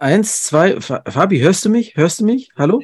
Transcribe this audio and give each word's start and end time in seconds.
Eins, 0.00 0.44
zwei, 0.44 0.80
Fabi, 0.80 1.40
hörst 1.40 1.64
du 1.64 1.70
mich? 1.70 1.96
Hörst 1.96 2.20
du 2.20 2.24
mich? 2.24 2.52
Hallo? 2.56 2.80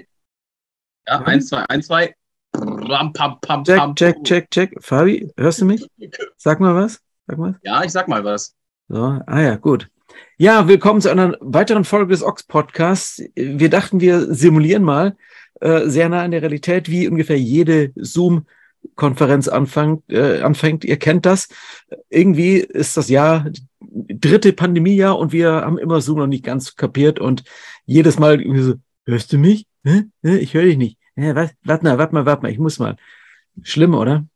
Ja, 1.06 1.20
ja. 1.20 1.20
eins, 1.20 1.46
zwei, 1.46 1.58
eins, 1.68 1.86
zwei. 1.86 2.12
Ram, 2.52 3.12
pam, 3.12 3.38
pam, 3.40 3.62
check, 3.62 3.76
pam, 3.76 3.94
check, 3.94 4.24
check, 4.24 4.50
check. 4.50 4.74
Fabi, 4.80 5.30
hörst 5.36 5.60
du 5.60 5.64
mich? 5.64 5.86
Sag 6.36 6.58
mal 6.58 6.74
was. 6.74 7.00
Sag 7.28 7.38
mal. 7.38 7.56
Ja, 7.62 7.84
ich 7.84 7.92
sag 7.92 8.08
mal 8.08 8.24
was. 8.24 8.56
So, 8.88 9.20
ah 9.26 9.40
ja, 9.40 9.54
gut. 9.54 9.88
Ja, 10.38 10.66
willkommen 10.66 11.00
zu 11.00 11.08
einer 11.08 11.36
weiteren 11.40 11.84
Folge 11.84 12.10
des 12.10 12.24
Ox 12.24 12.42
Podcasts. 12.42 13.22
Wir 13.36 13.70
dachten, 13.70 14.00
wir 14.00 14.34
simulieren 14.34 14.82
mal 14.82 15.16
äh, 15.60 15.88
sehr 15.88 16.08
nah 16.08 16.22
an 16.22 16.32
der 16.32 16.42
Realität, 16.42 16.90
wie 16.90 17.06
ungefähr 17.06 17.38
jede 17.38 17.92
Zoom 17.94 18.48
Konferenz 18.94 19.48
anfängt, 19.48 20.02
äh, 20.08 20.40
anfängt. 20.40 20.84
Ihr 20.84 20.98
kennt 20.98 21.26
das. 21.26 21.48
Irgendwie 22.10 22.56
ist 22.56 22.96
das 22.96 23.08
Jahr 23.08 23.46
dritte 23.80 24.52
Pandemiejahr 24.52 25.18
und 25.18 25.32
wir 25.32 25.50
haben 25.52 25.78
immer 25.78 26.00
Zoom 26.00 26.18
noch 26.18 26.26
nicht 26.26 26.44
ganz 26.44 26.76
kapiert 26.76 27.18
und 27.18 27.44
jedes 27.86 28.18
Mal 28.18 28.42
so, 28.62 28.74
hörst 29.04 29.32
du 29.32 29.38
mich? 29.38 29.66
Hä? 29.84 30.04
Ich 30.22 30.54
höre 30.54 30.64
dich 30.64 30.78
nicht. 30.78 30.98
Hä? 31.16 31.34
Warte 31.34 31.84
mal, 31.84 31.98
warte 31.98 32.14
mal, 32.14 32.26
warte 32.26 32.42
mal, 32.42 32.52
ich 32.52 32.58
muss 32.58 32.78
mal. 32.78 32.96
Schlimm, 33.62 33.94
oder? 33.94 34.26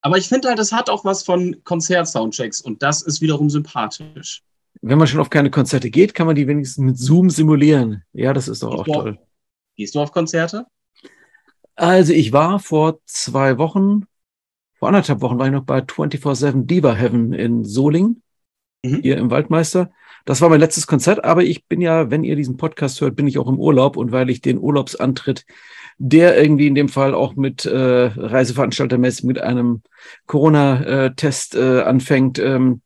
Aber 0.00 0.18
ich 0.18 0.28
finde 0.28 0.48
halt, 0.48 0.58
es 0.58 0.72
hat 0.72 0.90
auch 0.90 1.04
was 1.04 1.22
von 1.22 1.62
Konzert-Soundchecks 1.64 2.60
und 2.60 2.82
das 2.82 3.02
ist 3.02 3.20
wiederum 3.20 3.50
sympathisch. 3.50 4.42
Wenn 4.82 4.98
man 4.98 5.06
schon 5.06 5.20
auf 5.20 5.30
keine 5.30 5.50
Konzerte 5.50 5.90
geht, 5.90 6.14
kann 6.14 6.26
man 6.26 6.36
die 6.36 6.46
wenigstens 6.46 6.84
mit 6.84 6.98
Zoom 6.98 7.30
simulieren. 7.30 8.02
Ja, 8.12 8.32
das 8.32 8.48
ist 8.48 8.62
doch 8.62 8.74
auch 8.74 8.84
toll. 8.84 9.18
Gehst 9.76 9.94
du 9.94 10.00
auf 10.00 10.12
Konzerte? 10.12 10.66
Also 11.76 12.12
ich 12.12 12.32
war 12.32 12.60
vor 12.60 13.00
zwei 13.04 13.58
Wochen, 13.58 14.06
vor 14.78 14.88
anderthalb 14.88 15.20
Wochen 15.20 15.38
war 15.38 15.46
ich 15.46 15.52
noch 15.52 15.64
bei 15.64 15.78
24-7 15.78 16.66
Diva 16.66 16.94
Heaven 16.94 17.32
in 17.32 17.64
Soling, 17.64 18.22
mhm. 18.84 19.00
hier 19.02 19.18
im 19.18 19.30
Waldmeister. 19.30 19.90
Das 20.24 20.40
war 20.40 20.48
mein 20.48 20.60
letztes 20.60 20.86
Konzert, 20.86 21.24
aber 21.24 21.42
ich 21.42 21.66
bin 21.66 21.80
ja, 21.80 22.10
wenn 22.10 22.24
ihr 22.24 22.36
diesen 22.36 22.56
Podcast 22.56 23.00
hört, 23.00 23.16
bin 23.16 23.26
ich 23.26 23.38
auch 23.38 23.48
im 23.48 23.58
Urlaub 23.58 23.96
und 23.96 24.12
weil 24.12 24.30
ich 24.30 24.40
den 24.40 24.58
Urlaubsantritt, 24.58 25.44
der 25.98 26.40
irgendwie 26.40 26.66
in 26.66 26.74
dem 26.74 26.88
Fall 26.88 27.14
auch 27.14 27.36
mit 27.36 27.66
äh, 27.66 27.76
Reiseveranstaltermäßig 27.76 29.24
mit 29.24 29.40
einem 29.40 29.82
Corona-Test 30.26 31.56
äh, 31.56 31.82
anfängt, 31.82 32.38
ähm, 32.38 32.80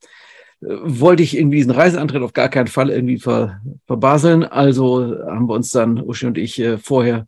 wollte 0.61 1.23
ich 1.23 1.37
irgendwie 1.37 1.57
diesen 1.57 1.71
Reiseantritt 1.71 2.21
auf 2.21 2.33
gar 2.33 2.49
keinen 2.49 2.67
Fall 2.67 2.89
irgendwie 2.89 3.19
ver, 3.19 3.61
verbaseln. 3.85 4.43
Also 4.43 5.15
haben 5.25 5.47
wir 5.47 5.53
uns 5.53 5.71
dann, 5.71 6.01
Uschi 6.01 6.25
und 6.25 6.37
ich, 6.37 6.59
äh, 6.59 6.77
vorher 6.77 7.25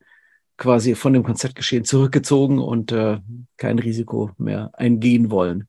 quasi 0.61 0.93
von 0.93 1.13
dem 1.13 1.23
Konzertgeschehen 1.23 1.85
zurückgezogen 1.85 2.59
und 2.59 2.91
äh, 2.91 3.19
kein 3.57 3.79
Risiko 3.79 4.29
mehr 4.37 4.69
eingehen 4.73 5.31
wollen. 5.31 5.67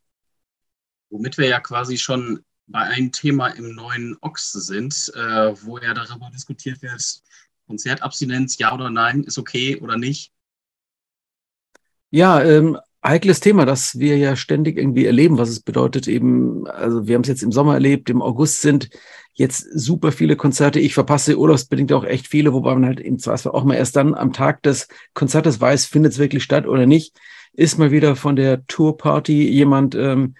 Womit 1.08 1.38
wir 1.38 1.48
ja 1.48 1.60
quasi 1.60 1.96
schon 1.96 2.44
bei 2.66 2.80
einem 2.80 3.10
Thema 3.10 3.48
im 3.48 3.74
neuen 3.74 4.18
Ochs 4.20 4.52
sind, 4.52 5.10
äh, 5.16 5.54
wo 5.62 5.78
ja 5.78 5.94
darüber 5.94 6.28
diskutiert 6.30 6.82
wird, 6.82 7.22
Konzertabstinenz, 7.66 8.58
ja 8.58 8.74
oder 8.74 8.90
nein, 8.90 9.24
ist 9.24 9.38
okay 9.38 9.80
oder 9.80 9.96
nicht. 9.96 10.30
Ja, 12.10 12.44
ähm, 12.44 12.78
heikles 13.04 13.40
Thema, 13.40 13.66
das 13.66 13.98
wir 13.98 14.16
ja 14.16 14.36
ständig 14.36 14.78
irgendwie 14.78 15.06
erleben, 15.06 15.38
was 15.38 15.48
es 15.48 15.60
bedeutet 15.60 16.06
eben, 16.06 16.66
also 16.68 17.06
wir 17.06 17.14
haben 17.14 17.22
es 17.22 17.28
jetzt 17.28 17.42
im 17.42 17.52
Sommer 17.52 17.74
erlebt, 17.74 18.10
im 18.10 18.22
August 18.22 18.60
sind 18.60 18.90
jetzt 19.34 19.66
super 19.74 20.12
viele 20.12 20.36
Konzerte. 20.36 20.78
Ich 20.78 20.94
verpasse 20.94 21.38
urlaubsbedingt 21.38 21.92
auch 21.92 22.04
echt 22.04 22.28
viele, 22.28 22.52
wobei 22.52 22.74
man 22.74 22.86
halt 22.86 23.00
im 23.00 23.18
Zweifel 23.18 23.52
auch 23.52 23.64
mal 23.64 23.74
erst 23.74 23.96
dann 23.96 24.14
am 24.14 24.32
Tag 24.32 24.62
des 24.62 24.88
Konzertes 25.14 25.60
weiß, 25.60 25.86
findet 25.86 26.12
es 26.12 26.18
wirklich 26.18 26.44
statt 26.44 26.66
oder 26.66 26.86
nicht. 26.86 27.18
Ist 27.54 27.78
mal 27.78 27.90
wieder 27.90 28.14
von 28.14 28.36
der 28.36 28.66
Tourparty 28.66 29.48
jemand 29.48 29.94
ähm, 29.94 30.34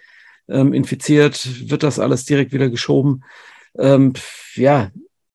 ähm, 0.49 0.73
infiziert, 0.73 1.69
wird 1.69 1.83
das 1.83 1.99
alles 1.99 2.25
direkt 2.25 2.53
wieder 2.53 2.69
geschoben. 2.69 3.25
Ähm, 3.79 4.13
ja, 4.55 4.91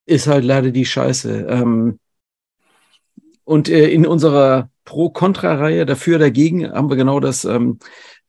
ist 0.05 0.27
halt 0.27 0.45
leider 0.45 0.71
die 0.71 0.85
Scheiße. 0.85 1.47
Ähm, 1.49 1.99
und 3.43 3.69
äh, 3.69 3.89
in 3.89 4.05
unserer 4.05 4.69
Pro-Kontra-Reihe 4.87 5.85
dafür, 5.85 6.17
dagegen 6.17 6.71
haben 6.71 6.89
wir 6.89 6.95
genau 6.95 7.19
das 7.19 7.43
ähm, 7.43 7.77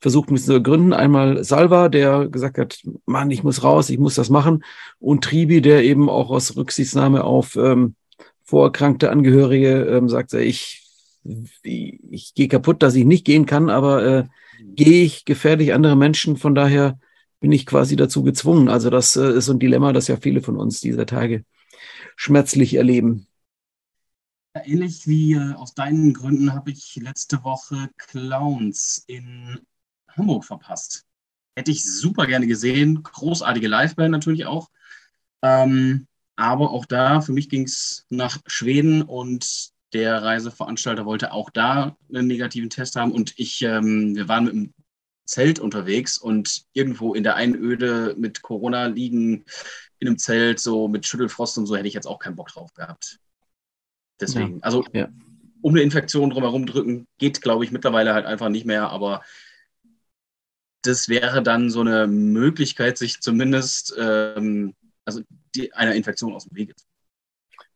versucht 0.01 0.33
mit 0.33 0.43
so 0.43 0.61
Gründen. 0.61 0.93
Einmal 0.93 1.45
Salva, 1.45 1.89
der 1.89 2.29
gesagt 2.29 2.59
hat, 2.59 2.81
Mann, 3.07 3.31
ich 3.31 3.45
muss 3.45 3.63
raus, 3.63 3.91
ich 3.91 3.99
muss 3.99 4.17
das 4.17 4.29
machen. 4.29 4.65
Und 4.99 5.23
Tribi, 5.23 5.63
der 5.63 5.85
eben 5.85 6.11
auch 6.11 6.31
aus 6.31 6.57
Rücksichtnahme 6.57 7.23
auf 7.23 7.55
ähm, 7.55 7.95
vorerkrankte 8.43 9.11
Angehörige 9.11 9.85
ähm, 9.85 10.09
sagt, 10.09 10.33
ich, 10.35 10.85
ich, 11.63 12.01
ich 12.11 12.35
gehe 12.35 12.49
kaputt, 12.49 12.83
dass 12.83 12.97
ich 12.97 13.05
nicht 13.05 13.25
gehen 13.25 13.47
kann, 13.47 13.71
aber 13.71 14.05
äh, 14.05 14.25
gehe 14.75 15.05
ich 15.05 15.25
gefährlich 15.25 15.73
andere 15.73 15.95
Menschen. 15.95 16.37
Von 16.37 16.57
daher 16.57 16.99
bin 17.39 17.53
ich 17.53 17.67
quasi 17.67 17.95
dazu 17.95 18.25
gezwungen. 18.25 18.69
Also 18.69 18.91
das 18.91 19.15
äh, 19.15 19.31
ist 19.31 19.45
so 19.45 19.53
ein 19.53 19.61
Dilemma, 19.61 19.93
das 19.93 20.09
ja 20.09 20.17
viele 20.17 20.43
von 20.43 20.57
uns 20.57 20.81
dieser 20.81 21.07
Tage 21.07 21.45
schmerzlich 22.17 22.75
erleben. 22.75 23.28
Ähnlich 24.65 25.07
wie 25.07 25.35
äh, 25.35 25.55
aus 25.55 25.75
deinen 25.75 26.15
Gründen 26.15 26.53
habe 26.53 26.71
ich 26.71 26.97
letzte 26.97 27.45
Woche 27.45 27.91
Clowns 27.97 29.05
in 29.07 29.61
Hamburg 30.09 30.45
verpasst. 30.45 31.05
Hätte 31.57 31.71
ich 31.71 31.85
super 31.85 32.27
gerne 32.27 32.47
gesehen. 32.47 33.03
Großartige 33.03 33.69
Liveband 33.69 34.11
natürlich 34.11 34.47
auch. 34.47 34.71
Ähm, 35.43 36.07
aber 36.37 36.71
auch 36.71 36.85
da, 36.85 37.21
für 37.21 37.33
mich 37.33 37.49
ging 37.49 37.65
es 37.65 38.07
nach 38.11 38.39
Schweden 38.47 39.03
und 39.03 39.71
der 39.93 40.23
Reiseveranstalter 40.23 41.05
wollte 41.05 41.33
auch 41.33 41.51
da 41.51 41.97
einen 42.13 42.27
negativen 42.27 42.71
Test 42.71 42.97
haben. 42.97 43.13
Und 43.13 43.35
ich, 43.39 43.63
ähm, 43.63 44.15
wir 44.15 44.29
waren 44.29 44.45
mit 44.45 44.53
dem 44.53 44.75
Zelt 45.25 45.59
unterwegs 45.59 46.17
und 46.17 46.65
irgendwo 46.73 47.15
in 47.15 47.23
der 47.23 47.37
Einöde 47.37 48.15
mit 48.17 48.43
Corona 48.43 48.87
liegen 48.87 49.45
in 49.99 50.09
einem 50.09 50.19
Zelt, 50.19 50.61
so 50.61 50.89
mit 50.89 51.07
Schüttelfrost 51.07 51.59
und 51.59 51.67
so, 51.67 51.77
hätte 51.77 51.89
ich 51.89 51.95
jetzt 51.95 52.07
auch 52.07 52.19
keinen 52.19 52.37
Bock 52.37 52.49
drauf 52.49 52.73
gehabt. 52.73 53.19
Deswegen, 54.21 54.55
ja. 54.55 54.63
also 54.63 54.85
ja. 54.93 55.09
um 55.61 55.75
eine 55.75 55.83
Infektion 55.83 56.31
drumherum 56.31 56.67
drücken, 56.67 57.07
geht, 57.19 57.41
glaube 57.41 57.65
ich, 57.65 57.71
mittlerweile 57.71 58.15
halt 58.15 58.27
einfach 58.27 58.49
nicht 58.49 58.67
mehr, 58.67 58.91
aber 58.91 59.23
das 60.83 61.09
wäre 61.09 61.43
dann 61.43 61.71
so 61.71 61.81
eine 61.81 62.07
Möglichkeit, 62.07 62.99
sich 62.99 63.21
zumindest 63.21 63.95
ähm, 63.99 64.75
also 65.05 65.23
die, 65.55 65.73
einer 65.73 65.95
Infektion 65.95 66.35
aus 66.35 66.47
dem 66.47 66.57
Wege 66.57 66.75
zu. 66.77 66.85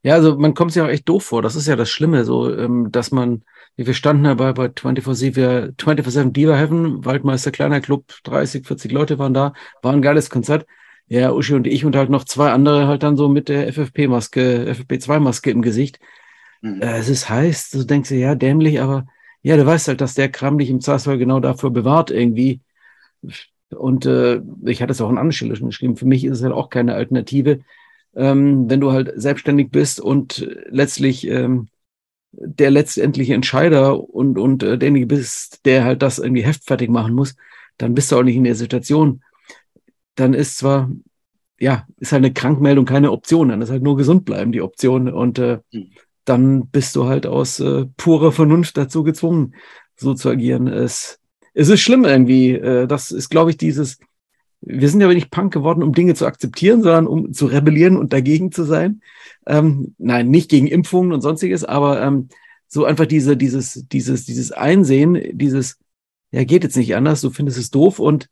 Ja, 0.04 0.14
also 0.14 0.36
man 0.36 0.54
kommt 0.54 0.72
sich 0.72 0.82
auch 0.82 0.88
echt 0.88 1.08
doof 1.08 1.24
vor. 1.24 1.42
Das 1.42 1.54
ist 1.54 1.68
ja 1.68 1.76
das 1.76 1.88
Schlimme, 1.90 2.24
so, 2.24 2.52
ähm, 2.54 2.90
dass 2.90 3.12
man, 3.12 3.44
wir 3.76 3.94
standen 3.94 4.24
ja 4.24 4.34
bei, 4.34 4.52
bei 4.52 4.66
24-7 4.66 5.74
24 5.80 6.32
Diva 6.32 6.56
Heaven, 6.56 7.04
Waldmeister 7.04 7.52
kleiner 7.52 7.80
Club, 7.80 8.12
30, 8.24 8.66
40 8.66 8.90
Leute 8.90 9.18
waren 9.18 9.34
da, 9.34 9.52
war 9.80 9.92
ein 9.92 10.02
geiles 10.02 10.28
Konzert. 10.28 10.66
Ja, 11.06 11.32
Uschi 11.32 11.54
und 11.54 11.66
ich 11.66 11.84
und 11.84 11.94
halt 11.94 12.10
noch 12.10 12.24
zwei 12.24 12.50
andere 12.52 12.86
halt 12.86 13.02
dann 13.02 13.16
so 13.16 13.28
mit 13.28 13.48
der 13.48 13.68
FFP-Maske, 13.72 14.72
FFP2-Maske 14.72 15.50
im 15.50 15.62
Gesicht. 15.62 15.98
Mhm. 16.62 16.80
Äh, 16.80 16.98
es 16.98 17.08
ist 17.08 17.28
heiß, 17.28 17.70
du 17.70 17.84
denkst 17.84 18.08
dir, 18.08 18.18
ja, 18.18 18.34
dämlich, 18.34 18.80
aber 18.80 19.06
ja, 19.42 19.56
du 19.56 19.66
weißt 19.66 19.88
halt, 19.88 20.00
dass 20.00 20.14
der 20.14 20.30
Kram 20.30 20.58
dich 20.58 20.70
im 20.70 20.80
Zweifelsfall 20.80 21.18
genau 21.18 21.40
dafür 21.40 21.70
bewahrt, 21.70 22.10
irgendwie 22.10 22.60
und 23.70 24.06
äh, 24.06 24.40
ich 24.64 24.82
hatte 24.82 24.92
es 24.92 25.00
auch 25.00 25.10
in 25.10 25.18
anderen 25.18 25.32
Stelle 25.32 25.56
schon 25.56 25.68
geschrieben, 25.68 25.96
für 25.96 26.06
mich 26.06 26.24
ist 26.24 26.38
es 26.38 26.42
halt 26.42 26.52
auch 26.52 26.70
keine 26.70 26.94
Alternative, 26.94 27.60
ähm, 28.14 28.68
wenn 28.68 28.80
du 28.80 28.92
halt 28.92 29.12
selbstständig 29.16 29.70
bist 29.70 30.00
und 30.00 30.46
letztlich 30.68 31.26
ähm, 31.26 31.68
der 32.32 32.70
letztendliche 32.70 33.34
Entscheider 33.34 33.98
und, 34.10 34.38
und 34.38 34.62
äh, 34.62 34.78
derjenige 34.78 35.06
bist, 35.06 35.64
der 35.66 35.84
halt 35.84 36.02
das 36.02 36.18
irgendwie 36.18 36.44
heftfertig 36.44 36.90
machen 36.90 37.14
muss, 37.14 37.36
dann 37.78 37.94
bist 37.94 38.10
du 38.10 38.16
auch 38.16 38.22
nicht 38.22 38.36
in 38.36 38.44
der 38.44 38.54
Situation. 38.54 39.22
Dann 40.14 40.34
ist 40.34 40.58
zwar, 40.58 40.90
ja, 41.58 41.86
ist 41.98 42.12
halt 42.12 42.24
eine 42.24 42.32
Krankmeldung 42.32 42.84
keine 42.84 43.12
Option, 43.12 43.48
dann 43.48 43.62
ist 43.62 43.70
halt 43.70 43.82
nur 43.82 43.96
gesund 43.96 44.24
bleiben 44.24 44.52
die 44.52 44.62
Option 44.62 45.08
und 45.08 45.38
äh, 45.38 45.58
hm. 45.72 45.90
Dann 46.24 46.68
bist 46.68 46.96
du 46.96 47.06
halt 47.06 47.26
aus 47.26 47.60
äh, 47.60 47.86
purer 47.96 48.32
Vernunft 48.32 48.76
dazu 48.76 49.02
gezwungen, 49.02 49.54
so 49.96 50.14
zu 50.14 50.28
agieren. 50.30 50.68
Es 50.68 51.20
es 51.54 51.68
ist 51.68 51.80
schlimm 51.80 52.04
irgendwie. 52.04 52.52
Äh, 52.52 52.86
das 52.86 53.10
ist, 53.10 53.28
glaube 53.28 53.50
ich, 53.50 53.56
dieses, 53.56 53.98
wir 54.60 54.88
sind 54.88 55.00
ja 55.00 55.08
nicht 55.08 55.30
Punk 55.30 55.52
geworden, 55.52 55.82
um 55.82 55.92
Dinge 55.92 56.14
zu 56.14 56.26
akzeptieren, 56.26 56.82
sondern 56.82 57.06
um 57.06 57.32
zu 57.32 57.46
rebellieren 57.46 57.96
und 57.96 58.12
dagegen 58.12 58.52
zu 58.52 58.64
sein. 58.64 59.02
Ähm, 59.46 59.94
nein, 59.98 60.30
nicht 60.30 60.50
gegen 60.50 60.66
Impfungen 60.66 61.12
und 61.12 61.20
sonstiges, 61.20 61.64
aber 61.64 62.00
ähm, 62.02 62.28
so 62.68 62.84
einfach 62.84 63.06
diese, 63.06 63.36
dieses, 63.36 63.86
dieses, 63.88 64.24
dieses 64.24 64.52
Einsehen, 64.52 65.36
dieses, 65.36 65.78
ja, 66.30 66.44
geht 66.44 66.64
jetzt 66.64 66.76
nicht 66.76 66.94
anders, 66.94 67.20
du 67.20 67.30
findest 67.30 67.58
es 67.58 67.70
doof 67.70 67.98
und 67.98 68.30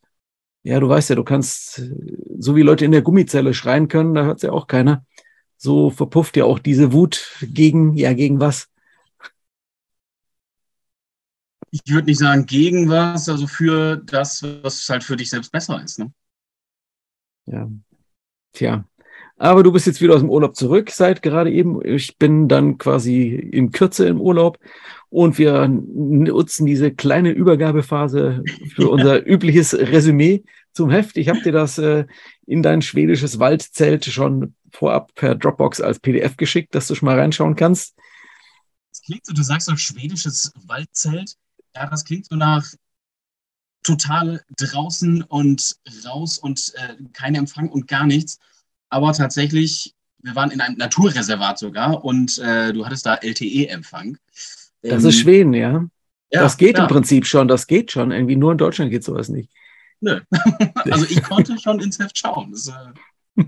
ja, 0.62 0.78
du 0.78 0.88
weißt 0.88 1.10
ja, 1.10 1.16
du 1.16 1.24
kannst, 1.24 1.82
so 2.38 2.54
wie 2.54 2.62
Leute 2.62 2.84
in 2.84 2.92
der 2.92 3.02
Gummizelle 3.02 3.54
schreien 3.54 3.88
können, 3.88 4.14
da 4.14 4.24
hört 4.24 4.36
es 4.36 4.42
ja 4.42 4.52
auch 4.52 4.66
keiner. 4.66 5.04
So 5.62 5.90
verpufft 5.90 6.36
ja 6.36 6.44
auch 6.44 6.58
diese 6.58 6.92
Wut 6.92 7.36
gegen, 7.42 7.94
ja, 7.94 8.14
gegen 8.14 8.40
was? 8.40 8.70
ich 11.70 11.82
würde 11.88 12.06
nicht 12.06 12.18
sagen 12.18 12.46
gegen 12.46 12.88
was, 12.88 13.28
also 13.28 13.46
für 13.46 13.96
das, 13.96 14.42
was 14.62 14.88
halt 14.88 15.04
für 15.04 15.16
dich 15.16 15.30
selbst 15.30 15.52
besser 15.52 15.80
ist. 15.82 15.98
Ne? 15.98 16.12
Ja. 17.46 17.70
Tja. 18.52 18.84
Aber 19.36 19.62
du 19.62 19.72
bist 19.72 19.86
jetzt 19.86 20.02
wieder 20.02 20.14
aus 20.14 20.20
dem 20.20 20.28
Urlaub 20.28 20.54
zurück, 20.54 20.90
seit 20.90 21.22
gerade 21.22 21.50
eben. 21.50 21.82
Ich 21.82 22.18
bin 22.18 22.46
dann 22.48 22.76
quasi 22.76 23.28
in 23.28 23.70
Kürze 23.70 24.06
im 24.06 24.20
Urlaub 24.20 24.58
und 25.08 25.38
wir 25.38 25.66
nutzen 25.66 26.66
diese 26.66 26.92
kleine 26.92 27.30
Übergabephase 27.30 28.42
für 28.74 28.90
unser 28.90 29.26
übliches 29.26 29.72
Resümee. 29.72 30.42
zum 30.72 30.90
Heft. 30.90 31.16
Ich 31.16 31.28
habe 31.28 31.40
dir 31.40 31.52
das 31.52 31.78
äh, 31.78 32.04
in 32.50 32.64
dein 32.64 32.82
schwedisches 32.82 33.38
Waldzelt 33.38 34.04
schon 34.04 34.56
vorab 34.72 35.14
per 35.14 35.36
Dropbox 35.36 35.80
als 35.80 36.00
PDF 36.00 36.36
geschickt, 36.36 36.74
dass 36.74 36.88
du 36.88 36.96
schon 36.96 37.06
mal 37.06 37.18
reinschauen 37.18 37.54
kannst. 37.54 37.94
Das 38.90 39.02
klingt 39.02 39.24
so, 39.24 39.32
du 39.32 39.42
sagst 39.42 39.68
so 39.68 39.76
schwedisches 39.76 40.52
Waldzelt. 40.66 41.34
Ja, 41.76 41.88
das 41.88 42.04
klingt 42.04 42.26
so 42.26 42.34
nach 42.34 42.66
total 43.84 44.42
draußen 44.56 45.22
und 45.22 45.76
raus 46.04 46.38
und 46.38 46.72
äh, 46.74 46.96
kein 47.12 47.36
Empfang 47.36 47.68
und 47.68 47.86
gar 47.86 48.04
nichts. 48.04 48.40
Aber 48.88 49.12
tatsächlich, 49.12 49.94
wir 50.18 50.34
waren 50.34 50.50
in 50.50 50.60
einem 50.60 50.76
Naturreservat 50.76 51.56
sogar 51.56 52.04
und 52.04 52.36
äh, 52.38 52.72
du 52.72 52.84
hattest 52.84 53.06
da 53.06 53.14
LTE-Empfang. 53.14 54.18
Das 54.82 55.04
ähm, 55.04 55.08
ist 55.08 55.20
Schweden, 55.20 55.54
ja. 55.54 55.86
ja 56.32 56.40
das 56.40 56.56
geht 56.56 56.78
ja. 56.78 56.82
im 56.82 56.88
Prinzip 56.88 57.26
schon, 57.26 57.46
das 57.46 57.68
geht 57.68 57.92
schon. 57.92 58.10
Irgendwie 58.10 58.36
nur 58.36 58.50
in 58.50 58.58
Deutschland 58.58 58.90
geht 58.90 59.04
sowas 59.04 59.28
nicht. 59.28 59.52
Nö. 60.00 60.20
also 60.90 61.04
ich 61.04 61.22
konnte 61.22 61.58
schon 61.58 61.80
ins 61.80 61.98
Heft 61.98 62.16
schauen. 62.16 62.52
Das, 62.52 62.68
äh 62.68 62.92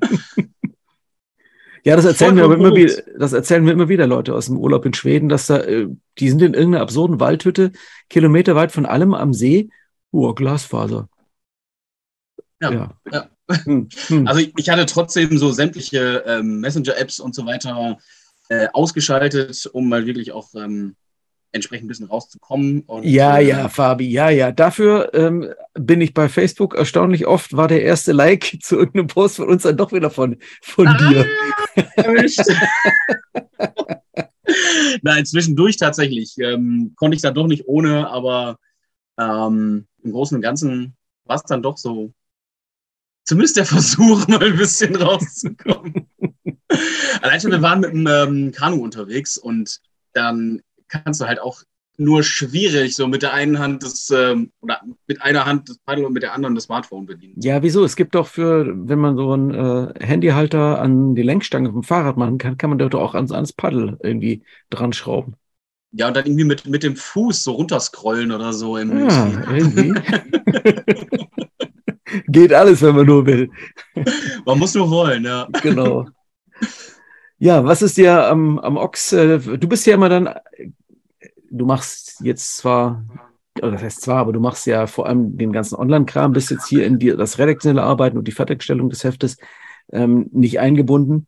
ja, 1.84 1.96
das 1.96 2.04
erzählen, 2.04 2.36
wir 2.36 2.44
immer 2.44 2.74
wieder, 2.74 3.02
das 3.18 3.32
erzählen 3.32 3.64
mir 3.64 3.72
immer 3.72 3.88
wieder 3.88 4.06
Leute 4.06 4.34
aus 4.34 4.46
dem 4.46 4.58
Urlaub 4.58 4.84
in 4.84 4.94
Schweden, 4.94 5.28
dass 5.28 5.46
da, 5.46 5.58
äh, 5.58 5.88
die 6.18 6.28
sind 6.28 6.42
in 6.42 6.54
irgendeiner 6.54 6.82
absurden 6.82 7.20
Waldhütte, 7.20 7.72
kilometerweit 8.08 8.72
von 8.72 8.86
allem 8.86 9.14
am 9.14 9.32
See. 9.32 9.70
Oh, 10.10 10.34
Glasfaser. 10.34 11.08
Ja. 12.60 12.72
ja. 12.72 12.92
ja. 13.10 13.28
Hm, 13.64 13.88
hm. 14.06 14.26
Also 14.26 14.46
ich 14.56 14.68
hatte 14.70 14.86
trotzdem 14.86 15.36
so 15.36 15.50
sämtliche 15.50 16.24
ähm, 16.26 16.60
Messenger-Apps 16.60 17.20
und 17.20 17.34
so 17.34 17.44
weiter 17.44 17.98
äh, 18.48 18.68
ausgeschaltet, 18.72 19.68
um 19.72 19.88
mal 19.88 20.06
wirklich 20.06 20.32
auch 20.32 20.54
ähm, 20.54 20.96
entsprechend 21.52 21.86
ein 21.86 21.88
bisschen 21.88 22.06
rauszukommen. 22.06 22.82
Und, 22.82 23.04
ja, 23.04 23.38
äh, 23.38 23.48
ja, 23.48 23.68
Fabi, 23.68 24.10
ja, 24.10 24.30
ja. 24.30 24.52
Dafür 24.52 25.10
ähm, 25.14 25.52
bin 25.74 26.00
ich 26.00 26.14
bei 26.14 26.28
Facebook 26.28 26.74
erstaunlich 26.74 27.26
oft, 27.26 27.56
war 27.56 27.68
der 27.68 27.82
erste 27.82 28.12
Like 28.12 28.58
zu 28.62 28.76
irgendeinem 28.76 29.06
Post 29.06 29.36
von 29.36 29.48
uns 29.48 29.62
dann 29.62 29.76
doch 29.76 29.92
wieder 29.92 30.10
von, 30.10 30.38
von 30.62 30.88
ah, 30.88 31.08
dir. 31.08 31.26
Nein, 35.02 35.24
zwischendurch 35.24 35.76
tatsächlich. 35.76 36.36
Ähm, 36.38 36.94
konnte 36.96 37.14
ich 37.14 37.22
da 37.22 37.30
doch 37.30 37.46
nicht 37.46 37.66
ohne, 37.66 38.08
aber 38.08 38.58
ähm, 39.18 39.86
im 40.02 40.12
Großen 40.12 40.36
und 40.36 40.42
Ganzen 40.42 40.96
war 41.24 41.36
es 41.36 41.44
dann 41.44 41.62
doch 41.62 41.78
so, 41.78 42.12
zumindest 43.24 43.56
der 43.56 43.66
Versuch, 43.66 44.26
mal 44.28 44.42
ein 44.42 44.56
bisschen 44.56 44.96
rauszukommen. 44.96 46.08
Allein 47.20 47.40
schon, 47.40 47.50
wir 47.50 47.62
waren 47.62 47.80
mit 47.80 47.92
dem 47.92 48.06
ähm, 48.06 48.52
Kanu 48.52 48.82
unterwegs 48.82 49.38
und 49.38 49.80
dann 50.12 50.62
kannst 50.88 51.20
du 51.20 51.26
halt 51.26 51.40
auch 51.40 51.62
nur 51.98 52.22
schwierig 52.22 52.96
so 52.96 53.06
mit 53.06 53.22
der 53.22 53.34
einen 53.34 53.58
Hand 53.58 53.82
das 53.82 54.10
ähm, 54.10 54.50
oder 54.60 54.80
mit 55.06 55.22
einer 55.22 55.44
Hand 55.44 55.68
das 55.68 55.78
Paddel 55.78 56.04
und 56.04 56.12
mit 56.12 56.22
der 56.22 56.32
anderen 56.32 56.54
das 56.54 56.64
Smartphone 56.64 57.06
bedienen. 57.06 57.34
Ja, 57.40 57.62
wieso? 57.62 57.84
Es 57.84 57.96
gibt 57.96 58.14
doch 58.14 58.26
für, 58.26 58.66
wenn 58.66 58.98
man 58.98 59.16
so 59.16 59.32
einen 59.32 59.54
äh, 59.54 59.92
Handyhalter 60.04 60.80
an 60.80 61.14
die 61.14 61.22
Lenkstange 61.22 61.70
vom 61.70 61.82
Fahrrad 61.82 62.16
machen 62.16 62.38
kann, 62.38 62.56
kann 62.56 62.70
man 62.70 62.78
dort 62.78 62.94
auch 62.94 63.14
ans, 63.14 63.32
ans 63.32 63.52
Paddel 63.52 63.98
irgendwie 64.02 64.42
dran 64.70 64.92
schrauben. 64.92 65.36
Ja, 65.92 66.08
und 66.08 66.16
dann 66.16 66.24
irgendwie 66.24 66.44
mit, 66.44 66.66
mit 66.66 66.82
dem 66.82 66.96
Fuß 66.96 67.42
so 67.42 67.52
runterscrollen 67.52 68.32
oder 68.32 68.54
so. 68.54 68.78
Im 68.78 69.08
ja, 69.08 69.30
irgendwie. 69.52 69.92
Geht 72.28 72.52
alles, 72.52 72.80
wenn 72.82 72.94
man 72.94 73.06
nur 73.06 73.26
will. 73.26 73.50
Man 74.46 74.58
muss 74.58 74.74
nur 74.74 74.90
wollen, 74.90 75.24
ja. 75.24 75.46
Genau. 75.62 76.06
Ja, 77.38 77.64
was 77.64 77.82
ist 77.82 77.96
dir 77.96 78.26
am, 78.26 78.58
am 78.58 78.76
Ochs? 78.76 79.12
Äh, 79.12 79.38
du 79.38 79.68
bist 79.68 79.84
ja 79.86 79.94
immer 79.94 80.08
dann 80.08 80.30
du 81.52 81.66
machst 81.66 82.20
jetzt 82.22 82.56
zwar, 82.56 83.04
das 83.54 83.82
heißt 83.82 84.00
zwar, 84.00 84.18
aber 84.18 84.32
du 84.32 84.40
machst 84.40 84.66
ja 84.66 84.86
vor 84.86 85.06
allem 85.06 85.36
den 85.36 85.52
ganzen 85.52 85.76
Online-Kram, 85.76 86.32
bist 86.32 86.50
jetzt 86.50 86.66
hier 86.66 86.86
in 86.86 86.98
die, 86.98 87.10
das 87.10 87.38
redaktionelle 87.38 87.82
Arbeiten 87.82 88.18
und 88.18 88.26
die 88.26 88.32
Fertigstellung 88.32 88.88
des 88.88 89.04
Heftes 89.04 89.36
ähm, 89.92 90.28
nicht 90.32 90.58
eingebunden. 90.58 91.26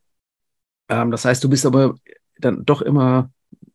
Ähm, 0.89 1.11
das 1.11 1.25
heißt, 1.25 1.45
du 1.45 1.49
bist 1.49 1.67
aber 1.67 1.95
dann 2.39 2.65
doch 2.65 2.83
immer 2.83 3.31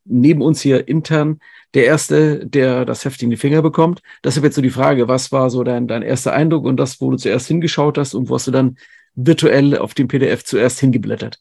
neben 0.06 0.42
uns 0.42 0.60
hier 0.62 0.88
intern 0.88 1.40
der 1.76 1.86
Erste, 1.86 2.46
der 2.48 2.84
das 2.84 3.06
Heft 3.06 3.22
in 3.22 3.30
die 3.30 3.38
Finger 3.38 3.62
bekommt. 3.62 4.02
Deshalb 4.24 4.44
jetzt 4.44 4.56
so 4.56 4.62
die 4.62 4.72
Frage, 4.72 5.08
was 5.08 5.32
war 5.32 5.52
so 5.52 5.64
dein, 5.64 5.88
dein 5.88 6.02
erster 6.02 6.34
Eindruck 6.34 6.66
und 6.66 6.78
das, 6.78 7.00
wo 7.00 7.12
du 7.12 7.18
zuerst 7.18 7.48
hingeschaut 7.48 8.00
hast 8.00 8.16
und 8.16 8.28
wo 8.28 8.36
hast 8.36 8.48
du 8.48 8.52
dann 8.52 8.78
virtuell 9.14 9.78
auf 9.78 9.94
dem 9.94 10.08
PDF 10.08 10.44
zuerst 10.44 10.80
hingeblättert? 10.80 11.40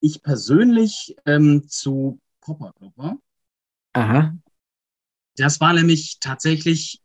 Ich 0.00 0.22
persönlich 0.22 1.16
ähm, 1.24 1.64
zu 1.66 2.20
Popper 2.42 2.72
Aha. 3.92 4.36
Das 5.36 5.60
war 5.60 5.72
nämlich 5.72 6.18
tatsächlich 6.20 7.00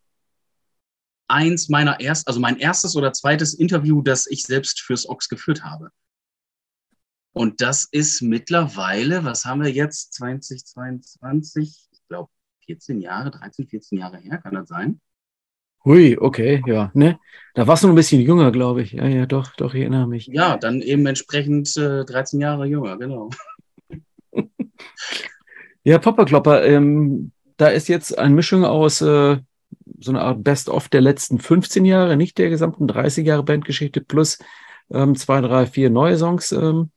eins 1.28 1.70
meiner 1.70 2.00
ersten, 2.02 2.28
also 2.28 2.40
mein 2.40 2.58
erstes 2.58 2.96
oder 2.96 3.14
zweites 3.14 3.54
Interview, 3.54 4.02
das 4.02 4.28
ich 4.28 4.44
selbst 4.44 4.82
fürs 4.82 5.08
Ox 5.08 5.30
geführt 5.30 5.64
habe. 5.64 5.90
Und 7.34 7.62
das 7.62 7.88
ist 7.92 8.22
mittlerweile, 8.22 9.26
was 9.26 9.46
haben 9.46 9.62
wir 9.62 9.72
jetzt, 9.72 10.14
2022, 10.14 11.88
ich 11.92 12.08
glaube 12.08 12.30
14 12.66 13.02
Jahre, 13.02 13.32
13, 13.32 13.68
14 13.68 13.98
Jahre 13.98 14.18
her, 14.18 14.38
kann 14.38 14.54
das 14.54 14.70
sein? 14.70 15.02
Hui, 15.84 16.18
okay, 16.18 16.64
ja, 16.66 16.92
ne? 16.96 17.20
Da 17.54 17.68
warst 17.68 17.84
du 17.84 17.88
noch 17.88 17.94
ein 17.94 17.98
bisschen 17.98 18.22
jünger, 18.22 18.52
glaube 18.52 18.82
ich. 18.82 18.94
Ja, 18.94 19.08
ja, 19.08 19.26
doch, 19.26 19.56
doch, 19.56 19.74
ich 19.74 19.82
erinnere 19.82 20.08
mich. 20.08 20.28
Ja, 20.28 20.58
dann 20.58 20.82
eben 20.82 21.06
entsprechend 21.06 21.76
äh, 21.78 22.06
13 22.06 22.40
Jahre 22.42 22.66
jünger, 22.66 22.98
genau. 22.98 23.30
Ja, 25.86 26.00
Popperklopper, 26.00 26.66
ähm, 26.66 27.32
da 27.58 27.68
ist 27.68 27.88
jetzt 27.90 28.18
eine 28.18 28.34
Mischung 28.34 28.66
aus 28.66 29.02
äh, 29.02 29.38
so 30.00 30.12
einer 30.12 30.24
Art 30.24 30.44
Best-of 30.44 30.90
der 30.90 31.02
letzten 31.02 31.38
15 31.38 31.86
Jahre, 31.86 32.18
nicht 32.18 32.40
der 32.40 32.50
gesamten 32.50 32.88
30 32.88 33.26
Jahre 33.26 33.44
Bandgeschichte, 33.44 34.02
plus 34.02 34.40
ähm, 34.92 35.16
zwei, 35.16 35.42
drei, 35.42 35.68
vier 35.68 35.92
neue 35.92 36.18
Songs. 36.18 36.52
Ähm, 36.52 36.90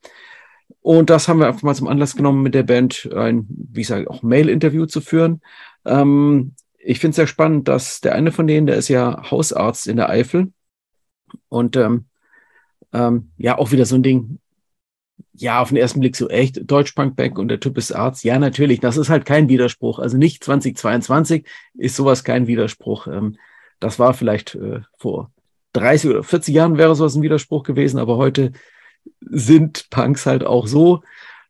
und 0.81 1.11
das 1.11 1.27
haben 1.27 1.39
wir 1.39 1.45
einfach 1.45 1.61
mal 1.61 1.75
zum 1.75 1.87
Anlass 1.87 2.15
genommen, 2.15 2.41
mit 2.41 2.55
der 2.55 2.63
Band 2.63 3.07
ein, 3.15 3.45
wie 3.49 3.81
ich 3.81 3.87
sage, 3.87 4.09
auch 4.09 4.23
Mail-Interview 4.23 4.87
zu 4.87 5.01
führen. 5.01 5.41
Ähm, 5.85 6.55
ich 6.79 6.99
finde 6.99 7.11
es 7.11 7.15
sehr 7.17 7.27
spannend, 7.27 7.67
dass 7.67 8.01
der 8.01 8.15
eine 8.15 8.31
von 8.31 8.47
denen, 8.47 8.65
der 8.65 8.77
ist 8.77 8.87
ja 8.87 9.29
Hausarzt 9.29 9.85
in 9.85 9.97
der 9.97 10.09
Eifel. 10.09 10.51
Und 11.47 11.75
ähm, 11.75 12.05
ähm, 12.91 13.29
ja, 13.37 13.59
auch 13.59 13.71
wieder 13.71 13.85
so 13.85 13.93
ein 13.93 14.03
Ding, 14.03 14.39
ja, 15.33 15.61
auf 15.61 15.69
den 15.69 15.77
ersten 15.77 15.99
Blick 15.99 16.15
so 16.15 16.29
echt 16.29 16.69
Deutschpunk-Back 16.69 17.37
und 17.37 17.47
der 17.47 17.59
Typ 17.59 17.77
ist 17.77 17.91
Arzt. 17.91 18.23
Ja, 18.23 18.39
natürlich, 18.39 18.79
das 18.79 18.97
ist 18.97 19.09
halt 19.09 19.25
kein 19.25 19.49
Widerspruch. 19.49 19.99
Also 19.99 20.17
nicht 20.17 20.43
2022 20.43 21.45
ist 21.75 21.95
sowas 21.95 22.23
kein 22.23 22.47
Widerspruch. 22.47 23.07
Ähm, 23.07 23.37
das 23.79 23.99
war 23.99 24.13
vielleicht 24.13 24.55
äh, 24.55 24.81
vor 24.97 25.31
30 25.73 26.09
oder 26.09 26.23
40 26.23 26.53
Jahren 26.53 26.77
wäre 26.77 26.95
sowas 26.95 27.15
ein 27.15 27.21
Widerspruch 27.21 27.63
gewesen, 27.63 27.99
aber 27.99 28.17
heute 28.17 28.51
sind 29.21 29.89
Punks 29.89 30.25
halt 30.25 30.43
auch 30.43 30.67
so. 30.67 31.01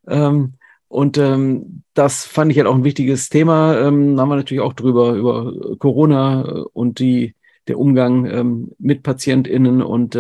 Ähm, 0.07 0.53
und 0.88 1.17
ähm, 1.17 1.83
das 1.93 2.25
fand 2.25 2.51
ich 2.51 2.57
halt 2.57 2.67
auch 2.67 2.75
ein 2.75 2.83
wichtiges 2.83 3.29
Thema. 3.29 3.73
Da 3.73 3.85
haben 3.85 4.15
wir 4.15 4.35
natürlich 4.35 4.61
auch 4.61 4.73
drüber, 4.73 5.13
über 5.13 5.53
Corona 5.77 6.41
und 6.73 6.97
die, 6.99 7.35
der 7.67 7.77
Umgang 7.77 8.71
mit 8.79 9.03
PatientInnen 9.03 9.83
und 9.83 10.17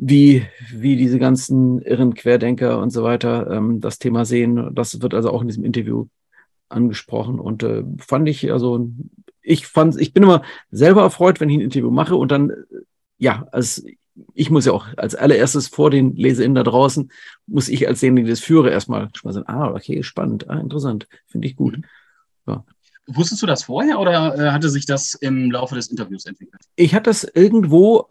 wie, 0.00 0.46
wie 0.70 0.96
diese 0.96 1.18
ganzen 1.18 1.82
irren 1.82 2.14
Querdenker 2.14 2.80
und 2.80 2.90
so 2.90 3.02
weiter 3.02 3.50
ähm, 3.50 3.80
das 3.80 3.98
Thema 3.98 4.24
sehen. 4.24 4.72
Das 4.74 5.02
wird 5.02 5.12
also 5.12 5.30
auch 5.30 5.42
in 5.42 5.48
diesem 5.48 5.64
Interview 5.64 6.06
angesprochen 6.68 7.40
und 7.40 7.62
äh, 7.64 7.82
fand 7.98 8.28
ich, 8.28 8.52
also 8.52 8.90
ich 9.42 9.66
fand, 9.66 10.00
ich 10.00 10.12
bin 10.12 10.22
immer 10.22 10.42
selber 10.70 11.02
erfreut, 11.02 11.40
wenn 11.40 11.48
ich 11.48 11.56
ein 11.56 11.62
Interview 11.62 11.90
mache 11.90 12.14
und 12.14 12.30
dann, 12.30 12.52
ja, 13.16 13.48
als 13.50 13.84
ich 14.34 14.50
muss 14.50 14.66
ja 14.66 14.72
auch 14.72 14.86
als 14.96 15.14
allererstes 15.14 15.68
vor 15.68 15.90
den 15.90 16.14
LeserInnen 16.14 16.54
da 16.54 16.62
draußen, 16.62 17.10
muss 17.46 17.68
ich 17.68 17.88
als 17.88 18.00
derjenige, 18.00 18.26
der 18.26 18.34
das 18.34 18.44
führe, 18.44 18.70
erstmal 18.70 19.08
schon 19.14 19.28
mal 19.28 19.32
sagen, 19.32 19.48
ah, 19.48 19.70
okay, 19.70 20.02
spannend, 20.02 20.48
ah, 20.48 20.58
interessant, 20.58 21.08
finde 21.26 21.48
ich 21.48 21.56
gut. 21.56 21.78
Mhm. 21.78 21.84
Ja. 22.46 22.64
Wusstest 23.06 23.42
du 23.42 23.46
das 23.46 23.64
vorher 23.64 23.98
oder 23.98 24.36
äh, 24.36 24.50
hatte 24.50 24.68
sich 24.68 24.86
das 24.86 25.14
im 25.14 25.50
Laufe 25.50 25.74
des 25.74 25.88
Interviews 25.88 26.26
entwickelt? 26.26 26.60
Ich 26.76 26.94
hatte 26.94 27.10
das 27.10 27.24
irgendwo 27.24 28.06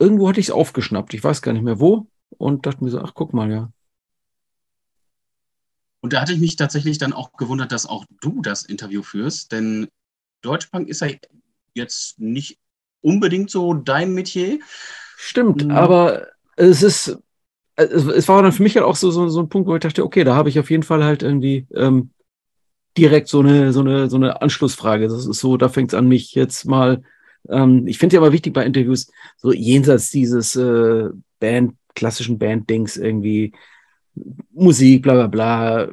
irgendwo 0.00 0.28
hatte 0.28 0.40
ich 0.40 0.46
es 0.46 0.52
aufgeschnappt. 0.52 1.14
Ich 1.14 1.22
weiß 1.22 1.42
gar 1.42 1.52
nicht 1.52 1.62
mehr 1.62 1.78
wo. 1.78 2.06
Und 2.38 2.66
dachte 2.66 2.82
mir 2.82 2.90
so, 2.90 3.00
ach, 3.00 3.12
guck 3.14 3.34
mal, 3.34 3.50
ja. 3.50 3.70
Und 6.00 6.14
da 6.14 6.22
hatte 6.22 6.32
ich 6.32 6.40
mich 6.40 6.56
tatsächlich 6.56 6.98
dann 6.98 7.12
auch 7.12 7.32
gewundert, 7.34 7.72
dass 7.72 7.86
auch 7.86 8.06
du 8.20 8.40
das 8.40 8.64
Interview 8.64 9.02
führst, 9.02 9.52
denn 9.52 9.88
Deutschbank 10.40 10.88
ist 10.88 11.02
ja 11.02 11.08
jetzt 11.74 12.18
nicht 12.18 12.58
unbedingt 13.02 13.50
so 13.50 13.74
dein 13.74 14.14
Metier. 14.14 14.60
Stimmt, 15.16 15.64
mhm. 15.64 15.72
aber 15.72 16.28
es 16.56 16.82
ist, 16.82 17.18
es, 17.76 18.28
war 18.28 18.42
dann 18.42 18.52
für 18.52 18.62
mich 18.62 18.76
halt 18.76 18.86
auch 18.86 18.96
so, 18.96 19.10
so, 19.10 19.28
so 19.28 19.40
ein 19.40 19.50
Punkt, 19.50 19.68
wo 19.68 19.74
ich 19.74 19.80
dachte, 19.80 20.04
okay, 20.04 20.24
da 20.24 20.34
habe 20.34 20.48
ich 20.48 20.58
auf 20.58 20.70
jeden 20.70 20.82
Fall 20.82 21.04
halt 21.04 21.22
irgendwie 21.22 21.66
ähm, 21.74 22.10
direkt 22.96 23.28
so 23.28 23.40
eine, 23.40 23.72
so, 23.74 23.80
eine, 23.80 24.08
so 24.08 24.16
eine 24.16 24.40
Anschlussfrage. 24.40 25.08
Das 25.08 25.26
ist 25.26 25.40
so, 25.40 25.58
da 25.58 25.68
fängt 25.68 25.92
es 25.92 25.98
an, 25.98 26.08
mich 26.08 26.34
jetzt 26.34 26.64
mal 26.64 27.02
ähm, 27.48 27.86
ich 27.86 27.98
finde 27.98 28.16
ja 28.16 28.20
aber 28.20 28.32
wichtig 28.32 28.52
bei 28.52 28.64
Interviews, 28.64 29.10
so 29.36 29.52
jenseits 29.52 30.10
dieses 30.10 30.56
äh, 30.56 31.08
Band, 31.38 31.74
klassischen 31.94 32.38
Band-Dings 32.38 32.96
irgendwie, 32.96 33.52
Musik, 34.52 35.02
bla 35.02 35.14
bla 35.14 35.26
bla, 35.26 35.88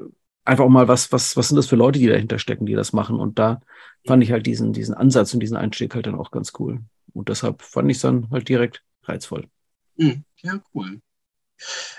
einfach 0.48 0.64
auch 0.64 0.70
mal, 0.70 0.88
was, 0.88 1.12
was, 1.12 1.36
was 1.36 1.50
sind 1.50 1.58
das 1.58 1.68
für 1.68 1.76
Leute, 1.76 2.00
die 2.00 2.08
dahinter 2.08 2.40
stecken, 2.40 2.66
die 2.66 2.74
das 2.74 2.94
machen. 2.94 3.20
Und 3.20 3.38
da 3.38 3.62
fand 4.06 4.24
ich 4.24 4.32
halt 4.32 4.46
diesen, 4.46 4.74
diesen 4.74 4.96
Ansatz 4.96 5.34
und 5.34 5.42
diesen 5.42 5.58
Einstieg 5.58 5.94
halt 5.94 6.08
dann 6.08 6.16
auch 6.16 6.32
ganz 6.32 6.54
cool. 6.60 6.80
Und 7.14 7.30
deshalb 7.30 7.62
fand 7.62 7.92
ich 7.92 7.98
es 7.98 8.02
dann 8.02 8.30
halt 8.32 8.48
direkt 8.48 8.84
reizvoll. 9.04 9.48
Hm, 9.98 10.24
ja, 10.38 10.62
cool. 10.74 11.02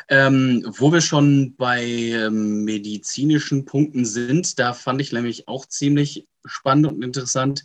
Ähm, 0.09 0.65
wo 0.79 0.93
wir 0.93 1.01
schon 1.01 1.57
bei 1.57 1.85
ähm, 1.85 2.65
medizinischen 2.65 3.65
Punkten 3.65 4.05
sind, 4.05 4.59
da 4.59 4.73
fand 4.73 5.01
ich 5.01 5.13
nämlich 5.13 5.49
auch 5.49 5.67
ziemlich 5.67 6.27
spannend 6.45 6.87
und 6.87 7.03
interessant, 7.03 7.65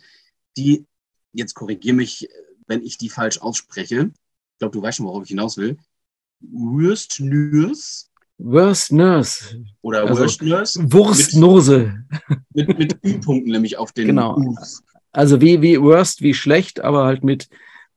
die, 0.56 0.86
jetzt 1.34 1.54
korrigiere 1.54 1.96
mich, 1.96 2.28
wenn 2.66 2.82
ich 2.82 2.96
die 2.98 3.10
falsch 3.10 3.38
ausspreche, 3.38 4.10
ich 4.52 4.58
glaube, 4.58 4.72
du 4.72 4.82
weißt 4.82 4.98
schon, 4.98 5.06
worauf 5.06 5.24
ich 5.24 5.28
hinaus 5.28 5.56
will, 5.56 5.76
Worst 6.40 7.20
Nurse. 7.20 8.06
Worst 8.38 8.92
Nurse. 8.92 9.64
Oder 9.82 10.06
also, 10.06 10.22
Worst 10.22 10.42
Nurse. 10.42 10.92
Wurstnose. 10.92 12.04
Mit, 12.52 12.68
mit, 12.68 12.78
mit 12.78 13.04
Ü-Punkten 13.04 13.52
nämlich 13.52 13.78
auf 13.78 13.92
den 13.92 14.08
genau. 14.08 14.36
U's. 14.36 14.82
Also 15.12 15.40
wie, 15.40 15.62
wie 15.62 15.80
Worst, 15.80 16.22
wie 16.22 16.34
schlecht, 16.34 16.80
aber 16.80 17.04
halt 17.04 17.22
mit 17.22 17.48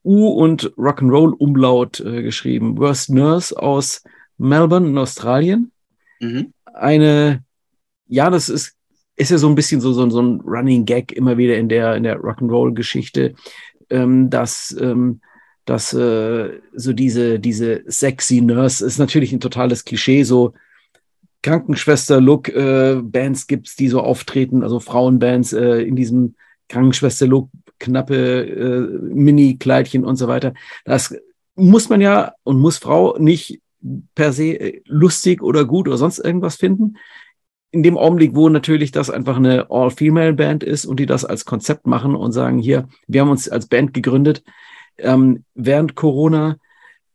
U 0.04 0.28
und 0.30 0.72
Rock'n'Roll 0.78 1.34
Umlaut 1.34 2.00
äh, 2.00 2.22
geschrieben. 2.22 2.78
Worst 2.78 3.10
Nurse 3.10 3.58
aus 3.58 4.04
Melbourne 4.38 4.88
in 4.88 4.98
Australien. 4.98 5.72
Mhm. 6.20 6.54
Eine, 6.66 7.44
ja, 8.08 8.30
das 8.30 8.50
ist, 8.50 8.77
ist 9.18 9.32
ja 9.32 9.38
so 9.38 9.50
ein 9.50 9.56
bisschen 9.56 9.82
so, 9.82 9.92
so, 9.92 10.10
so 10.10 10.22
ein 10.22 10.42
Running 10.42 10.86
Gag 10.86 11.12
immer 11.12 11.38
wieder 11.38 11.58
in 11.58 11.68
der, 11.68 11.96
in 11.96 12.04
der 12.04 12.20
Rock'n'Roll 12.22 12.74
Geschichte, 12.74 13.34
ähm, 13.90 14.30
dass, 14.30 14.76
ähm, 14.80 15.22
dass 15.66 15.92
äh, 15.94 16.60
so 16.74 16.94
diese, 16.94 17.40
diese 17.40 17.84
sexy 17.88 18.42
Nurse 18.42 18.86
ist 18.86 19.00
natürlich 19.00 19.34
ein 19.34 19.40
totales 19.40 19.84
Klischee, 19.84 20.24
so 20.24 20.54
Krankenschwester-Look, 21.42 22.50
äh, 22.50 23.00
Bands 23.02 23.48
gibt's, 23.48 23.76
die 23.76 23.90
so 23.90 24.02
auftreten, 24.02 24.64
also 24.64 24.80
Frauenbands 24.80 25.54
äh, 25.54 25.82
in 25.82 25.96
diesem 25.96 26.36
Krankenschwester-Look, 26.70 27.50
knappe 27.80 28.16
äh, 28.16 29.14
Mini-Kleidchen 29.14 30.04
und 30.04 30.16
so 30.16 30.28
weiter. 30.28 30.54
Das 30.86 31.16
muss 31.56 31.90
man 31.90 32.02
ja 32.02 32.34
und 32.44 32.60
muss 32.60 32.78
Frau 32.78 33.18
nicht 33.18 33.62
per 34.16 34.34
se 34.34 34.60
äh, 34.60 34.82
lustig 34.86 35.42
oder 35.42 35.66
gut 35.66 35.88
oder 35.88 35.98
sonst 35.98 36.20
irgendwas 36.20 36.56
finden. 36.56 36.98
In 37.72 37.84
dem 37.84 37.98
Augenblick, 37.98 38.36
wo 38.36 38.50
natürlich 38.50 38.92
das 38.92 39.10
einfach 39.10 39.38
eine 39.38 39.70
All-Female-Band 39.70 40.64
ist 40.64 40.86
und 40.86 41.00
die 41.00 41.06
das 41.06 41.26
als 41.26 41.46
Konzept 41.46 41.86
machen 41.86 42.16
und 42.16 42.32
sagen, 42.32 42.60
hier, 42.60 42.88
wir 43.08 43.22
haben 43.22 43.30
uns 43.30 43.50
als 43.50 43.68
Band 43.68 43.94
gegründet 43.94 44.44
ähm, 44.98 45.44
während 45.54 45.96
Corona, 45.96 46.58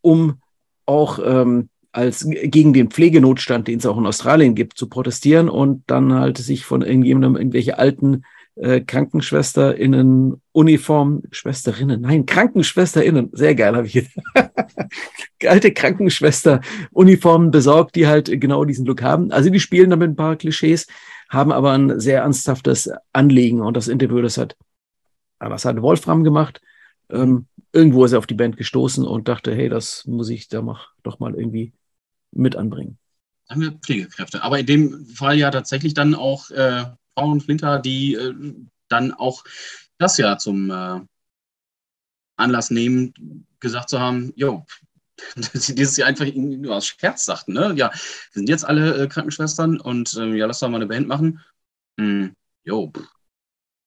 um 0.02 0.40
auch 0.86 1.18
ähm, 1.24 1.68
als 1.92 2.26
gegen 2.28 2.72
den 2.72 2.90
Pflegenotstand, 2.90 3.68
den 3.68 3.78
es 3.78 3.86
auch 3.86 3.98
in 3.98 4.06
Australien 4.06 4.54
gibt, 4.54 4.78
zu 4.78 4.88
protestieren 4.88 5.48
und 5.48 5.84
dann 5.86 6.12
halt 6.12 6.38
sich 6.38 6.64
von 6.64 6.82
irgendjemandem 6.82 7.36
irgendwelche 7.36 7.78
alten 7.78 8.24
äh, 8.56 8.80
KrankenschwesterInnen, 8.80 10.40
Uniform, 10.52 11.22
Schwesterinnen, 11.30 12.02
nein, 12.02 12.26
KrankenschwesterInnen, 12.26 13.30
sehr 13.32 13.54
geil 13.54 13.74
habe 13.74 13.86
ich 13.86 13.94
jetzt. 13.94 14.18
Alte 15.46 15.72
Krankenschwester 15.72 16.60
Uniformen 16.92 17.50
besorgt, 17.50 17.96
die 17.96 18.06
halt 18.06 18.40
genau 18.40 18.64
diesen 18.64 18.86
Look 18.86 19.02
haben. 19.02 19.32
Also 19.32 19.50
die 19.50 19.60
spielen 19.60 19.90
damit 19.90 20.10
ein 20.10 20.16
paar 20.16 20.36
Klischees, 20.36 20.86
haben 21.28 21.50
aber 21.50 21.72
ein 21.72 21.98
sehr 21.98 22.20
ernsthaftes 22.22 22.90
Anliegen 23.12 23.60
und 23.60 23.76
das 23.76 23.88
Interview, 23.88 24.20
das 24.20 24.38
hat, 24.38 24.56
was 25.38 25.64
hat 25.64 25.80
Wolfram 25.80 26.22
gemacht? 26.22 26.60
Ähm, 27.10 27.46
irgendwo 27.72 28.04
ist 28.04 28.12
er 28.12 28.18
auf 28.18 28.26
die 28.26 28.34
Band 28.34 28.56
gestoßen 28.56 29.04
und 29.04 29.28
dachte, 29.28 29.54
hey, 29.54 29.68
das 29.68 30.06
muss 30.06 30.28
ich 30.28 30.48
da 30.48 30.62
mach, 30.62 30.90
doch 31.02 31.18
mal 31.18 31.34
irgendwie 31.34 31.72
mit 32.32 32.54
anbringen. 32.54 32.98
Haben 33.48 33.60
wir 33.62 33.72
Pflegekräfte. 33.72 34.42
Aber 34.42 34.58
in 34.58 34.66
dem 34.66 35.06
Fall 35.06 35.36
ja 35.36 35.50
tatsächlich 35.50 35.94
dann 35.94 36.14
auch 36.14 36.50
äh, 36.50 36.84
Frauen 37.14 37.32
und 37.32 37.42
Flinter, 37.42 37.78
die 37.78 38.14
äh, 38.14 38.34
dann 38.88 39.12
auch 39.12 39.44
das 39.98 40.16
ja 40.18 40.38
zum 40.38 40.70
äh, 40.70 41.00
Anlass 42.36 42.70
nehmen, 42.70 43.46
gesagt 43.60 43.88
zu 43.88 44.00
haben, 44.00 44.32
jo, 44.36 44.66
dass 45.36 45.66
sie 45.66 45.74
dieses 45.74 45.96
Jahr 45.96 46.08
einfach 46.08 46.26
nur 46.34 46.76
aus 46.76 46.86
Scherz 46.86 47.24
sagten, 47.24 47.52
ne? 47.52 47.74
Ja, 47.76 47.90
wir 47.90 48.00
sind 48.32 48.48
jetzt 48.48 48.64
alle 48.64 49.04
äh, 49.04 49.08
Krankenschwestern 49.08 49.80
und 49.80 50.14
äh, 50.14 50.34
ja, 50.34 50.46
lass 50.46 50.60
doch 50.60 50.68
mal 50.68 50.76
eine 50.76 50.86
Band 50.86 51.06
machen. 51.06 51.40
Hm, 51.98 52.34
jo, 52.64 52.92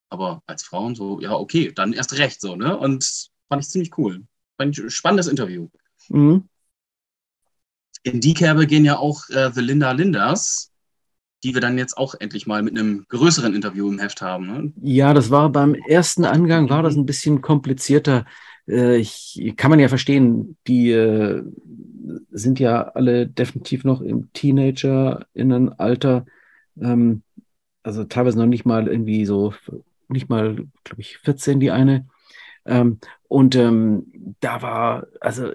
aber 0.10 0.42
als 0.46 0.64
Frauen 0.64 0.96
so, 0.96 1.20
ja, 1.20 1.34
okay, 1.34 1.72
dann 1.74 1.94
erst 1.94 2.18
recht 2.18 2.40
so, 2.40 2.56
ne? 2.56 2.78
Und 2.78 3.30
fand 3.50 3.64
ich 3.64 3.70
ziemlich 3.70 3.98
cool. 3.98 4.26
Fand 4.58 4.78
ich 4.78 4.84
ein 4.84 4.90
spannendes 4.90 5.28
Interview. 5.28 5.70
Mhm. 6.10 6.48
In 8.04 8.22
die 8.22 8.34
Kerbe 8.34 8.68
gehen 8.68 8.86
ja 8.86 8.98
auch 8.98 9.28
äh, 9.30 9.52
The 9.52 9.62
Linda 9.62 9.92
Lindas, 9.92 10.72
die 11.46 11.54
wir 11.54 11.62
dann 11.62 11.78
jetzt 11.78 11.96
auch 11.96 12.16
endlich 12.20 12.48
mal 12.48 12.64
mit 12.64 12.76
einem 12.76 13.06
größeren 13.08 13.54
Interview 13.54 13.88
im 13.88 14.00
Heft 14.00 14.20
haben. 14.24 14.48
Ne? 14.48 14.74
Ja, 14.82 15.14
das 15.14 15.30
war 15.30 15.52
beim 15.52 15.76
ersten 15.76 16.26
Angang 16.26 16.72
war 16.72 16.82
das 16.82 16.96
ein 16.96 17.06
bisschen 17.06 17.42
komplizierter. 17.42 18.26
Äh, 18.68 18.98
ich, 18.98 19.54
kann 19.56 19.70
man 19.70 19.80
ja 19.80 19.88
verstehen, 19.88 20.58
die 20.66 20.90
äh, 20.90 21.44
sind 22.32 22.60
ja 22.60 22.82
alle 22.82 23.28
definitiv 23.28 23.84
noch 23.84 24.02
im 24.02 24.34
Teenager-Innenalter, 24.34 26.26
ähm, 26.82 27.22
also 27.84 28.06
teilweise 28.06 28.40
noch 28.40 28.48
nicht 28.48 28.66
mal 28.66 28.88
irgendwie 28.88 29.28
so, 29.28 29.54
nicht 30.08 30.30
mal, 30.30 30.56
glaube 30.84 31.02
ich, 31.02 31.20
14 31.20 31.60
die 31.60 31.70
eine. 31.70 32.08
Ähm, 32.66 32.98
und 33.28 33.56
ähm, 33.56 34.36
da 34.40 34.64
war, 34.64 35.06
also 35.22 35.52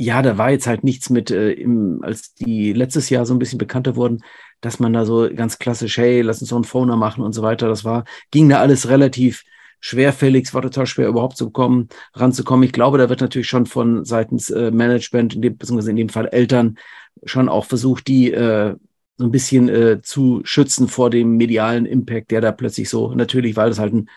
ja, 0.00 0.22
da 0.22 0.38
war 0.38 0.50
jetzt 0.50 0.66
halt 0.66 0.82
nichts 0.82 1.10
mit, 1.10 1.30
äh, 1.30 1.50
im, 1.50 2.02
als 2.02 2.32
die 2.34 2.72
letztes 2.72 3.10
Jahr 3.10 3.26
so 3.26 3.34
ein 3.34 3.38
bisschen 3.38 3.58
bekannter 3.58 3.96
wurden, 3.96 4.22
dass 4.60 4.80
man 4.80 4.92
da 4.92 5.04
so 5.04 5.28
ganz 5.34 5.58
klassisch, 5.58 5.98
hey, 5.98 6.20
lass 6.22 6.40
uns 6.40 6.50
so 6.50 6.56
einen 6.56 6.64
Phoner 6.64 6.96
machen 6.96 7.24
und 7.24 7.32
so 7.32 7.42
weiter. 7.42 7.68
Das 7.68 7.84
war, 7.84 8.04
ging 8.30 8.48
da 8.48 8.60
alles 8.60 8.88
relativ 8.88 9.44
schwerfällig, 9.80 10.46
es 10.46 10.54
war 10.54 10.62
total 10.62 10.86
schwer 10.86 11.08
überhaupt 11.08 11.36
zu 11.36 11.50
kommen, 11.50 11.88
ranzukommen. 12.14 12.64
Ich 12.64 12.72
glaube, 12.72 12.98
da 12.98 13.08
wird 13.08 13.20
natürlich 13.20 13.48
schon 13.48 13.66
von 13.66 14.04
seitens 14.04 14.50
äh, 14.50 14.70
Management, 14.70 15.34
in 15.34 15.42
dem, 15.42 15.56
beziehungsweise 15.56 15.90
in 15.90 15.96
dem 15.96 16.08
Fall 16.10 16.28
Eltern, 16.28 16.78
schon 17.24 17.48
auch 17.48 17.64
versucht, 17.64 18.06
die 18.06 18.32
äh, 18.32 18.76
so 19.16 19.24
ein 19.24 19.30
bisschen 19.30 19.68
äh, 19.68 20.00
zu 20.02 20.40
schützen 20.44 20.88
vor 20.88 21.10
dem 21.10 21.36
medialen 21.36 21.86
Impact, 21.86 22.30
der 22.30 22.40
da 22.40 22.52
plötzlich 22.52 22.88
so, 22.88 23.14
natürlich, 23.14 23.56
weil 23.56 23.70
das 23.70 23.78
halt 23.78 23.92
ein 23.92 24.08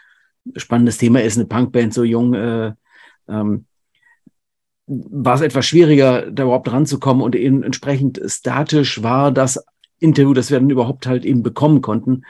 spannendes 0.55 0.97
Thema 0.97 1.21
ist, 1.21 1.37
eine 1.37 1.45
Punkband 1.45 1.93
so 1.93 2.03
jung, 2.03 2.33
äh, 2.33 2.73
ähm, 3.27 3.65
war 4.85 5.35
es 5.35 5.41
etwas 5.41 5.65
schwieriger, 5.65 6.29
da 6.29 6.43
überhaupt 6.43 6.71
ranzukommen 6.71 7.23
und 7.23 7.35
eben 7.35 7.63
entsprechend 7.63 8.21
statisch 8.25 9.01
war 9.01 9.31
das 9.31 9.63
Interview, 10.03 10.33
das 10.33 10.51
wir 10.51 10.59
dann 10.59 10.69
überhaupt 10.69 11.07
halt 11.07 11.25
eben 11.25 11.43
bekommen 11.43 11.81
konnten, 11.81 12.23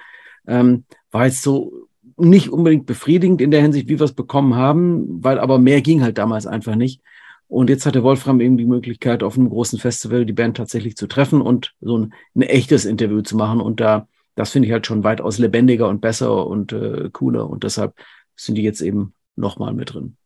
ähm, 0.47 0.85
war 1.11 1.25
jetzt 1.25 1.41
so 1.41 1.87
nicht 2.17 2.49
unbedingt 2.49 2.85
befriedigend 2.85 3.41
in 3.41 3.51
der 3.51 3.61
Hinsicht, 3.61 3.87
wie 3.87 3.99
wir 3.99 4.05
es 4.05 4.13
bekommen 4.13 4.55
haben, 4.55 5.23
weil 5.23 5.39
aber 5.39 5.57
mehr 5.57 5.81
ging 5.81 6.03
halt 6.03 6.17
damals 6.17 6.45
einfach 6.45 6.75
nicht. 6.75 7.01
Und 7.47 7.69
jetzt 7.69 7.85
hatte 7.85 8.03
Wolfram 8.03 8.39
eben 8.39 8.57
die 8.57 8.65
Möglichkeit, 8.65 9.23
auf 9.23 9.37
einem 9.37 9.49
großen 9.49 9.79
Festival 9.79 10.25
die 10.25 10.33
Band 10.33 10.57
tatsächlich 10.57 10.95
zu 10.95 11.07
treffen 11.07 11.41
und 11.41 11.73
so 11.81 11.97
ein, 11.97 12.13
ein 12.35 12.41
echtes 12.41 12.85
Interview 12.85 13.21
zu 13.21 13.35
machen. 13.35 13.61
Und 13.61 13.79
da, 13.79 14.07
das 14.35 14.51
finde 14.51 14.67
ich 14.67 14.71
halt 14.71 14.87
schon 14.87 15.03
weitaus 15.03 15.37
lebendiger 15.37 15.87
und 15.87 16.01
besser 16.01 16.47
und 16.47 16.71
äh, 16.73 17.09
cooler. 17.11 17.49
Und 17.49 17.63
deshalb 17.63 17.95
sind 18.35 18.55
die 18.55 18.63
jetzt 18.63 18.81
eben 18.81 19.13
nochmal 19.35 19.73
mit 19.73 19.93
drin. 19.93 20.17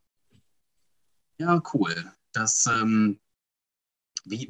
Ja, 1.40 1.62
cool. 1.74 1.94
Das, 2.34 2.70
ähm, 2.82 3.20
wie, 4.26 4.50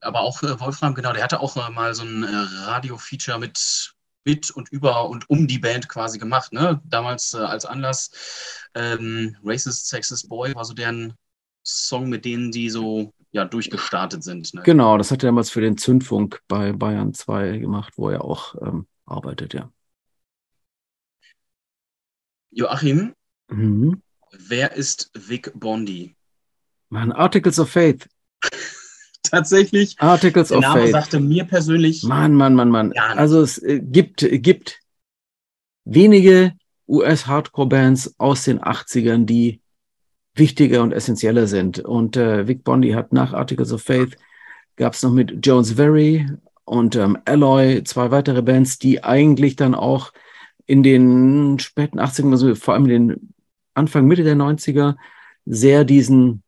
aber 0.00 0.20
auch 0.20 0.42
äh, 0.42 0.58
Wolfram, 0.60 0.94
genau, 0.94 1.12
der 1.12 1.22
hatte 1.22 1.40
auch 1.40 1.56
äh, 1.56 1.70
mal 1.70 1.94
so 1.94 2.04
ein 2.04 2.22
äh, 2.22 2.28
Radio-Feature 2.66 3.38
mit, 3.38 3.94
mit 4.24 4.50
und 4.50 4.68
über 4.70 5.08
und 5.08 5.28
um 5.30 5.46
die 5.46 5.58
Band 5.58 5.88
quasi 5.88 6.18
gemacht. 6.18 6.52
Ne? 6.52 6.80
Damals 6.84 7.34
äh, 7.34 7.38
als 7.38 7.64
Anlass 7.64 8.10
ähm, 8.74 9.36
Racist, 9.44 9.88
Sexist 9.88 10.28
Boy 10.28 10.54
war 10.54 10.64
so 10.64 10.74
deren 10.74 11.14
Song, 11.64 12.08
mit 12.08 12.24
denen 12.24 12.50
die 12.50 12.70
so 12.70 13.12
ja, 13.32 13.44
durchgestartet 13.44 14.22
sind. 14.24 14.54
Ne? 14.54 14.62
Genau, 14.62 14.96
das 14.96 15.10
hat 15.10 15.22
er 15.22 15.28
damals 15.28 15.50
für 15.50 15.60
den 15.60 15.76
Zündfunk 15.76 16.42
bei 16.48 16.72
Bayern 16.72 17.12
2 17.12 17.58
gemacht, 17.58 17.94
wo 17.96 18.08
er 18.08 18.24
auch 18.24 18.54
ähm, 18.62 18.86
arbeitet, 19.04 19.54
ja. 19.54 19.70
Joachim, 22.50 23.14
mhm. 23.48 24.02
wer 24.32 24.72
ist 24.72 25.10
Vic 25.14 25.52
Bondi? 25.54 26.16
Man, 26.88 27.12
Articles 27.12 27.58
of 27.58 27.70
Faith. 27.70 28.08
tatsächlich. 29.30 29.96
Articles 29.98 30.48
Der 30.48 30.58
of 30.58 30.62
Name 30.62 30.80
Faith. 30.82 30.92
sagte 30.92 31.20
mir 31.20 31.44
persönlich. 31.44 32.02
Mann, 32.04 32.34
Mann, 32.34 32.54
Mann, 32.54 32.70
Mann. 32.70 32.92
Also 33.16 33.40
es 33.40 33.58
äh, 33.62 33.80
gibt, 33.80 34.26
gibt 34.30 34.80
wenige 35.84 36.52
US-Hardcore-Bands 36.88 38.14
aus 38.18 38.44
den 38.44 38.60
80ern, 38.60 39.24
die 39.24 39.60
wichtiger 40.34 40.82
und 40.82 40.92
essentieller 40.92 41.46
sind. 41.46 41.80
Und 41.80 42.16
äh, 42.16 42.46
Vic 42.46 42.64
Bondi 42.64 42.92
hat 42.92 43.12
nach 43.12 43.32
Articles 43.32 43.72
of 43.72 43.82
Faith 43.82 44.16
gab 44.76 44.94
es 44.94 45.02
noch 45.02 45.10
mit 45.10 45.44
Jones 45.44 45.72
Very 45.72 46.26
und 46.64 46.96
ähm, 46.96 47.18
Alloy 47.24 47.82
zwei 47.84 48.10
weitere 48.10 48.42
Bands, 48.42 48.78
die 48.78 49.02
eigentlich 49.02 49.56
dann 49.56 49.74
auch 49.74 50.12
in 50.66 50.82
den 50.82 51.58
späten 51.58 51.98
80ern, 51.98 52.30
also 52.30 52.54
vor 52.54 52.74
allem 52.74 52.86
in 52.86 53.08
den 53.08 53.34
Anfang, 53.74 54.06
Mitte 54.06 54.22
der 54.22 54.36
90er, 54.36 54.96
sehr 55.44 55.84
diesen 55.84 56.42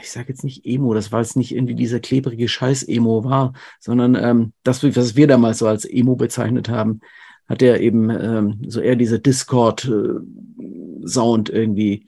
ich 0.00 0.10
sage 0.10 0.28
jetzt 0.28 0.44
nicht 0.44 0.64
Emo, 0.64 0.94
das 0.94 1.12
war 1.12 1.20
jetzt 1.20 1.36
nicht 1.36 1.54
irgendwie 1.54 1.74
dieser 1.74 2.00
klebrige 2.00 2.48
Scheiß-Emo 2.48 3.24
war, 3.24 3.52
sondern 3.80 4.14
ähm, 4.14 4.54
das, 4.62 4.82
was 4.84 5.16
wir 5.16 5.26
damals 5.26 5.58
so 5.58 5.66
als 5.66 5.84
Emo 5.84 6.16
bezeichnet 6.16 6.68
haben, 6.68 7.00
hat 7.48 7.62
er 7.62 7.80
eben 7.80 8.10
ähm, 8.10 8.60
so 8.68 8.80
eher 8.80 8.94
diese 8.94 9.18
Discord-Sound 9.18 11.50
irgendwie, 11.50 12.06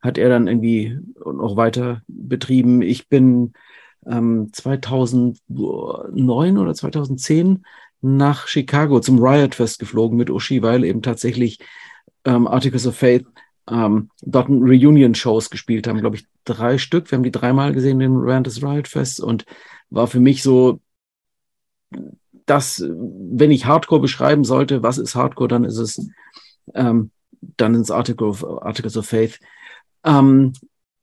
hat 0.00 0.16
er 0.16 0.30
dann 0.30 0.48
irgendwie 0.48 0.98
noch 1.18 1.56
weiter 1.56 2.00
betrieben. 2.08 2.80
Ich 2.80 3.08
bin 3.08 3.52
ähm, 4.06 4.48
2009 4.52 6.56
oder 6.56 6.74
2010 6.74 7.64
nach 8.00 8.46
Chicago 8.46 9.00
zum 9.00 9.22
Riot 9.22 9.54
Fest 9.54 9.78
geflogen 9.78 10.16
mit 10.16 10.30
Uschi, 10.30 10.62
weil 10.62 10.84
eben 10.84 11.02
tatsächlich 11.02 11.58
ähm, 12.24 12.46
Articles 12.46 12.86
of 12.86 12.96
Faith 12.96 13.26
ähm, 13.70 14.10
dort 14.22 14.48
Reunion-Shows 14.48 15.50
gespielt 15.50 15.86
haben, 15.86 16.00
glaube 16.00 16.16
ich, 16.16 16.26
drei 16.44 16.78
Stück. 16.78 17.10
Wir 17.10 17.16
haben 17.16 17.22
die 17.22 17.30
dreimal 17.30 17.72
gesehen, 17.72 17.98
den 17.98 18.16
Rand 18.16 18.46
des 18.46 18.62
Riot 18.62 18.88
Fest 18.88 19.20
und 19.20 19.44
war 19.90 20.06
für 20.06 20.20
mich 20.20 20.42
so, 20.42 20.80
dass, 22.46 22.82
wenn 22.82 23.50
ich 23.50 23.66
Hardcore 23.66 24.00
beschreiben 24.00 24.44
sollte, 24.44 24.82
was 24.82 24.98
ist 24.98 25.14
Hardcore, 25.14 25.48
dann 25.48 25.64
ist 25.64 25.78
es 25.78 26.08
ähm, 26.74 27.10
dann 27.40 27.74
ins 27.74 27.90
Article 27.90 28.26
of, 28.26 28.44
Articles 28.44 28.96
of 28.96 29.06
Faith. 29.06 29.38
Ähm, 30.04 30.52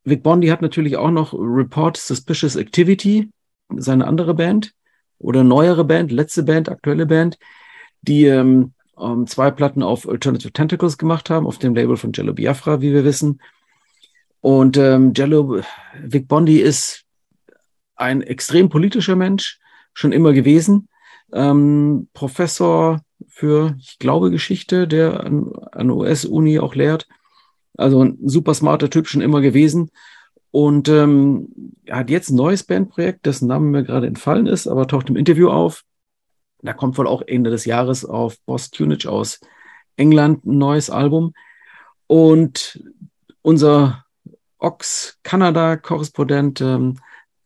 Vic 0.04 0.22
Bondi 0.22 0.48
hat 0.48 0.62
natürlich 0.62 0.98
auch 0.98 1.12
noch 1.12 1.34
Report 1.34 1.98
Suspicious 1.98 2.56
Activity, 2.56 3.32
seine 3.76 4.06
andere 4.06 4.34
Band 4.34 4.74
oder 5.18 5.44
neuere 5.44 5.84
Band, 5.84 6.12
letzte 6.12 6.44
Band, 6.44 6.70
aktuelle 6.70 7.06
Band, 7.06 7.38
die 8.02 8.26
ähm, 8.26 8.75
ähm, 9.00 9.28
zwei 9.28 9.52
Platten 9.52 9.84
auf 9.84 10.08
Alternative 10.08 10.52
Tentacles 10.52 10.98
gemacht 10.98 11.30
haben, 11.30 11.48
auf 11.48 11.58
dem 11.58 11.76
Label 11.76 11.98
von 11.98 12.12
Jello 12.14 12.34
Biafra, 12.34 12.82
wie 12.82 12.94
wir 12.94 13.04
wissen. 13.04 13.42
Und 14.42 14.78
ähm, 14.78 15.14
Jello, 15.16 15.62
Vic 16.04 16.28
Bondi 16.28 16.60
ist 16.60 17.04
ein 17.96 18.22
extrem 18.22 18.70
politischer 18.70 19.16
Mensch, 19.16 19.60
schon 19.94 20.12
immer 20.12 20.34
gewesen. 20.34 20.88
Ähm, 21.34 22.10
Professor 22.14 23.02
für, 23.28 23.76
ich 23.80 23.98
glaube, 24.00 24.32
Geschichte, 24.32 24.88
der 24.88 25.22
an, 25.22 25.52
an 25.72 25.90
US-Uni 25.90 26.60
auch 26.60 26.76
lehrt. 26.76 27.08
Also 27.78 28.04
ein 28.04 28.18
super 28.24 28.54
smarter 28.54 28.90
Typ 28.90 29.08
schon 29.08 29.22
immer 29.22 29.42
gewesen. 29.42 29.90
Und 30.52 30.88
ähm, 30.88 31.50
er 31.86 31.98
hat 31.98 32.10
jetzt 32.10 32.30
ein 32.30 32.36
neues 32.36 32.64
Bandprojekt, 32.64 33.26
dessen 33.26 33.48
Name 33.48 33.66
mir 33.66 33.84
gerade 33.84 34.08
entfallen 34.08 34.48
ist, 34.48 34.68
aber 34.68 34.88
taucht 34.88 35.10
im 35.10 35.18
Interview 35.18 35.50
auf. 35.50 35.84
Da 36.66 36.74
kommt 36.74 36.98
wohl 36.98 37.08
auch 37.08 37.22
Ende 37.26 37.50
des 37.50 37.66
Jahres 37.66 38.06
auf 38.06 38.38
Boss 38.46 38.72
Tunage 38.72 39.10
aus 39.10 39.40
England 39.96 40.46
ein 40.46 40.58
neues 40.58 40.90
Album. 40.90 41.34
Und 42.08 42.84
unser 43.42 44.06
Ox-Kanada-Korrespondent 44.60 46.62
ähm, 46.62 47.00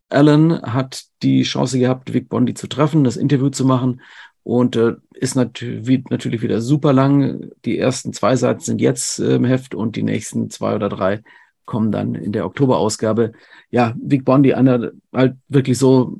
Alan 0.09 0.61
hat 0.61 1.05
die 1.21 1.43
Chance 1.43 1.79
gehabt, 1.79 2.13
Vic 2.13 2.29
Bondi 2.29 2.53
zu 2.53 2.67
treffen, 2.67 3.03
das 3.03 3.17
Interview 3.17 3.49
zu 3.49 3.65
machen 3.65 4.01
und 4.43 4.75
äh, 4.75 4.95
ist 5.13 5.35
nat 5.35 5.63
natürlich 6.09 6.41
wieder 6.41 6.61
super 6.61 6.93
lang. 6.93 7.51
Die 7.65 7.77
ersten 7.77 8.13
zwei 8.13 8.35
Seiten 8.35 8.61
sind 8.61 8.81
jetzt 8.81 9.19
äh, 9.19 9.35
im 9.35 9.45
Heft 9.45 9.75
und 9.75 9.95
die 9.95 10.03
nächsten 10.03 10.49
zwei 10.49 10.75
oder 10.75 10.89
drei 10.89 11.21
kommen 11.65 11.91
dann 11.91 12.15
in 12.15 12.31
der 12.31 12.45
Oktoberausgabe. 12.45 13.33
Ja, 13.69 13.93
Vic 14.01 14.25
Bondi, 14.25 14.53
einer 14.53 14.91
halt 15.13 15.35
wirklich 15.49 15.77
so, 15.77 16.17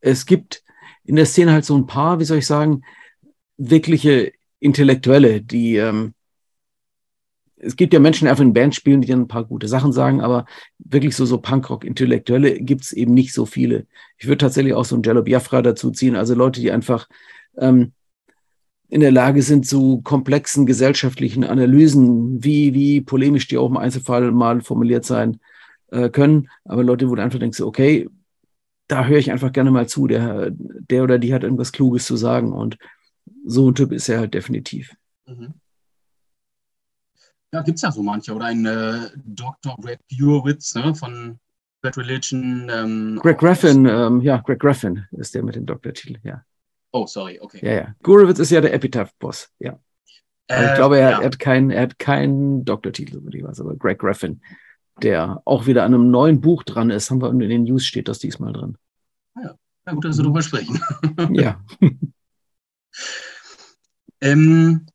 es 0.00 0.24
gibt 0.24 0.62
in 1.10 1.16
der 1.16 1.26
Szene 1.26 1.52
halt 1.52 1.64
so 1.64 1.76
ein 1.76 1.88
paar, 1.88 2.20
wie 2.20 2.24
soll 2.24 2.38
ich 2.38 2.46
sagen, 2.46 2.84
wirkliche 3.56 4.30
Intellektuelle, 4.60 5.42
die 5.42 5.74
ähm, 5.74 6.14
es 7.56 7.74
gibt 7.74 7.92
ja 7.92 7.98
Menschen, 7.98 8.26
die 8.26 8.30
einfach 8.30 8.44
in 8.44 8.52
Band 8.52 8.76
spielen, 8.76 9.00
die 9.00 9.08
dann 9.08 9.22
ein 9.22 9.28
paar 9.28 9.44
gute 9.44 9.66
Sachen 9.66 9.92
sagen, 9.92 10.20
aber 10.20 10.46
wirklich 10.78 11.16
so, 11.16 11.26
so 11.26 11.38
Punkrock-Intellektuelle 11.38 12.60
gibt 12.60 12.84
es 12.84 12.92
eben 12.92 13.12
nicht 13.12 13.34
so 13.34 13.44
viele. 13.44 13.86
Ich 14.18 14.28
würde 14.28 14.38
tatsächlich 14.38 14.72
auch 14.74 14.84
so 14.84 14.94
einen 14.94 15.02
Jello 15.02 15.22
Biafra 15.22 15.62
dazu 15.62 15.90
ziehen, 15.90 16.14
also 16.14 16.36
Leute, 16.36 16.60
die 16.60 16.70
einfach 16.70 17.08
ähm, 17.58 17.90
in 18.88 19.00
der 19.00 19.10
Lage 19.10 19.42
sind, 19.42 19.66
zu 19.66 20.00
komplexen 20.02 20.64
gesellschaftlichen 20.64 21.42
Analysen, 21.42 22.42
wie, 22.44 22.72
wie 22.72 23.00
polemisch 23.00 23.48
die 23.48 23.58
auch 23.58 23.68
im 23.68 23.78
Einzelfall 23.78 24.30
mal 24.30 24.60
formuliert 24.60 25.04
sein 25.04 25.40
äh, 25.90 26.08
können, 26.08 26.48
aber 26.64 26.84
Leute, 26.84 27.10
wo 27.10 27.16
du 27.16 27.22
einfach 27.22 27.40
denkst, 27.40 27.60
okay, 27.62 28.08
da 28.90 29.04
höre 29.04 29.18
ich 29.18 29.30
einfach 29.30 29.52
gerne 29.52 29.70
mal 29.70 29.88
zu, 29.88 30.06
der, 30.06 30.50
der 30.50 31.04
oder 31.04 31.18
die 31.18 31.32
hat 31.32 31.44
irgendwas 31.44 31.72
Kluges 31.72 32.06
zu 32.06 32.16
sagen 32.16 32.52
und 32.52 32.76
so 33.44 33.70
ein 33.70 33.74
Typ 33.74 33.92
ist 33.92 34.08
er 34.08 34.18
halt 34.18 34.34
definitiv. 34.34 34.94
Mhm. 35.26 35.54
Ja, 37.52 37.62
gibt 37.62 37.76
es 37.76 37.82
ja 37.82 37.90
so 37.90 38.02
manche. 38.02 38.32
Oder 38.32 38.46
ein 38.46 38.64
äh, 38.66 39.10
Dr. 39.16 39.76
Greg 39.80 40.00
Burowitz 40.08 40.74
ne, 40.74 40.94
von 40.94 41.38
Bad 41.82 41.96
Religion. 41.96 42.70
Ähm, 42.72 43.18
Greg 43.22 43.38
Graffin, 43.38 43.86
ähm, 43.86 44.20
ja, 44.20 44.38
Greg 44.38 44.60
Graffin 44.60 45.06
ist 45.12 45.34
der 45.34 45.42
mit 45.42 45.56
dem 45.56 45.66
Doktortitel, 45.66 46.18
ja. 46.22 46.44
Oh, 46.92 47.06
sorry, 47.06 47.38
okay. 47.40 47.60
Ja, 47.62 47.72
ja. 47.72 47.94
Gurewitz 48.02 48.40
ist 48.40 48.50
ja 48.50 48.60
der 48.60 48.74
Epitaph-Boss, 48.74 49.50
ja. 49.60 49.78
Äh, 50.48 50.70
ich 50.70 50.74
glaube, 50.74 50.98
er, 50.98 51.10
ja. 51.10 51.18
er, 51.20 51.26
hat 51.26 51.38
keinen, 51.38 51.70
er 51.70 51.82
hat 51.82 51.98
keinen 51.98 52.64
Doktortitel, 52.64 53.18
über 53.18 53.30
die 53.30 53.44
was, 53.44 53.60
aber 53.60 53.76
Greg 53.76 54.00
Graffin, 54.00 54.42
der 55.02 55.42
auch 55.44 55.66
wieder 55.66 55.84
an 55.84 55.94
einem 55.94 56.10
neuen 56.10 56.40
Buch 56.40 56.62
dran 56.62 56.90
ist, 56.90 57.10
haben 57.10 57.22
wir 57.22 57.30
in 57.30 57.38
den 57.38 57.64
News 57.64 57.84
steht 57.84 58.08
das 58.08 58.18
diesmal 58.18 58.52
drin. 58.52 58.76
Ah 59.34 59.40
ja, 59.42 59.54
ja 59.86 59.92
gut, 59.92 60.04
dass 60.04 60.16
wir 60.16 60.24
darüber 60.24 60.42
sprechen. 60.42 60.80
ja. 61.32 61.60
ähm, 64.20 64.86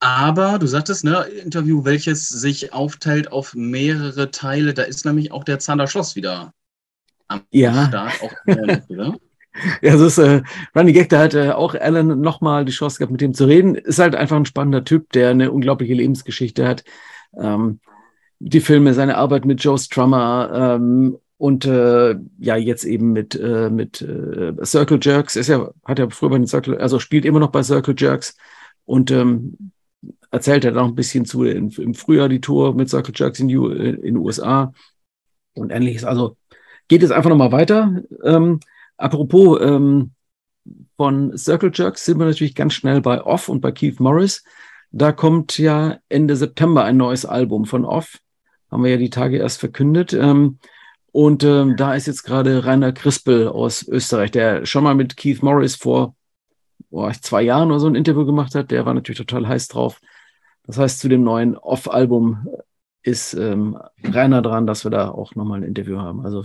aber 0.00 0.58
du 0.58 0.66
sagtest, 0.66 1.04
ne, 1.04 1.22
Interview, 1.44 1.84
welches 1.84 2.28
sich 2.28 2.72
aufteilt 2.72 3.30
auf 3.30 3.54
mehrere 3.54 4.30
Teile, 4.30 4.74
da 4.74 4.82
ist 4.82 5.04
nämlich 5.04 5.30
auch 5.30 5.44
der 5.44 5.60
Zander 5.60 5.86
Schloss 5.86 6.16
wieder 6.16 6.52
am 7.28 7.42
ja. 7.50 7.86
Start. 7.86 8.20
Auch 8.22 8.32
oder? 8.88 9.16
Ja, 9.82 9.92
das 9.92 10.00
ist 10.00 10.18
äh, 10.18 10.42
Running 10.74 10.94
Gag, 10.94 11.10
da 11.10 11.18
hat 11.18 11.34
äh, 11.34 11.50
auch 11.50 11.74
Alan 11.74 12.22
nochmal 12.22 12.64
die 12.64 12.72
Chance 12.72 12.96
gehabt, 12.96 13.12
mit 13.12 13.20
dem 13.20 13.34
zu 13.34 13.44
reden. 13.44 13.74
Ist 13.74 13.98
halt 13.98 14.14
einfach 14.14 14.36
ein 14.36 14.46
spannender 14.46 14.82
Typ, 14.82 15.12
der 15.12 15.28
eine 15.28 15.52
unglaubliche 15.52 15.92
Lebensgeschichte 15.92 16.66
hat. 16.66 16.84
Ähm, 17.38 17.80
die 18.44 18.60
Filme, 18.60 18.92
seine 18.92 19.16
Arbeit 19.16 19.44
mit 19.44 19.62
Joe 19.62 19.78
Strummer 19.78 20.50
ähm, 20.52 21.16
und 21.38 21.64
äh, 21.64 22.16
ja, 22.38 22.56
jetzt 22.56 22.84
eben 22.84 23.12
mit, 23.12 23.34
äh, 23.36 23.70
mit 23.70 24.02
äh, 24.02 24.52
Circle 24.64 24.98
Jerks. 25.00 25.36
Ist 25.36 25.48
ja, 25.48 25.70
hat 25.84 25.98
ja 25.98 26.10
früher 26.10 26.30
bei 26.30 26.38
den 26.38 26.46
Circle, 26.46 26.78
also 26.78 26.98
spielt 26.98 27.24
immer 27.24 27.38
noch 27.40 27.52
bei 27.52 27.62
Circle 27.62 27.94
Jerks 27.96 28.36
und 28.84 29.10
ähm, 29.12 29.72
erzählt 30.30 30.64
er 30.64 30.72
noch 30.72 30.88
ein 30.88 30.94
bisschen 30.96 31.24
zu 31.24 31.44
in, 31.44 31.70
im 31.70 31.94
Frühjahr 31.94 32.28
die 32.28 32.40
Tour 32.40 32.74
mit 32.74 32.90
Circle 32.90 33.14
Jerks 33.16 33.38
in, 33.38 33.48
in 33.48 34.02
den 34.02 34.16
USA 34.16 34.72
und 35.54 35.70
ähnliches. 35.70 36.04
Also 36.04 36.36
geht 36.88 37.02
es 37.04 37.12
einfach 37.12 37.30
nochmal 37.30 37.52
weiter. 37.52 38.02
Ähm, 38.24 38.58
apropos 38.96 39.60
ähm, 39.62 40.12
von 40.96 41.36
Circle 41.36 41.70
Jerks 41.72 42.04
sind 42.04 42.18
wir 42.18 42.26
natürlich 42.26 42.56
ganz 42.56 42.74
schnell 42.74 43.00
bei 43.00 43.22
Off 43.22 43.48
und 43.48 43.60
bei 43.60 43.70
Keith 43.70 44.00
Morris. 44.00 44.42
Da 44.90 45.12
kommt 45.12 45.58
ja 45.58 45.98
Ende 46.08 46.36
September 46.36 46.84
ein 46.84 46.96
neues 46.96 47.24
Album 47.24 47.66
von 47.66 47.84
Off. 47.84 48.18
Haben 48.72 48.84
wir 48.84 48.90
ja 48.90 48.96
die 48.96 49.10
Tage 49.10 49.36
erst 49.36 49.60
verkündet. 49.60 50.12
Ähm, 50.12 50.58
und 51.12 51.44
ähm, 51.44 51.76
da 51.76 51.94
ist 51.94 52.06
jetzt 52.06 52.22
gerade 52.22 52.64
Rainer 52.64 52.92
Crispel 52.92 53.46
aus 53.48 53.86
Österreich, 53.86 54.30
der 54.30 54.64
schon 54.64 54.82
mal 54.82 54.94
mit 54.94 55.16
Keith 55.16 55.42
Morris 55.42 55.76
vor 55.76 56.16
boah, 56.90 57.12
zwei 57.12 57.42
Jahren 57.42 57.70
oder 57.70 57.80
so 57.80 57.86
ein 57.86 57.94
Interview 57.94 58.24
gemacht 58.24 58.54
hat. 58.54 58.70
Der 58.70 58.86
war 58.86 58.94
natürlich 58.94 59.18
total 59.18 59.46
heiß 59.46 59.68
drauf. 59.68 60.00
Das 60.64 60.78
heißt, 60.78 61.00
zu 61.00 61.08
dem 61.08 61.22
neuen 61.22 61.56
Off-Album 61.56 62.48
ist 63.02 63.34
ähm, 63.34 63.78
Rainer 64.02 64.42
dran, 64.42 64.66
dass 64.66 64.84
wir 64.84 64.90
da 64.90 65.10
auch 65.10 65.34
nochmal 65.34 65.60
ein 65.60 65.68
Interview 65.68 65.98
haben. 65.98 66.24
Also 66.24 66.44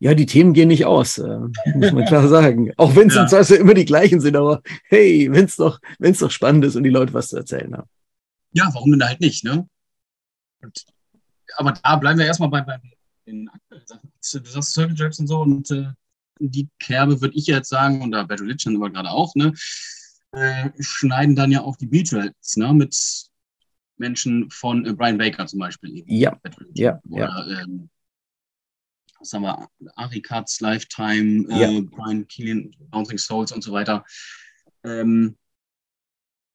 ja, 0.00 0.14
die 0.14 0.26
Themen 0.26 0.52
gehen 0.52 0.68
nicht 0.68 0.86
aus, 0.86 1.18
äh, 1.18 1.38
muss 1.74 1.92
man 1.92 2.04
klar 2.04 2.28
sagen. 2.28 2.72
Auch 2.76 2.94
wenn 2.94 3.08
es 3.08 3.16
ja. 3.16 3.24
also 3.24 3.56
immer 3.56 3.74
die 3.74 3.84
gleichen 3.84 4.20
sind, 4.20 4.36
aber 4.36 4.62
hey, 4.84 5.28
wenn 5.30 5.46
es 5.46 5.56
doch, 5.56 5.80
wenn's 5.98 6.20
doch 6.20 6.30
spannend 6.30 6.64
ist 6.64 6.76
und 6.76 6.84
die 6.84 6.90
Leute 6.90 7.14
was 7.14 7.28
zu 7.28 7.36
erzählen 7.36 7.76
haben. 7.76 7.88
Ja, 8.52 8.70
warum 8.72 8.92
denn 8.92 9.04
halt 9.06 9.20
nicht, 9.20 9.44
ne? 9.44 9.68
Und, 10.62 10.84
aber 11.58 11.72
da 11.72 11.96
bleiben 11.96 12.18
wir 12.18 12.26
erstmal 12.26 12.48
bei, 12.48 12.62
bei 12.62 12.80
den 13.26 13.48
aktuellen 13.48 13.86
Sachen. 13.86 14.12
Du 14.32 14.50
sagst 14.50 14.72
Circle 14.72 14.96
Jerks 14.96 15.18
und 15.18 15.26
so 15.26 15.40
und 15.40 15.70
äh, 15.70 15.88
die 16.40 16.68
Kerbe 16.78 17.20
würde 17.20 17.36
ich 17.36 17.46
jetzt 17.46 17.68
sagen, 17.68 18.00
und 18.00 18.12
da 18.12 18.22
Bad 18.22 18.40
Religion 18.40 18.76
aber 18.76 18.90
gerade 18.90 19.10
auch, 19.10 19.34
ne? 19.34 19.52
äh, 20.32 20.70
schneiden 20.80 21.36
dann 21.36 21.50
ja 21.50 21.62
auch 21.62 21.76
die 21.76 21.86
Beatrats, 21.86 22.56
ne, 22.56 22.72
mit 22.72 22.96
Menschen 23.96 24.50
von 24.50 24.86
äh, 24.86 24.92
Brian 24.92 25.18
Baker 25.18 25.46
zum 25.46 25.58
Beispiel. 25.58 25.96
Eben. 25.96 26.12
Ja, 26.12 26.38
ja, 26.74 27.00
Oder, 27.08 27.46
ja. 27.48 27.60
Ähm, 27.62 27.90
was 29.18 29.32
haben 29.32 29.42
wir, 29.42 29.68
Ari 29.96 30.20
Katz, 30.20 30.60
Lifetime, 30.60 31.46
äh, 31.50 31.74
ja. 31.74 31.80
Brian 31.90 32.26
Keelan, 32.28 32.74
Bouncing 32.90 33.18
Souls 33.18 33.52
und 33.52 33.62
so 33.62 33.72
weiter. 33.72 34.04
Ähm, 34.84 35.36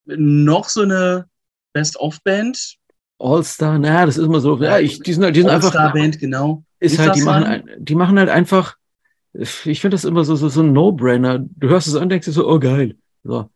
noch 0.05 0.69
so 0.69 0.81
eine 0.81 1.29
Best-of-Band. 1.73 2.77
All-Star, 3.19 3.79
naja, 3.79 4.05
das 4.05 4.17
ist 4.17 4.25
immer 4.25 4.39
so. 4.39 4.61
Ja, 4.61 4.79
ich, 4.79 4.99
die 4.99 5.13
sind, 5.13 5.23
halt, 5.23 5.35
die 5.35 5.41
sind 5.41 5.49
einfach. 5.49 5.73
All-Star-Band, 5.73 6.19
genau. 6.19 6.63
Ist, 6.79 6.99
halt, 6.99 7.15
die 7.15 7.21
machen, 7.21 7.63
die 7.77 7.95
machen 7.95 8.19
halt 8.19 8.29
einfach, 8.29 8.75
ich 9.33 9.79
finde 9.79 9.95
das 9.95 10.03
immer 10.03 10.25
so, 10.25 10.35
so, 10.35 10.49
so 10.49 10.61
ein 10.61 10.73
No-Brainer. 10.73 11.39
Du 11.39 11.69
hörst 11.69 11.87
es 11.87 11.95
an, 11.95 12.09
denkst 12.09 12.25
dir 12.25 12.33
so, 12.33 12.49
oh 12.49 12.59
geil. 12.59 12.95
So, 13.23 13.49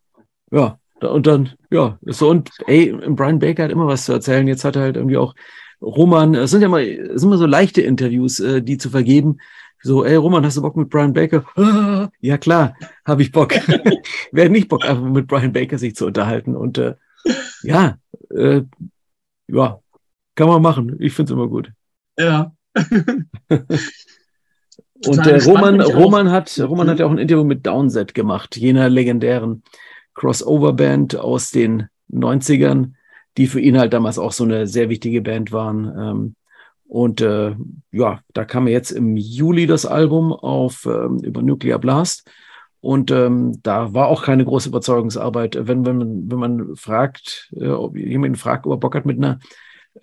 ja, 0.52 0.80
und 1.02 1.28
dann, 1.28 1.52
ja, 1.70 2.00
so 2.06 2.30
und 2.30 2.50
ey, 2.66 2.94
Brian 3.10 3.40
Baker 3.40 3.66
hat 3.66 3.72
immer 3.72 3.88
was 3.88 4.06
zu 4.06 4.14
erzählen. 4.14 4.48
Jetzt 4.48 4.64
hat 4.64 4.76
er 4.76 4.84
halt 4.84 4.96
irgendwie 4.96 5.18
auch 5.18 5.36
Roman, 5.82 6.34
es 6.36 6.52
sind 6.52 6.62
ja 6.62 6.70
mal, 6.70 6.84
es 6.84 7.22
sind 7.22 7.30
immer 7.30 7.38
so 7.38 7.46
leichte 7.46 7.82
Interviews, 7.82 8.40
äh, 8.40 8.62
die 8.62 8.78
zu 8.78 8.90
vergeben. 8.90 9.38
So, 9.84 10.04
ey 10.04 10.16
Roman, 10.16 10.44
hast 10.44 10.58
du 10.58 10.62
Bock 10.62 10.76
mit 10.76 10.90
Brian 10.90 11.14
Baker? 11.14 11.46
Ah, 11.56 12.10
ja 12.20 12.38
klar, 12.38 12.76
habe 13.06 13.22
ich 13.22 13.32
Bock. 13.32 13.54
Wer 14.32 14.46
hat 14.46 14.52
nicht 14.52 14.70
Bock, 14.70 14.86
einfach 14.86 15.04
mit 15.04 15.28
Brian 15.28 15.54
Baker 15.54 15.78
sich 15.78 15.96
zu 15.96 16.08
unterhalten? 16.08 16.56
Und 16.56 16.80
äh, 16.80 16.96
ja, 17.62 17.98
äh, 18.36 18.64
ja, 19.48 19.80
kann 20.36 20.48
man 20.48 20.62
machen. 20.62 20.96
Ich 21.00 21.14
finde 21.14 21.32
es 21.32 21.36
immer 21.36 21.48
gut. 21.48 21.72
Ja. 22.18 22.54
Und 25.06 25.28
äh, 25.28 25.38
Roman, 25.44 25.80
Roman, 25.82 26.32
hat, 26.32 26.60
Roman 26.60 26.90
hat 26.90 27.00
ja 27.00 27.06
auch 27.06 27.12
ein 27.12 27.20
Interview 27.20 27.44
mit 27.44 27.66
Downset 27.66 28.14
gemacht, 28.14 28.58
jener 28.58 28.90
legendären 28.90 29.64
Crossover-Band 30.16 31.18
aus 31.18 31.52
den 31.52 31.88
90ern, 32.12 32.94
die 33.38 33.48
für 33.48 33.60
ihn 33.60 33.78
halt 33.78 33.94
damals 33.94 34.18
auch 34.18 34.32
so 34.32 34.44
eine 34.44 34.66
sehr 34.66 34.90
wichtige 34.90 35.22
Band 35.22 35.52
waren. 35.52 35.94
Ähm, 35.98 36.36
und 36.88 37.22
äh, 37.22 37.56
ja, 37.92 38.22
da 38.34 38.46
kam 38.46 38.68
jetzt 38.68 38.92
im 38.92 39.18
Juli 39.18 39.68
das 39.68 39.86
Album 39.86 40.34
auf 40.34 40.86
ähm, 40.86 41.20
über 41.20 41.42
Nuclear 41.42 41.80
Blast. 41.80 42.30
Und 42.88 43.12
ähm, 43.12 43.60
da 43.64 43.94
war 43.94 44.08
auch 44.08 44.24
keine 44.24 44.46
große 44.46 44.70
Überzeugungsarbeit. 44.70 45.58
Wenn, 45.60 45.86
wenn, 45.86 45.98
man, 45.98 46.32
wenn 46.32 46.40
man 46.40 46.76
fragt, 46.78 47.52
äh, 47.54 47.68
ob 47.68 47.98
jemand 47.98 48.38
fragt, 48.38 48.66
ob 48.66 48.72
er 48.72 48.78
Bock 48.78 48.96
hat 48.96 49.06
mit 49.06 49.18
einer 49.18 49.40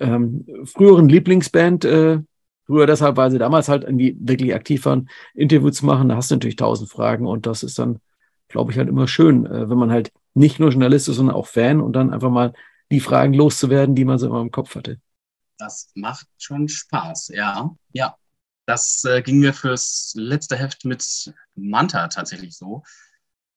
ähm, 0.00 0.44
früheren 0.66 1.08
Lieblingsband, 1.08 1.86
äh, 1.86 2.18
früher 2.66 2.86
deshalb, 2.86 3.16
weil 3.16 3.30
sie 3.30 3.38
damals 3.38 3.70
halt 3.70 3.84
irgendwie 3.84 4.18
wirklich 4.20 4.54
aktiv 4.54 4.84
waren, 4.84 5.08
Interview 5.32 5.70
zu 5.70 5.86
machen, 5.86 6.10
da 6.10 6.16
hast 6.16 6.30
du 6.30 6.34
natürlich 6.34 6.56
tausend 6.56 6.90
Fragen 6.90 7.26
und 7.26 7.46
das 7.46 7.62
ist 7.62 7.78
dann, 7.78 8.00
glaube 8.48 8.70
ich, 8.70 8.76
halt 8.76 8.90
immer 8.90 9.08
schön, 9.08 9.46
äh, 9.46 9.70
wenn 9.70 9.78
man 9.78 9.90
halt 9.90 10.12
nicht 10.34 10.60
nur 10.60 10.68
Journalist 10.68 11.08
ist, 11.08 11.16
sondern 11.16 11.36
auch 11.36 11.46
Fan 11.46 11.80
und 11.80 11.94
dann 11.94 12.12
einfach 12.12 12.30
mal 12.30 12.52
die 12.92 13.00
Fragen 13.00 13.32
loszuwerden, 13.32 13.94
die 13.94 14.04
man 14.04 14.18
so 14.18 14.26
immer 14.26 14.42
im 14.42 14.50
Kopf 14.50 14.74
hatte. 14.74 15.00
Das 15.56 15.90
macht 15.94 16.26
schon 16.36 16.68
Spaß, 16.68 17.28
ja. 17.28 17.70
Ja. 17.94 18.14
Das 18.66 19.04
äh, 19.04 19.22
ging 19.22 19.38
mir 19.38 19.52
fürs 19.52 20.12
letzte 20.16 20.56
Heft 20.56 20.84
mit 20.84 21.32
Manta 21.54 22.08
tatsächlich 22.08 22.56
so. 22.56 22.82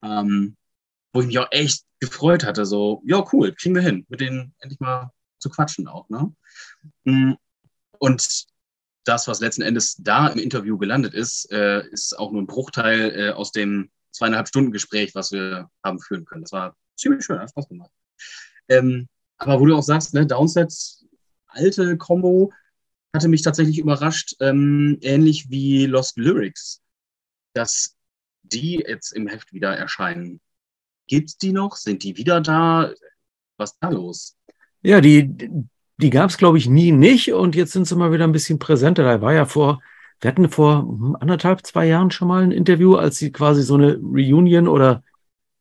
Ähm, 0.03 0.55
wo 1.13 1.21
ich 1.21 1.27
mich 1.27 1.39
auch 1.39 1.51
echt 1.51 1.83
gefreut 1.99 2.43
hatte, 2.43 2.65
so, 2.65 3.01
ja, 3.05 3.25
cool, 3.31 3.53
kriegen 3.53 3.75
wir 3.75 3.81
hin, 3.81 4.05
mit 4.09 4.21
denen 4.21 4.53
endlich 4.59 4.79
mal 4.79 5.11
zu 5.39 5.49
quatschen 5.49 5.87
auch, 5.87 6.09
ne? 6.09 6.35
Mm, 7.05 7.33
und 7.99 8.45
das, 9.05 9.27
was 9.27 9.39
letzten 9.39 9.61
Endes 9.61 9.95
da 9.95 10.27
im 10.27 10.39
Interview 10.39 10.77
gelandet 10.77 11.13
ist, 11.13 11.51
äh, 11.51 11.87
ist 11.87 12.17
auch 12.17 12.31
nur 12.31 12.41
ein 12.41 12.47
Bruchteil 12.47 13.11
äh, 13.15 13.31
aus 13.31 13.51
dem 13.51 13.89
zweieinhalb 14.11 14.47
Stunden 14.47 14.71
Gespräch, 14.71 15.15
was 15.15 15.31
wir 15.31 15.69
haben 15.83 15.99
führen 15.99 16.25
können. 16.25 16.41
Das 16.41 16.51
war 16.51 16.75
ziemlich 16.95 17.23
schön, 17.23 17.39
hat 17.39 17.49
Spaß 17.49 17.69
gemacht. 17.69 17.91
Ähm, 18.67 19.07
aber 19.37 19.59
wo 19.59 19.65
du 19.65 19.75
auch 19.75 19.83
sagst, 19.83 20.13
ne, 20.13 20.25
Downsets, 20.25 21.05
alte 21.47 21.97
Combo, 21.97 22.51
hatte 23.13 23.27
mich 23.27 23.41
tatsächlich 23.41 23.79
überrascht, 23.79 24.35
ähm, 24.39 24.97
ähnlich 25.01 25.49
wie 25.49 25.85
Lost 25.85 26.17
Lyrics, 26.17 26.81
dass 27.53 27.95
die 28.43 28.83
jetzt 28.87 29.11
im 29.11 29.27
Heft 29.27 29.53
wieder 29.53 29.75
erscheinen. 29.75 30.39
Gibt's 31.07 31.37
die 31.37 31.51
noch? 31.51 31.75
Sind 31.75 32.03
die 32.03 32.17
wieder 32.17 32.41
da? 32.41 32.93
Was 33.57 33.71
ist 33.71 33.77
da 33.79 33.89
los? 33.89 34.35
Ja, 34.81 35.01
die, 35.01 35.29
die 35.97 36.09
gab 36.09 36.29
es, 36.29 36.37
glaube 36.37 36.57
ich, 36.57 36.69
nie 36.69 36.91
nicht 36.91 37.33
und 37.33 37.55
jetzt 37.55 37.73
sind 37.73 37.87
sie 37.87 37.95
mal 37.95 38.11
wieder 38.11 38.25
ein 38.25 38.31
bisschen 38.31 38.59
präsenter. 38.59 39.03
Da 39.03 39.21
war 39.21 39.33
ja 39.33 39.45
vor, 39.45 39.81
wir 40.21 40.29
hatten 40.29 40.49
vor 40.49 41.17
anderthalb, 41.19 41.65
zwei 41.65 41.87
Jahren 41.87 42.11
schon 42.11 42.27
mal 42.27 42.43
ein 42.43 42.51
Interview, 42.51 42.95
als 42.95 43.17
sie 43.17 43.31
quasi 43.31 43.63
so 43.63 43.75
eine 43.75 43.95
Reunion 43.95 44.67
oder 44.67 45.03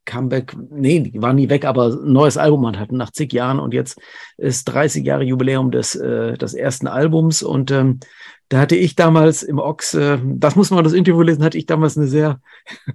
Comeback, 0.06 0.56
nee, 0.70 1.00
die 1.00 1.20
waren 1.20 1.36
nie 1.36 1.50
weg, 1.50 1.66
aber 1.66 1.88
ein 1.88 2.12
neues 2.12 2.38
Album 2.38 2.66
hatten 2.78 2.96
nach 2.96 3.10
zig 3.10 3.32
Jahren 3.32 3.58
und 3.58 3.74
jetzt 3.74 4.00
ist 4.38 4.64
30 4.64 5.04
Jahre 5.04 5.24
Jubiläum 5.24 5.70
des, 5.70 5.94
äh, 5.94 6.38
des 6.38 6.54
ersten 6.54 6.86
Albums 6.86 7.42
und 7.42 7.70
ähm, 7.70 8.00
da 8.48 8.58
hatte 8.60 8.76
ich 8.76 8.94
damals 8.94 9.42
im 9.42 9.58
Ox, 9.58 9.94
äh, 9.94 10.18
das 10.24 10.56
muss 10.56 10.70
man 10.70 10.84
das 10.84 10.92
Interview 10.92 11.22
lesen, 11.22 11.44
hatte 11.44 11.58
ich 11.58 11.66
damals 11.66 11.98
eine 11.98 12.06
sehr 12.06 12.40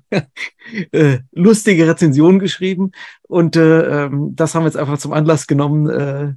äh, 0.91 1.19
lustige 1.31 1.87
Rezension 1.87 2.39
geschrieben 2.39 2.91
und 3.23 3.55
äh, 3.55 4.05
ähm, 4.05 4.31
das 4.35 4.55
haben 4.55 4.63
wir 4.63 4.67
jetzt 4.67 4.77
einfach 4.77 4.97
zum 4.97 5.13
Anlass 5.13 5.47
genommen, 5.47 5.89
äh, 5.89 6.33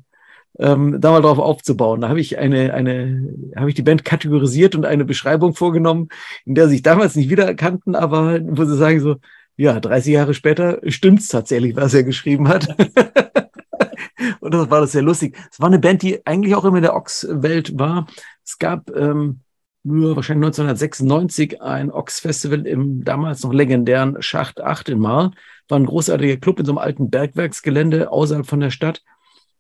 ähm, 0.59 1.01
da 1.01 1.11
mal 1.11 1.23
drauf 1.23 1.39
aufzubauen. 1.39 2.01
Da 2.01 2.09
habe 2.09 2.21
ich 2.21 2.39
eine, 2.39 2.75
eine, 2.75 3.53
habe 3.57 3.69
ich 3.69 3.75
die 3.75 3.83
Band 3.83 4.05
kategorisiert 4.05 4.75
und 4.75 4.85
eine 4.85 5.05
Beschreibung 5.05 5.55
vorgenommen, 5.55 6.09
in 6.45 6.55
der 6.55 6.67
sie 6.67 6.75
sich 6.75 6.83
damals 6.83 7.17
nicht 7.17 7.31
wiedererkannten, 7.31 7.95
aber 7.95 8.41
wo 8.43 8.65
sie 8.65 8.77
sagen 8.77 9.01
so, 9.01 9.17
ja, 9.57 9.79
30 9.79 10.13
Jahre 10.13 10.35
später 10.35 10.81
stimmt's 10.87 11.29
tatsächlich, 11.29 11.77
was 11.77 11.95
er 11.95 12.05
geschrieben 12.05 12.49
hat. 12.49 12.69
und 14.41 14.55
das 14.55 14.71
war 14.71 14.81
das 14.81 14.93
sehr 14.93 15.03
lustig. 15.03 15.37
Es 15.51 15.61
war 15.61 15.69
eine 15.69 15.79
Band, 15.79 16.03
die 16.03 16.27
eigentlich 16.27 16.55
auch 16.55 16.65
immer 16.65 16.79
in 16.79 16.83
der 16.83 16.97
Ox-Welt 16.97 17.79
war. 17.79 18.07
Es 18.45 18.59
gab 18.59 18.91
ähm, 18.91 19.41
wahrscheinlich 19.85 20.47
1996 20.47 21.63
ein 21.63 21.91
Ox-Festival 21.91 22.67
im 22.67 23.05
damals 23.05 23.43
noch 23.43 23.53
legendären 23.53 24.21
Schacht 24.23 24.61
8 24.61 24.89
in 24.89 24.99
Marl. 24.99 25.31
War 25.69 25.79
ein 25.79 25.87
großartiger 25.87 26.37
Club 26.39 26.59
in 26.59 26.67
so 26.67 26.73
einem 26.73 26.79
alten 26.79 27.11
Bergwerksgelände 27.11 28.11
außerhalb 28.11 28.47
von 28.47 28.61
der 28.61 28.71
Stadt. 28.71 29.03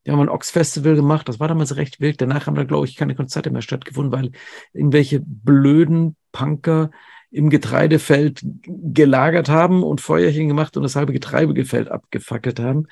Die 0.06 0.10
haben 0.10 0.20
ein 0.20 0.28
Ox-Festival 0.28 0.96
gemacht. 0.96 1.28
Das 1.28 1.40
war 1.40 1.48
damals 1.48 1.76
recht 1.76 2.00
wild. 2.00 2.20
Danach 2.20 2.46
haben 2.46 2.56
da, 2.56 2.64
glaube 2.64 2.86
ich, 2.86 2.96
keine 2.96 3.14
Konzerte 3.14 3.50
mehr 3.50 3.62
stattgefunden, 3.62 4.12
weil 4.12 4.32
irgendwelche 4.72 5.20
blöden 5.24 6.16
Punker 6.32 6.90
im 7.34 7.50
Getreidefeld 7.50 8.42
gelagert 8.62 9.48
haben 9.48 9.82
und 9.82 10.00
Feuerchen 10.00 10.46
gemacht 10.46 10.76
und 10.76 10.84
das 10.84 10.94
halbe 10.94 11.12
Getreidefeld 11.12 11.90
abgefackelt 11.90 12.60
haben. 12.60 12.86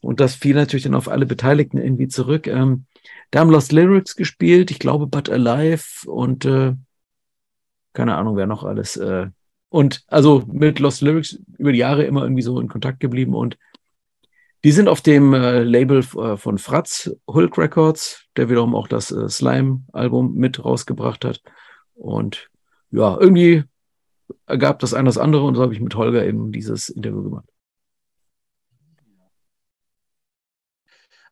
Und 0.00 0.18
das 0.18 0.34
fiel 0.34 0.54
natürlich 0.54 0.84
dann 0.84 0.94
auf 0.94 1.08
alle 1.08 1.26
Beteiligten 1.26 1.76
irgendwie 1.76 2.08
zurück. 2.08 2.46
Ähm, 2.46 2.86
da 3.30 3.40
haben 3.40 3.50
Lost 3.50 3.70
Lyrics 3.70 4.16
gespielt, 4.16 4.70
ich 4.70 4.78
glaube 4.78 5.06
But 5.06 5.28
Alive 5.28 6.10
und 6.10 6.46
äh, 6.46 6.72
keine 7.92 8.16
Ahnung, 8.16 8.36
wer 8.36 8.46
noch 8.46 8.64
alles. 8.64 8.96
Äh, 8.96 9.26
und 9.68 10.04
also 10.06 10.42
mit 10.50 10.78
Lost 10.78 11.02
Lyrics 11.02 11.38
über 11.58 11.72
die 11.72 11.78
Jahre 11.78 12.04
immer 12.04 12.22
irgendwie 12.22 12.42
so 12.42 12.58
in 12.60 12.68
Kontakt 12.68 12.98
geblieben 12.98 13.34
und 13.34 13.58
die 14.64 14.72
sind 14.72 14.88
auf 14.88 15.02
dem 15.02 15.34
äh, 15.34 15.64
Label 15.64 15.98
äh, 15.98 16.36
von 16.38 16.56
Fratz, 16.56 17.14
Hulk 17.26 17.58
Records, 17.58 18.24
der 18.38 18.48
wiederum 18.48 18.74
auch 18.74 18.88
das 18.88 19.10
äh, 19.10 19.28
Slime-Album 19.28 20.34
mit 20.34 20.64
rausgebracht 20.64 21.26
hat. 21.26 21.42
Und 21.94 22.48
ja, 22.90 23.18
irgendwie 23.20 23.64
ergab 24.46 24.78
das 24.78 24.94
eine 24.94 25.06
das 25.06 25.18
andere 25.18 25.44
und 25.44 25.54
so 25.54 25.62
habe 25.62 25.74
ich 25.74 25.80
mit 25.80 25.94
Holger 25.94 26.24
eben 26.24 26.52
dieses 26.52 26.88
Interview 26.88 27.22
gemacht. 27.22 27.48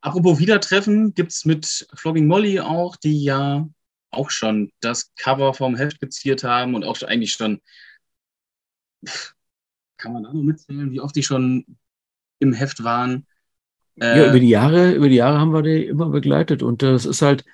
Apropos 0.02 0.38
Wiedertreffen, 0.38 1.14
gibt 1.14 1.32
es 1.32 1.44
mit 1.44 1.86
Flogging 1.94 2.26
Molly 2.26 2.60
auch, 2.60 2.96
die 2.96 3.22
ja 3.22 3.68
auch 4.10 4.30
schon 4.30 4.72
das 4.80 5.12
Cover 5.16 5.52
vom 5.54 5.76
Heft 5.76 5.96
skizziert 5.96 6.42
haben 6.42 6.74
und 6.74 6.84
auch 6.84 7.00
eigentlich 7.02 7.32
schon, 7.32 7.60
kann 9.96 10.12
man 10.12 10.22
da 10.22 10.32
noch 10.32 10.42
mitzählen, 10.42 10.90
wie 10.90 11.00
oft 11.00 11.14
die 11.14 11.22
schon 11.22 11.64
im 12.38 12.52
Heft 12.52 12.82
waren. 12.82 13.26
Äh, 14.00 14.18
ja, 14.18 14.28
über 14.30 14.40
die 14.40 14.48
Jahre, 14.48 14.92
über 14.92 15.08
die 15.08 15.16
Jahre 15.16 15.38
haben 15.38 15.52
wir 15.52 15.62
die 15.62 15.84
immer 15.84 16.08
begleitet 16.08 16.62
und 16.62 16.82
das 16.82 17.04
ist 17.04 17.20
halt, 17.20 17.44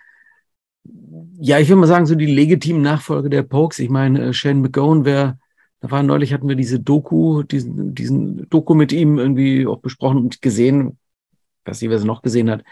ja, 1.46 1.60
ich 1.60 1.68
würde 1.68 1.80
mal 1.80 1.86
sagen, 1.86 2.06
so 2.06 2.16
die 2.16 2.26
legitimen 2.26 2.82
Nachfolge 2.82 3.30
der 3.30 3.44
Pokes. 3.44 3.78
Ich 3.78 3.88
meine, 3.88 4.20
äh, 4.20 4.32
Shane 4.32 4.62
McGowan 4.62 5.04
wäre, 5.04 5.38
da 5.78 5.92
war 5.92 6.02
neulich 6.02 6.32
hatten 6.32 6.48
wir 6.48 6.56
diese 6.56 6.80
Doku, 6.80 7.44
diesen, 7.44 7.94
diesen 7.94 8.48
Doku 8.50 8.74
mit 8.74 8.90
ihm 8.92 9.18
irgendwie 9.18 9.64
auch 9.64 9.78
besprochen 9.78 10.18
und 10.18 10.42
gesehen, 10.42 10.98
weiß 11.64 11.80
nicht, 11.80 11.90
wer 11.90 11.98
es 11.98 12.04
noch 12.04 12.22
gesehen 12.22 12.50
hat. 12.50 12.64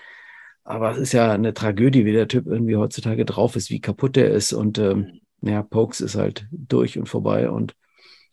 Aber 0.65 0.91
es 0.91 0.99
ist 0.99 1.13
ja 1.13 1.31
eine 1.31 1.55
Tragödie, 1.55 2.05
wie 2.05 2.13
der 2.13 2.27
Typ 2.27 2.47
irgendwie 2.49 2.75
heutzutage 2.75 3.25
drauf 3.25 3.55
ist, 3.55 3.71
wie 3.71 3.81
kaputt 3.81 4.17
er 4.17 4.31
ist. 4.31 4.53
Und 4.53 4.79
ähm, 4.79 5.21
ja, 5.43 5.63
Pokes 5.63 6.01
ist 6.01 6.17
halt 6.17 6.49
durch 6.51 6.99
und 6.99 7.09
vorbei. 7.09 7.51
Und 7.51 7.77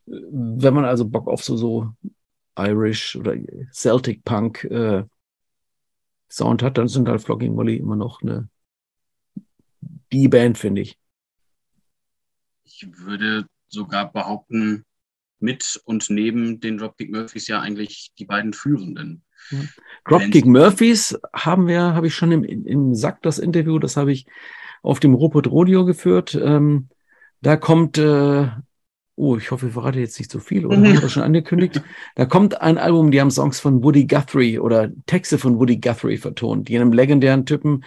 äh, 0.08 0.14
wenn 0.32 0.74
man 0.74 0.86
also 0.86 1.08
Bock 1.08 1.28
auf 1.28 1.44
so, 1.44 1.56
so 1.56 1.90
Irish 2.58 3.16
oder 3.16 3.36
Celtic 3.72 4.24
Punk 4.24 4.64
äh, 4.64 5.04
Sound 6.32 6.64
hat, 6.64 6.80
dann 6.80 6.88
sind 6.88 7.08
halt 7.08 7.22
Flogging 7.22 7.54
Molly 7.54 7.76
immer 7.76 7.96
noch 7.96 8.24
eine 8.24 8.50
die 10.12 10.28
Band, 10.28 10.58
finde 10.58 10.82
ich. 10.82 10.98
Ich 12.64 12.88
würde 12.98 13.46
sogar 13.70 14.12
behaupten, 14.12 14.86
mit 15.42 15.82
und 15.86 16.10
neben 16.10 16.60
den 16.60 16.78
Dropkick 16.78 17.12
Murphys 17.12 17.48
ja 17.48 17.60
eigentlich 17.60 18.12
die 18.18 18.26
beiden 18.26 18.54
führenden. 18.54 19.24
Ja. 19.50 19.60
Dropkick 20.06 20.46
Murphys 20.46 21.20
haben 21.34 21.68
wir, 21.68 21.82
habe 21.82 22.08
ich 22.08 22.16
schon 22.16 22.32
im, 22.32 22.44
im 22.44 22.96
Sack 22.96 23.22
das 23.24 23.40
Interview, 23.40 23.80
das 23.80 23.98
habe 23.98 24.12
ich 24.12 24.28
auf 24.84 25.00
dem 25.00 25.14
Robot 25.14 25.48
Rodeo 25.48 25.86
geführt. 25.86 26.36
Ähm, 26.36 26.90
da 27.42 27.58
kommt 27.58 27.98
äh, 27.98 28.50
Oh, 29.22 29.38
ich 29.38 29.52
hoffe, 29.52 29.68
ich 29.68 29.74
verrate 29.74 30.00
jetzt 30.00 30.18
nicht 30.18 30.32
zu 30.32 30.40
so 30.40 30.44
viel, 30.44 30.66
oder? 30.66 30.78
Mhm. 30.78 30.88
Haben 30.88 31.02
wir 31.04 31.10
schon 31.10 31.22
angekündigt? 31.22 31.80
Da 32.16 32.26
kommt 32.26 32.60
ein 32.60 32.80
Album, 32.80 33.12
die 33.12 33.22
haben 33.22 33.30
Songs 33.30 33.60
von 33.60 33.84
Woody 33.84 34.08
Guthrie 34.08 34.58
oder 34.58 34.90
Texte 35.06 35.38
von 35.38 35.60
Woody 35.60 35.78
Guthrie 35.78 36.18
vertont, 36.18 36.70
die 36.70 36.76
einem 36.76 36.92
legendären 36.92 37.46
Typen, 37.46 37.84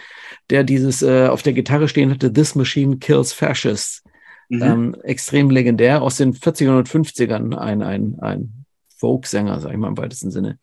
der 0.50 0.62
dieses 0.62 1.02
äh, 1.02 1.26
auf 1.26 1.42
der 1.42 1.52
Gitarre 1.52 1.88
stehen 1.88 2.12
hatte, 2.12 2.32
This 2.32 2.54
Machine 2.54 2.98
Kills 2.98 3.32
Fascists. 3.32 4.04
Mhm. 4.48 4.62
Ähm, 4.62 4.96
extrem 5.02 5.50
legendär, 5.50 6.02
aus 6.02 6.18
den 6.18 6.34
40ern 6.34 6.78
und 6.78 6.88
50ern, 6.88 7.56
ein, 7.56 7.82
ein, 7.82 8.16
ein 8.20 8.64
Folksänger, 8.98 9.58
sag 9.58 9.72
ich 9.72 9.78
mal 9.78 9.88
im 9.88 9.98
weitesten 9.98 10.30
Sinne. 10.30 10.60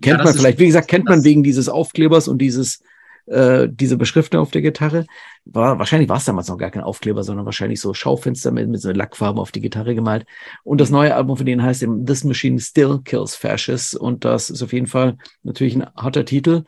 Kennt 0.00 0.18
ja, 0.18 0.24
man 0.24 0.34
vielleicht, 0.34 0.58
wie 0.58 0.66
gesagt, 0.66 0.88
kennt 0.88 1.04
man 1.04 1.22
wegen 1.22 1.44
dieses 1.44 1.68
Aufklebers 1.68 2.26
und 2.26 2.38
dieses 2.42 2.82
äh, 3.26 3.68
diese 3.70 3.96
Beschriftung 3.96 4.40
auf 4.40 4.50
der 4.50 4.62
Gitarre. 4.62 5.06
War, 5.44 5.78
wahrscheinlich 5.78 6.08
war 6.08 6.18
es 6.18 6.24
damals 6.24 6.48
noch 6.48 6.58
gar 6.58 6.70
kein 6.70 6.82
Aufkleber, 6.82 7.24
sondern 7.24 7.46
wahrscheinlich 7.46 7.80
so 7.80 7.94
Schaufenster 7.94 8.50
mit, 8.50 8.68
mit 8.68 8.80
so 8.80 8.90
Lackfarben 8.90 9.40
auf 9.40 9.52
die 9.52 9.60
Gitarre 9.60 9.94
gemalt. 9.94 10.26
Und 10.64 10.80
das 10.80 10.90
neue 10.90 11.14
Album 11.14 11.36
von 11.36 11.46
denen 11.46 11.62
heißt 11.62 11.82
eben 11.82 12.06
This 12.06 12.24
Machine 12.24 12.60
Still 12.60 13.00
Kills 13.04 13.34
Fascists. 13.34 13.94
Und 13.94 14.24
das 14.24 14.50
ist 14.50 14.62
auf 14.62 14.72
jeden 14.72 14.86
Fall 14.86 15.16
natürlich 15.42 15.76
ein 15.76 15.86
harter 15.96 16.24
Titel. 16.24 16.64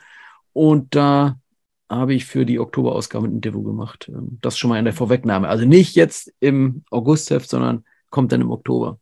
Und 0.52 0.94
da 0.94 1.38
habe 1.88 2.14
ich 2.14 2.24
für 2.24 2.46
die 2.46 2.58
Oktoberausgabe 2.58 3.26
ein 3.26 3.34
Interview 3.34 3.62
gemacht. 3.62 4.08
Ähm, 4.08 4.38
das 4.40 4.58
schon 4.58 4.70
mal 4.70 4.78
in 4.78 4.84
der 4.84 4.94
Vorwegnahme. 4.94 5.48
Also 5.48 5.64
nicht 5.64 5.94
jetzt 5.94 6.32
im 6.40 6.84
Augustheft, 6.90 7.48
sondern 7.48 7.84
kommt 8.10 8.32
dann 8.32 8.40
im 8.40 8.50
Oktober. 8.50 8.98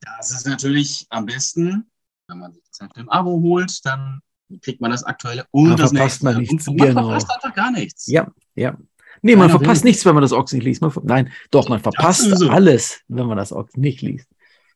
Das 0.00 0.32
ist 0.32 0.46
natürlich 0.46 1.06
am 1.10 1.26
besten, 1.26 1.90
wenn 2.26 2.38
man 2.38 2.52
sich 2.52 2.62
das 2.76 2.88
im 2.96 3.08
Abo 3.08 3.40
holt, 3.40 3.84
dann 3.86 4.20
kriegt 4.60 4.80
man 4.80 4.90
das 4.90 5.04
aktuelle 5.04 5.46
und 5.50 5.70
Da 5.70 5.76
das 5.76 5.90
verpasst 5.90 6.22
nächste. 6.22 6.24
man 6.24 6.36
nichts, 6.38 6.68
Und 6.68 6.78
man 6.78 6.88
genau. 6.88 7.02
verpasst 7.08 7.30
einfach 7.34 7.54
gar 7.54 7.70
nichts. 7.70 8.06
Ja, 8.06 8.28
ja. 8.54 8.76
Nee, 9.24 9.36
man 9.36 9.48
Keiner 9.48 9.58
verpasst 9.60 9.84
will. 9.84 9.90
nichts, 9.90 10.04
wenn 10.04 10.14
man 10.14 10.22
das 10.22 10.32
Ochs 10.32 10.52
nicht 10.52 10.64
liest. 10.64 10.82
Man, 10.82 10.92
nein, 11.04 11.32
doch, 11.50 11.68
man 11.68 11.80
verpasst 11.80 12.22
so. 12.36 12.48
alles, 12.48 13.00
wenn 13.08 13.26
man 13.26 13.36
das 13.36 13.52
Ochs 13.52 13.76
nicht 13.76 14.02
liest. 14.02 14.26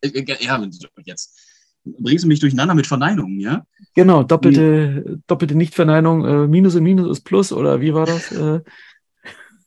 Äh, 0.01 0.07
äh, 0.09 0.37
Ja, 0.45 0.63
jetzt 1.05 1.37
bringst 1.83 2.23
du 2.23 2.27
mich 2.27 2.39
durcheinander 2.39 2.73
mit 2.75 2.87
Verneinungen, 2.87 3.39
ja? 3.39 3.65
Genau, 3.95 4.23
doppelte, 4.23 5.19
doppelte 5.27 5.55
Nichtverneinung, 5.55 6.25
äh, 6.25 6.47
Minus 6.47 6.75
und 6.75 6.83
Minus 6.83 7.17
ist 7.17 7.23
Plus, 7.25 7.51
oder 7.51 7.81
wie 7.81 7.93
war 7.93 8.05
das? 8.05 8.31
Äh, 8.31 8.61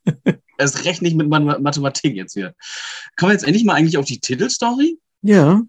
Erst 0.58 0.84
recht 0.84 1.02
nicht 1.02 1.16
mit 1.16 1.28
Ma- 1.28 1.58
Mathematik 1.58 2.14
jetzt 2.16 2.34
hier. 2.34 2.54
Kommen 3.16 3.30
wir 3.30 3.34
jetzt 3.34 3.44
endlich 3.44 3.64
mal 3.64 3.74
eigentlich 3.74 3.98
auf 3.98 4.04
die 4.06 4.20
Titelstory? 4.20 4.98
ja. 5.22 5.62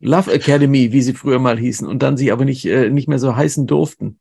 Love 0.00 0.32
Academy, 0.32 0.92
wie 0.92 1.02
sie 1.02 1.12
früher 1.14 1.38
mal 1.38 1.58
hießen, 1.58 1.86
und 1.86 2.02
dann 2.02 2.16
sie 2.16 2.32
aber 2.32 2.44
nicht, 2.44 2.64
äh, 2.66 2.90
nicht 2.90 3.08
mehr 3.08 3.18
so 3.18 3.36
heißen 3.36 3.66
durften. 3.66 4.18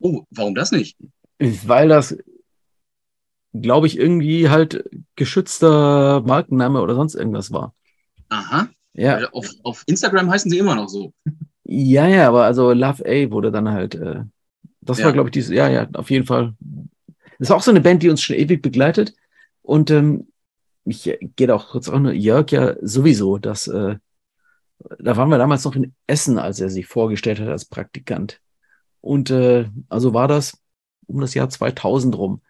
Oh, 0.00 0.24
warum 0.30 0.54
das 0.54 0.72
nicht? 0.72 0.96
Weil 1.38 1.88
das, 1.88 2.16
glaube 3.52 3.86
ich, 3.86 3.98
irgendwie 3.98 4.48
halt 4.48 4.88
geschützter 5.16 6.22
Markenname 6.22 6.80
oder 6.80 6.94
sonst 6.94 7.14
irgendwas 7.14 7.52
war. 7.52 7.74
Aha. 8.28 8.68
Ja, 8.94 9.28
Auf, 9.30 9.48
auf 9.62 9.84
Instagram 9.86 10.30
heißen 10.30 10.50
sie 10.50 10.58
immer 10.58 10.74
noch 10.74 10.88
so. 10.88 11.12
ja, 11.64 12.06
ja, 12.06 12.28
aber 12.28 12.44
also 12.44 12.72
Love 12.72 13.04
A 13.06 13.30
wurde 13.30 13.52
dann 13.52 13.70
halt, 13.70 13.94
äh, 13.94 14.22
das 14.80 14.98
Ja. 14.98 15.06
war, 15.06 15.12
glaube 15.12 15.28
ich, 15.28 15.32
dieses, 15.32 15.50
ja, 15.54 15.68
ja, 15.68 15.88
auf 15.94 16.10
jeden 16.10 16.26
Fall. 16.26 16.54
Das 17.38 17.48
ist 17.48 17.50
auch 17.50 17.62
so 17.62 17.70
eine 17.70 17.80
Band, 17.80 18.02
die 18.02 18.10
uns 18.10 18.22
schon 18.22 18.36
ewig 18.36 18.62
begleitet. 18.62 19.14
Und 19.62 19.90
ähm, 19.90 20.28
ich 20.84 21.06
äh, 21.06 21.18
gehe 21.36 21.46
da 21.46 21.54
auch 21.54 21.70
kurz 21.70 21.88
auch 21.88 21.98
nur, 21.98 22.12
Jörg 22.12 22.50
ja 22.50 22.74
sowieso, 22.82 23.38
dass, 23.38 23.66
äh, 23.68 23.96
da 24.98 25.16
waren 25.16 25.28
wir 25.28 25.38
damals 25.38 25.64
noch 25.64 25.76
in 25.76 25.94
Essen, 26.06 26.38
als 26.38 26.60
er 26.60 26.70
sich 26.70 26.86
vorgestellt 26.86 27.40
hat 27.40 27.48
als 27.48 27.64
Praktikant. 27.64 28.40
Und 29.00 29.30
äh, 29.30 29.68
also 29.88 30.14
war 30.14 30.28
das 30.28 30.58
um 31.06 31.20
das 31.20 31.34
Jahr 31.34 31.48
2000 31.48 32.16
rum. 32.16 32.42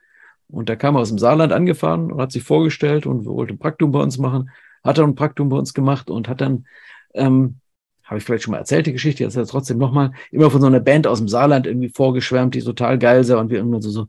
Und 0.48 0.68
da 0.68 0.76
kam 0.76 0.96
er 0.96 1.00
aus 1.00 1.08
dem 1.08 1.18
Saarland 1.18 1.52
angefahren 1.52 2.12
und 2.12 2.20
hat 2.20 2.32
sich 2.32 2.42
vorgestellt 2.42 3.06
und 3.06 3.24
wollte 3.24 3.54
ein 3.54 3.58
Praktikum 3.58 3.92
bei 3.92 4.00
uns 4.00 4.18
machen. 4.18 4.50
Hat 4.84 4.98
dann 4.98 5.10
ein 5.10 5.14
Praktikum 5.14 5.48
bei 5.48 5.56
uns 5.56 5.74
gemacht 5.74 6.10
und 6.10 6.28
hat 6.28 6.40
dann, 6.40 6.66
ähm, 7.14 7.58
habe 8.04 8.18
ich 8.18 8.24
vielleicht 8.24 8.44
schon 8.44 8.52
mal 8.52 8.58
erzählt, 8.58 8.86
die 8.86 8.92
Geschichte, 8.92 9.24
jetzt 9.24 9.34
trotzdem 9.50 9.78
nochmal, 9.78 10.12
immer 10.30 10.50
von 10.50 10.60
so 10.60 10.66
einer 10.66 10.80
Band 10.80 11.06
aus 11.06 11.18
dem 11.18 11.28
Saarland 11.28 11.66
irgendwie 11.66 11.88
vorgeschwärmt, 11.88 12.54
die 12.54 12.62
total 12.62 12.98
geil 12.98 13.24
sei 13.24 13.36
und 13.36 13.50
wir 13.50 13.58
irgendwann 13.58 13.82
so, 13.82 13.90
so 13.90 14.08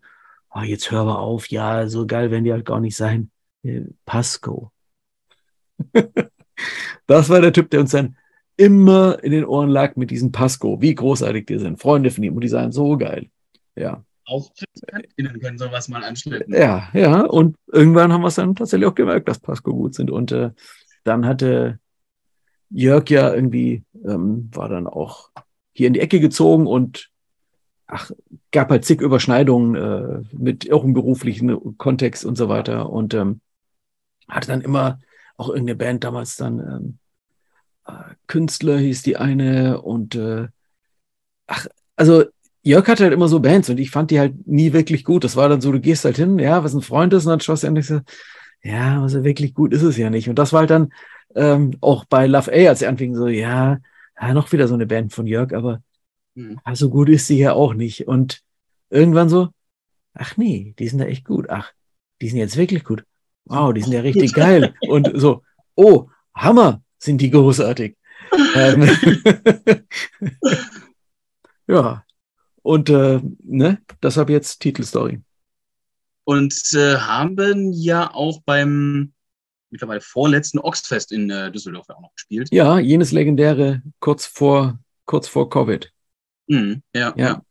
oh, 0.53 0.62
jetzt 0.62 0.91
hör 0.91 1.05
mal 1.05 1.15
auf, 1.15 1.47
ja, 1.49 1.88
so 1.88 2.05
geil 2.05 2.31
werden 2.31 2.43
die 2.43 2.51
halt 2.51 2.65
gar 2.65 2.79
nicht 2.79 2.95
sein. 2.95 3.31
Äh, 3.63 3.83
Pasco. 4.05 4.71
das 7.07 7.29
war 7.29 7.41
der 7.41 7.53
Typ, 7.53 7.69
der 7.69 7.81
uns 7.81 7.91
dann 7.91 8.17
immer 8.57 9.23
in 9.23 9.31
den 9.31 9.45
Ohren 9.45 9.69
lag 9.69 9.95
mit 9.95 10.11
diesem 10.11 10.31
Pasco, 10.31 10.79
wie 10.81 10.93
großartig 10.93 11.45
die 11.45 11.59
sind, 11.59 11.81
Freunde 11.81 12.11
von 12.11 12.23
ihm 12.23 12.35
und 12.35 12.41
die 12.41 12.49
seien 12.49 12.71
so 12.71 12.97
geil. 12.97 13.29
Ja. 13.75 14.03
Auch 14.25 14.53
PraktikantInnen 14.53 15.39
können 15.41 15.57
sowas 15.57 15.89
mal 15.89 16.03
anschleppen. 16.03 16.53
Ja, 16.53 16.89
ja. 16.93 17.21
Und 17.21 17.57
irgendwann 17.71 18.13
haben 18.13 18.21
wir 18.21 18.27
es 18.27 18.35
dann 18.35 18.55
tatsächlich 18.55 18.87
auch 18.87 18.95
gemerkt, 18.95 19.27
dass 19.27 19.39
Pasco 19.39 19.73
gut 19.73 19.95
sind. 19.95 20.11
Und 20.11 20.31
äh, 20.31 20.51
dann 21.03 21.25
hatte 21.25 21.79
Jörg 22.69 23.09
ja 23.09 23.33
irgendwie, 23.33 23.83
ähm, 24.05 24.49
war 24.53 24.69
dann 24.69 24.87
auch 24.87 25.29
hier 25.73 25.87
in 25.87 25.93
die 25.93 25.99
Ecke 25.99 26.19
gezogen 26.19 26.67
und 26.67 27.09
ach, 27.87 28.11
gab 28.51 28.69
halt 28.69 28.85
zig 28.85 29.01
Überschneidungen 29.01 29.75
äh, 29.75 30.21
mit 30.31 30.71
auch 30.71 30.83
im 30.83 30.93
beruflichen 30.93 31.77
Kontext 31.77 32.23
und 32.23 32.37
so 32.37 32.47
weiter. 32.47 32.89
Und 32.91 33.13
ähm, 33.13 33.41
hatte 34.29 34.47
dann 34.47 34.61
immer 34.61 34.99
auch 35.38 35.50
irgendeine 35.50 35.76
Band 35.76 36.04
damals 36.04 36.36
dann 36.36 36.60
ähm, 36.60 36.98
äh, 37.88 38.13
Künstler 38.28 38.78
hieß 38.78 39.02
die 39.04 39.17
eine 39.17 39.82
und 39.82 40.15
äh, 40.15 40.48
ach, 41.48 41.67
also 41.96 42.26
Jörg 42.62 42.88
hatte 42.88 43.04
halt 43.04 43.13
immer 43.13 43.28
so 43.28 43.39
Bands 43.41 43.69
und 43.69 43.78
ich 43.78 43.91
fand 43.91 44.12
die 44.12 44.19
halt 44.19 44.48
nie 44.48 44.72
wirklich 44.74 45.04
gut. 45.04 45.24
Das 45.24 45.36
war 45.36 45.50
dann 45.50 45.60
so, 45.62 45.72
du 45.72 45.82
gehst 45.82 46.06
halt 46.06 46.15
hin, 46.15 46.39
ja, 46.39 46.63
was 46.63 46.74
ein 46.74 46.82
Freund 46.82 47.13
ist, 47.13 47.26
und 47.26 47.32
dann 47.32 47.39
schlussendlich 47.41 47.86
so, 47.88 48.00
ja, 48.63 49.02
also 49.02 49.24
wirklich 49.24 49.54
gut 49.54 49.74
ist 49.74 49.84
es 49.84 49.98
ja 49.98 50.10
nicht. 50.10 50.30
Und 50.30 50.39
das 50.39 50.54
war 50.54 50.62
halt 50.62 50.69
dann 50.69 50.93
ähm, 51.36 51.78
auch 51.82 52.06
bei 52.06 52.26
Love 52.28 52.52
A, 52.52 52.69
als 52.69 52.82
er 52.82 52.89
anfing, 52.89 53.15
so, 53.15 53.28
ja, 53.28 53.80
ja, 54.19 54.34
noch 54.34 54.52
wieder 54.54 54.67
so 54.67 54.76
eine 54.76 54.86
Band 54.86 55.13
von 55.13 55.28
Jörg, 55.28 55.54
aber 55.54 55.82
Hm. 56.36 56.60
ja, 56.65 56.76
so 56.76 56.89
gut 56.89 57.10
ist 57.10 57.28
sie 57.28 57.38
ja 57.38 57.54
auch 57.54 57.74
nicht. 57.74 58.08
Und 58.08 58.41
irgendwann 58.89 59.30
so, 59.30 59.50
ach 60.13 60.38
nee, 60.38 60.74
die 60.80 60.88
sind 60.88 61.00
da 61.00 61.06
echt 61.06 61.26
gut. 61.26 61.50
Ach, 61.50 61.72
die 62.22 62.30
sind 62.30 62.39
jetzt 62.39 62.58
wirklich 62.58 62.84
gut. 62.84 63.04
Wow, 63.45 63.73
die 63.73 63.82
sind 63.82 63.93
ja 63.93 64.01
richtig 64.01 64.34
geil. 64.34 64.73
Und 64.82 65.12
so, 65.15 65.43
oh, 65.75 66.10
Hammer, 66.36 66.82
sind 66.97 67.19
die 67.19 67.29
großartig. 67.29 67.97
ähm, 68.56 68.89
ja, 71.67 72.03
und 72.62 72.89
äh, 72.89 73.21
ne, 73.43 73.82
deshalb 74.01 74.29
jetzt 74.29 74.60
Titelstory. 74.60 75.21
Und 76.23 76.56
äh, 76.73 76.95
haben 76.97 77.73
ja 77.73 78.13
auch 78.13 78.41
beim 78.45 79.13
mittlerweile 79.69 80.01
vorletzten 80.01 80.60
Oxfest 80.60 81.12
in 81.12 81.29
äh, 81.29 81.51
Düsseldorf 81.51 81.88
ja 81.89 81.95
auch 81.95 82.01
noch 82.01 82.13
gespielt. 82.13 82.49
Ja, 82.51 82.79
jenes 82.79 83.12
legendäre 83.12 83.82
kurz 83.99 84.25
vor, 84.25 84.79
kurz 85.06 85.27
vor 85.27 85.49
Covid. 85.49 85.91
Mhm, 86.47 86.82
ja, 86.95 87.13
Ja. 87.17 87.25
ja. 87.25 87.41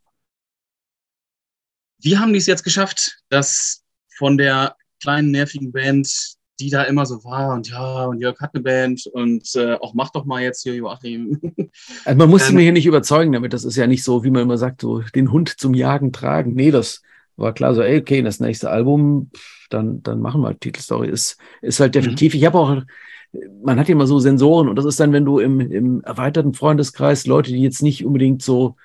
Wie 1.99 2.17
haben 2.19 2.33
die 2.33 2.39
es 2.39 2.47
jetzt 2.47 2.65
geschafft, 2.65 3.19
dass 3.29 3.85
von 4.17 4.39
der 4.39 4.77
kleinen, 5.03 5.31
nervigen 5.31 5.73
Band, 5.73 6.09
die 6.61 6.71
da 6.71 6.85
immer 6.85 7.07
so 7.07 7.25
war 7.25 7.55
und 7.55 7.69
ja, 7.69 8.05
und 8.05 8.21
Jörg 8.21 8.39
hat 8.41 8.55
eine 8.55 8.63
Band 8.63 9.07
und 9.13 9.55
äh, 9.57 9.75
auch 9.75 9.95
mach 9.95 10.11
doch 10.11 10.25
mal 10.25 10.43
jetzt 10.43 10.63
hier 10.63 10.75
Joachim. 10.75 11.41
Also 12.05 12.19
man 12.19 12.31
muss 12.31 12.49
Ähm, 12.49 12.57
mir 12.57 12.63
hier 12.63 12.73
nicht 12.73 12.87
überzeugen 12.87 13.33
damit. 13.33 13.53
Das 13.53 13.65
ist 13.65 13.77
ja 13.77 13.87
nicht 13.87 14.05
so, 14.05 14.25
wie 14.25 14.31
man 14.31 14.43
immer 14.43 14.59
sagt, 14.59 14.83
so 14.83 15.01
den 15.15 15.33
Hund 15.33 15.49
zum 15.59 15.75
Jagen 15.75 16.13
tragen. 16.13 16.55
Nee, 16.55 16.71
das 16.71 17.03
war 17.37 17.53
klar 17.55 17.75
so, 17.75 17.83
ey, 17.83 17.99
okay, 17.99 18.23
das 18.23 18.41
nächste 18.41 18.71
Album, 18.71 19.31
dann, 19.71 20.03
dann 20.03 20.21
machen 20.21 20.43
wir 20.43 20.49
halt 20.49 20.61
Titelstory. 20.61 21.09
Ist, 21.09 21.39
ist 21.63 21.81
halt 21.81 21.95
definitiv. 21.95 22.35
Ich 22.35 22.45
habe 22.45 22.59
auch, 22.59 22.83
man 23.65 23.79
hat 23.79 23.89
ja 23.89 23.93
immer 23.95 24.07
so 24.07 24.19
Sensoren 24.19 24.69
und 24.69 24.77
das 24.77 24.85
ist 24.85 25.01
dann, 25.01 25.13
wenn 25.13 25.25
du 25.25 25.39
im, 25.39 25.61
im 25.61 26.03
erweiterten 26.03 26.53
Freundeskreis 26.55 27.27
Leute, 27.27 27.51
die 27.51 27.63
jetzt 27.63 27.83
nicht 27.83 28.05
unbedingt 28.05 28.43
so 28.43 28.77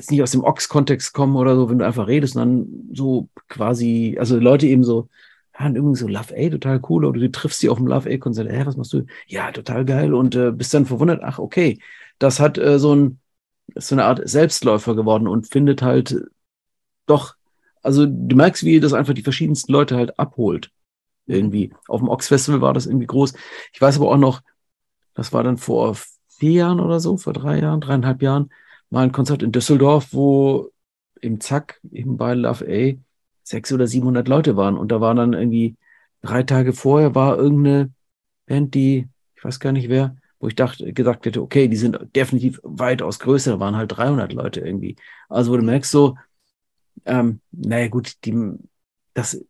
jetzt 0.00 0.10
nicht 0.10 0.22
aus 0.22 0.32
dem 0.32 0.44
Ox-Kontext 0.44 1.12
kommen 1.12 1.36
oder 1.36 1.54
so, 1.54 1.68
wenn 1.68 1.78
du 1.78 1.86
einfach 1.86 2.06
redest 2.08 2.36
und 2.36 2.40
dann 2.40 2.90
so 2.94 3.28
quasi, 3.48 4.16
also 4.18 4.38
Leute 4.38 4.66
eben 4.66 4.84
so, 4.84 5.08
ja, 5.58 5.66
und 5.66 5.76
irgendwie 5.76 5.98
so 5.98 6.08
Love 6.08 6.34
A, 6.36 6.48
total 6.48 6.80
cool, 6.88 7.04
oder 7.04 7.20
du 7.20 7.30
triffst 7.30 7.60
sie 7.60 7.68
auf 7.68 7.78
dem 7.78 7.86
Love 7.86 8.10
A-Konzert, 8.10 8.50
hä, 8.50 8.62
was 8.64 8.76
machst 8.76 8.92
du? 8.92 9.04
Ja, 9.26 9.52
total 9.52 9.84
geil 9.84 10.14
und 10.14 10.34
äh, 10.34 10.52
bist 10.52 10.72
dann 10.74 10.86
verwundert, 10.86 11.22
ach, 11.22 11.38
okay, 11.38 11.78
das 12.18 12.40
hat 12.40 12.58
äh, 12.58 12.78
so 12.78 12.94
ein, 12.94 13.20
ist 13.74 13.88
so 13.88 13.94
eine 13.94 14.04
Art 14.04 14.26
Selbstläufer 14.28 14.96
geworden 14.96 15.28
und 15.28 15.48
findet 15.48 15.82
halt 15.82 16.16
doch, 17.06 17.34
also 17.82 18.06
du 18.06 18.36
merkst, 18.36 18.64
wie 18.64 18.80
das 18.80 18.92
einfach 18.92 19.14
die 19.14 19.22
verschiedensten 19.22 19.72
Leute 19.72 19.96
halt 19.96 20.18
abholt. 20.18 20.70
Irgendwie. 21.26 21.72
Auf 21.86 22.00
dem 22.00 22.08
Ox-Festival 22.08 22.60
war 22.60 22.74
das 22.74 22.86
irgendwie 22.86 23.06
groß. 23.06 23.34
Ich 23.72 23.80
weiß 23.80 23.96
aber 23.96 24.10
auch 24.10 24.16
noch, 24.16 24.40
das 25.14 25.32
war 25.32 25.44
dann 25.44 25.58
vor 25.58 25.96
vier 26.28 26.52
Jahren 26.52 26.80
oder 26.80 26.98
so, 26.98 27.16
vor 27.16 27.32
drei 27.32 27.60
Jahren, 27.60 27.80
dreieinhalb 27.80 28.22
Jahren, 28.22 28.50
mal 28.90 29.04
ein 29.04 29.12
Konzert 29.12 29.42
in 29.42 29.52
Düsseldorf, 29.52 30.08
wo 30.12 30.70
im 31.20 31.40
Zack, 31.40 31.80
eben 31.90 32.16
bei 32.16 32.34
Love 32.34 32.66
A, 32.68 33.00
sechs 33.42 33.72
oder 33.72 33.86
700 33.86 34.28
Leute 34.28 34.56
waren. 34.56 34.76
Und 34.76 34.92
da 34.92 35.00
waren 35.00 35.16
dann 35.16 35.32
irgendwie 35.32 35.76
drei 36.22 36.42
Tage 36.42 36.72
vorher 36.72 37.14
war 37.14 37.38
irgendeine 37.38 37.92
Band, 38.46 38.74
die, 38.74 39.08
ich 39.34 39.44
weiß 39.44 39.60
gar 39.60 39.72
nicht 39.72 39.88
wer, 39.88 40.16
wo 40.38 40.48
ich 40.48 40.54
dachte, 40.54 40.92
gesagt 40.92 41.26
hätte, 41.26 41.42
okay, 41.42 41.68
die 41.68 41.76
sind 41.76 41.98
definitiv 42.16 42.60
weitaus 42.62 43.18
größer, 43.18 43.52
da 43.52 43.60
waren 43.60 43.76
halt 43.76 43.96
300 43.96 44.32
Leute 44.32 44.60
irgendwie. 44.60 44.96
Also 45.28 45.52
wo 45.52 45.56
du 45.56 45.62
merkst 45.62 45.90
so, 45.90 46.16
ähm, 47.04 47.40
naja 47.52 47.88
gut, 47.88 48.24
die, 48.24 48.34
das 49.14 49.44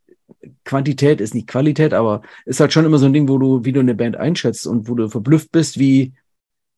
Quantität 0.64 1.20
ist 1.20 1.34
nicht 1.34 1.48
Qualität, 1.48 1.94
aber 1.94 2.22
ist 2.44 2.60
halt 2.60 2.72
schon 2.72 2.84
immer 2.84 2.98
so 2.98 3.06
ein 3.06 3.12
Ding, 3.12 3.28
wo 3.28 3.38
du, 3.38 3.64
wie 3.64 3.72
du 3.72 3.80
eine 3.80 3.94
Band 3.94 4.16
einschätzt 4.16 4.66
und 4.66 4.88
wo 4.88 4.94
du 4.94 5.08
verblüfft 5.08 5.52
bist, 5.52 5.78
wie, 5.78 6.12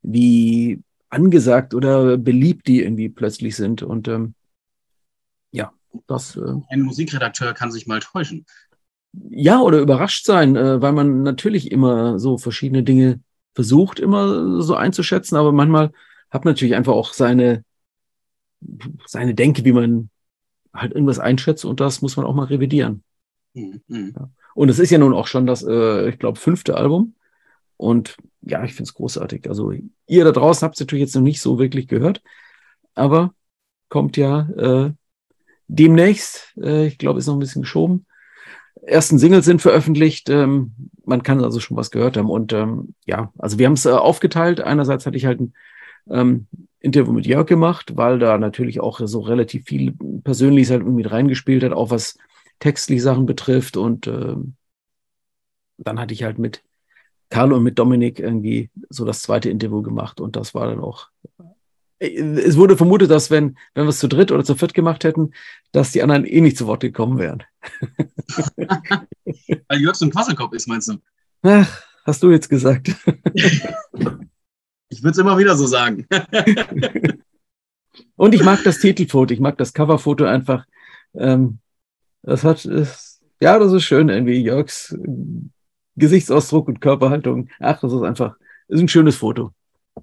wie 0.03 0.83
angesagt 1.13 1.75
oder 1.75 2.17
beliebt 2.17 2.67
die 2.67 2.83
irgendwie 2.83 3.09
plötzlich 3.09 3.55
sind. 3.55 3.83
Und 3.83 4.09
ähm, 4.09 4.35
ja, 5.53 5.73
das. 6.07 6.37
Äh, 6.37 6.55
Ein 6.71 6.83
Musikredakteur 6.83 7.53
kann 7.53 7.71
sich 7.71 7.87
mal 7.87 8.01
täuschen. 8.01 8.47
ja, 9.13 9.61
oder 9.61 9.79
überrascht 9.79 10.25
sein, 10.25 10.57
äh, 10.57 10.81
weil 10.81 10.93
man 10.93 11.23
natürlich 11.23 11.71
immer 11.71 12.19
so 12.19 12.39
verschiedene 12.39 12.83
Dinge 12.83 13.21
versucht, 13.55 14.01
immer 14.01 14.63
so 14.63 14.75
einzuschätzen, 14.75 15.37
aber 15.37 15.53
manchmal 15.53 15.93
habe 16.31 16.49
natürlich 16.49 16.75
einfach 16.75 16.95
auch 16.95 17.13
seine, 17.13 17.65
seine 19.07 19.35
Denke, 19.35 19.67
wie 19.67 19.73
man 19.73 20.09
halt 20.73 20.93
irgendwas 20.93 21.19
einschätzt 21.19 21.67
und 21.67 21.81
das 21.81 22.01
muss 22.01 22.17
man 22.17 22.25
auch 22.25 22.35
mal 22.35 22.47
revidieren. 22.47 23.05
Mhm. 23.53 23.83
Ja. 23.89 24.31
Und 24.55 24.71
es 24.71 24.79
ist 24.79 24.91
ja 24.91 24.97
nun 24.97 25.13
auch 25.13 25.27
schon 25.27 25.47
das, 25.47 25.63
äh, 25.63 26.09
ich 26.09 26.19
glaube, 26.19 26.39
fünfte 26.39 26.79
Album. 26.79 27.15
Und 27.83 28.17
ja, 28.43 28.63
ich 28.65 28.75
finde 28.75 28.85
es 28.85 28.95
großartig. 28.95 29.49
Also 29.49 29.73
ihr 30.07 30.25
da 30.25 30.31
draußen 30.31 30.65
habt 30.65 30.77
es 30.77 30.81
natürlich 30.81 31.03
jetzt 31.03 31.17
noch 31.17 31.23
nicht 31.23 31.41
so 31.41 31.59
wirklich 31.59 31.89
gehört, 31.89 32.23
aber 32.95 33.35
kommt 33.89 34.17
ja 34.17 34.49
äh, 34.57 34.93
demnächst. 35.67 36.57
Äh, 36.63 36.87
ich 36.87 36.99
glaube, 36.99 37.19
ist 37.19 37.27
noch 37.27 37.35
ein 37.35 37.41
bisschen 37.41 37.63
geschoben. 37.63 38.07
Ersten 38.87 39.19
Singles 39.19 39.45
sind 39.45 39.61
veröffentlicht. 39.61 40.31
Ähm, 40.31 40.91
man 41.05 41.25
kann 41.25 41.43
also 41.43 41.59
schon 41.59 41.77
was 41.77 41.91
gehört 41.91 42.17
haben. 42.17 42.31
Und 42.31 42.53
ähm, 42.53 42.95
ja, 43.05 43.33
also 43.37 43.59
wir 43.59 43.67
haben 43.67 43.75
es 43.75 43.85
äh, 43.85 43.91
aufgeteilt. 43.91 44.61
Einerseits 44.61 45.05
hatte 45.05 45.17
ich 45.17 45.27
halt 45.27 45.41
ein 45.41 45.55
ähm, 46.09 46.47
Interview 46.79 47.13
mit 47.13 47.27
Jörg 47.27 47.47
gemacht, 47.47 47.97
weil 47.97 48.21
da 48.21 48.39
natürlich 48.39 48.81
auch 48.81 49.01
so 49.03 49.21
relativ 49.21 49.65
viel 49.65 49.93
Persönliches 50.23 50.71
halt 50.71 50.83
irgendwie 50.83 51.03
reingespielt 51.03 51.65
hat, 51.65 51.73
auch 51.73 51.91
was 51.91 52.17
textliche 52.61 53.03
Sachen 53.03 53.27
betrifft. 53.27 53.77
Und 53.77 54.07
äh, 54.07 54.37
dann 55.79 55.99
hatte 55.99 56.15
ich 56.15 56.23
halt 56.23 56.39
mit 56.39 56.63
Carlo 57.33 57.57
und 57.57 57.63
mit 57.63 57.79
Dominik 57.79 58.21
irgendwie 58.21 58.69
so 58.91 59.07
das 59.07 59.23
zweite 59.23 59.49
Interview 59.49 59.81
gemacht 59.81 60.21
und 60.21 60.37
das 60.37 60.53
war 60.53 60.67
dann 60.67 60.81
auch. 60.81 61.09
Es 61.99 62.59
wurde 62.59 62.77
vermutet, 62.77 63.11
dass 63.11 63.31
wenn, 63.31 63.57
wenn 63.73 63.87
wir 63.87 63.89
es 63.89 64.01
zu 64.01 64.09
dritt 64.09 64.31
oder 64.31 64.45
zu 64.45 64.55
viert 64.55 64.75
gemacht 64.75 65.03
hätten, 65.03 65.31
dass 65.71 65.93
die 65.93 66.03
anderen 66.03 66.27
eh 66.27 66.43
nicht 66.43 66.59
zu 66.59 66.67
Wort 66.67 66.83
gekommen 66.83 67.19
wären. 67.19 67.43
Weil 69.25 69.81
Jörg 69.81 69.97
so 69.97 70.05
ein 70.05 70.11
Quasselkopf 70.11 70.53
ist, 70.53 70.69
meinst 70.69 70.89
du? 70.89 70.99
Ach, 71.41 71.83
hast 72.05 72.23
du 72.23 72.31
jetzt 72.31 72.51
gesagt. 72.51 72.95
ich 74.91 75.03
würde 75.03 75.13
es 75.13 75.19
immer 75.19 75.39
wieder 75.39 75.57
so 75.57 75.67
sagen. 75.67 76.07
und 78.17 78.35
ich 78.35 78.43
mag 78.43 78.63
das 78.63 78.79
Titelfoto, 78.79 79.33
ich 79.33 79.41
mag 79.41 79.57
das 79.57 79.73
Coverfoto 79.73 80.27
einfach. 80.27 80.67
Ähm, 81.15 81.61
das 82.23 82.45
hat, 82.45 82.67
ist, 82.67 83.23
ja, 83.41 83.59
das 83.59 83.73
ist 83.73 83.85
schön, 83.85 84.11
irgendwie 84.11 84.43
Jörgs 84.43 84.95
Gesichtsausdruck 85.97 86.69
und 86.69 86.81
Körperhaltung. 86.81 87.49
Ach, 87.61 87.81
das 87.81 87.93
ist 87.93 88.03
einfach, 88.03 88.37
ist 88.69 88.81
ein 88.81 88.89
schönes 88.89 89.17
Foto. 89.17 89.53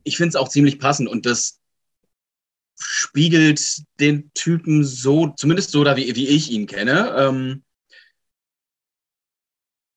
Ich 0.03 0.17
finde 0.17 0.29
es 0.29 0.35
auch 0.35 0.49
ziemlich 0.49 0.79
passend 0.79 1.09
und 1.09 1.25
das 1.25 1.59
spiegelt 2.79 3.83
den 3.99 4.31
Typen 4.33 4.83
so, 4.83 5.29
zumindest 5.29 5.71
so, 5.71 5.83
da 5.83 5.97
wie, 5.97 6.15
wie 6.15 6.27
ich 6.27 6.51
ihn 6.51 6.67
kenne. 6.67 7.13
Ähm, 7.17 7.63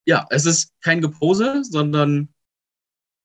ja, 0.05 0.27
es 0.31 0.47
ist 0.47 0.73
kein 0.81 1.01
Gepose, 1.01 1.63
sondern 1.65 2.33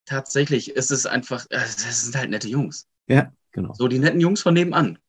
tatsächlich 0.06 0.72
ist 0.72 0.92
es 0.92 1.06
einfach, 1.06 1.46
äh, 1.50 1.60
das 1.60 2.04
sind 2.04 2.16
halt 2.16 2.30
nette 2.30 2.48
Jungs. 2.48 2.88
Ja, 3.08 3.32
genau. 3.52 3.74
So 3.74 3.88
die 3.88 4.00
netten 4.00 4.20
Jungs 4.20 4.42
von 4.42 4.54
nebenan. 4.54 5.00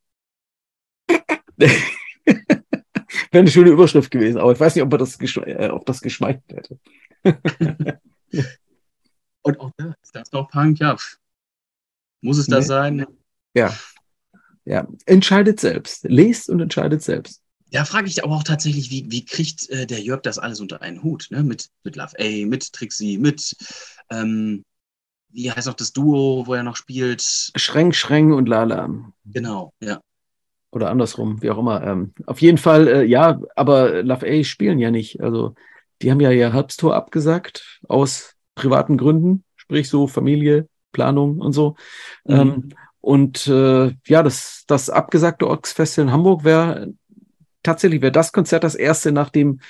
Wäre 3.30 3.42
eine 3.42 3.50
schöne 3.50 3.70
Überschrift 3.70 4.10
gewesen, 4.10 4.38
aber 4.38 4.52
ich 4.52 4.60
weiß 4.60 4.74
nicht, 4.74 4.84
ob, 4.84 4.90
das, 4.98 5.18
äh, 5.20 5.68
ob 5.70 5.84
das 5.86 6.00
geschmeichelt 6.00 6.44
hätte. 6.48 6.78
Und 9.42 9.60
auch 9.60 9.70
das, 9.76 9.94
das 10.12 10.22
ist 10.22 10.34
doch 10.34 10.48
Punk, 10.50 10.78
ja. 10.80 10.96
Muss 12.20 12.38
es 12.38 12.46
das 12.46 12.64
nee. 12.64 12.68
sein? 12.68 13.06
Ja. 13.54 13.74
Ja, 14.64 14.86
entscheidet 15.06 15.60
selbst. 15.60 16.04
Lest 16.04 16.50
und 16.50 16.60
entscheidet 16.60 17.02
selbst. 17.02 17.42
Da 17.70 17.84
frage 17.84 18.08
ich 18.08 18.22
aber 18.22 18.34
auch 18.34 18.42
tatsächlich, 18.44 18.90
wie, 18.90 19.10
wie 19.10 19.24
kriegt 19.24 19.68
äh, 19.70 19.86
der 19.86 20.00
Jörg 20.00 20.22
das 20.22 20.38
alles 20.38 20.60
unter 20.60 20.82
einen 20.82 21.02
Hut? 21.02 21.28
Ne? 21.30 21.42
Mit, 21.42 21.68
mit 21.84 21.96
Love 21.96 22.14
A, 22.18 22.46
mit 22.46 22.72
Trixie, 22.72 23.18
mit, 23.18 23.56
ähm, 24.10 24.64
wie 25.30 25.50
heißt 25.50 25.68
auch 25.68 25.74
das 25.74 25.92
Duo, 25.92 26.46
wo 26.46 26.54
er 26.54 26.62
noch 26.62 26.76
spielt? 26.76 27.22
Schränk, 27.56 27.94
Schränk 27.94 28.34
und 28.34 28.48
Lala. 28.48 28.90
Genau, 29.24 29.72
ja. 29.80 30.00
Oder 30.70 30.90
andersrum, 30.90 31.42
wie 31.42 31.50
auch 31.50 31.58
immer. 31.58 31.82
Ähm, 31.82 32.12
auf 32.26 32.40
jeden 32.40 32.58
Fall, 32.58 32.88
äh, 32.88 33.04
ja, 33.04 33.40
aber 33.56 34.02
Love 34.02 34.26
A 34.26 34.44
spielen 34.44 34.78
ja 34.78 34.90
nicht. 34.90 35.20
Also 35.22 35.54
die 36.02 36.10
haben 36.10 36.20
ja 36.20 36.30
ihr 36.30 36.52
Herbsttor 36.52 36.94
abgesagt 36.94 37.80
aus 37.88 38.34
privaten 38.54 38.96
Gründen, 38.96 39.44
sprich 39.56 39.88
so 39.88 40.06
Familie, 40.06 40.68
Planung 40.92 41.38
und 41.38 41.52
so. 41.52 41.76
Mhm. 42.24 42.34
Ähm, 42.34 42.68
und 43.00 43.46
äh, 43.46 43.94
ja, 44.06 44.22
das, 44.22 44.64
das 44.66 44.90
abgesagte 44.90 45.48
Ox-Festival 45.48 46.08
in 46.08 46.12
Hamburg 46.12 46.44
wäre 46.44 46.92
tatsächlich 47.62 48.02
wäre 48.02 48.12
das 48.12 48.32
Konzert 48.32 48.64
das 48.64 48.74
erste 48.74 49.12
nach 49.12 49.30
dem 49.30 49.60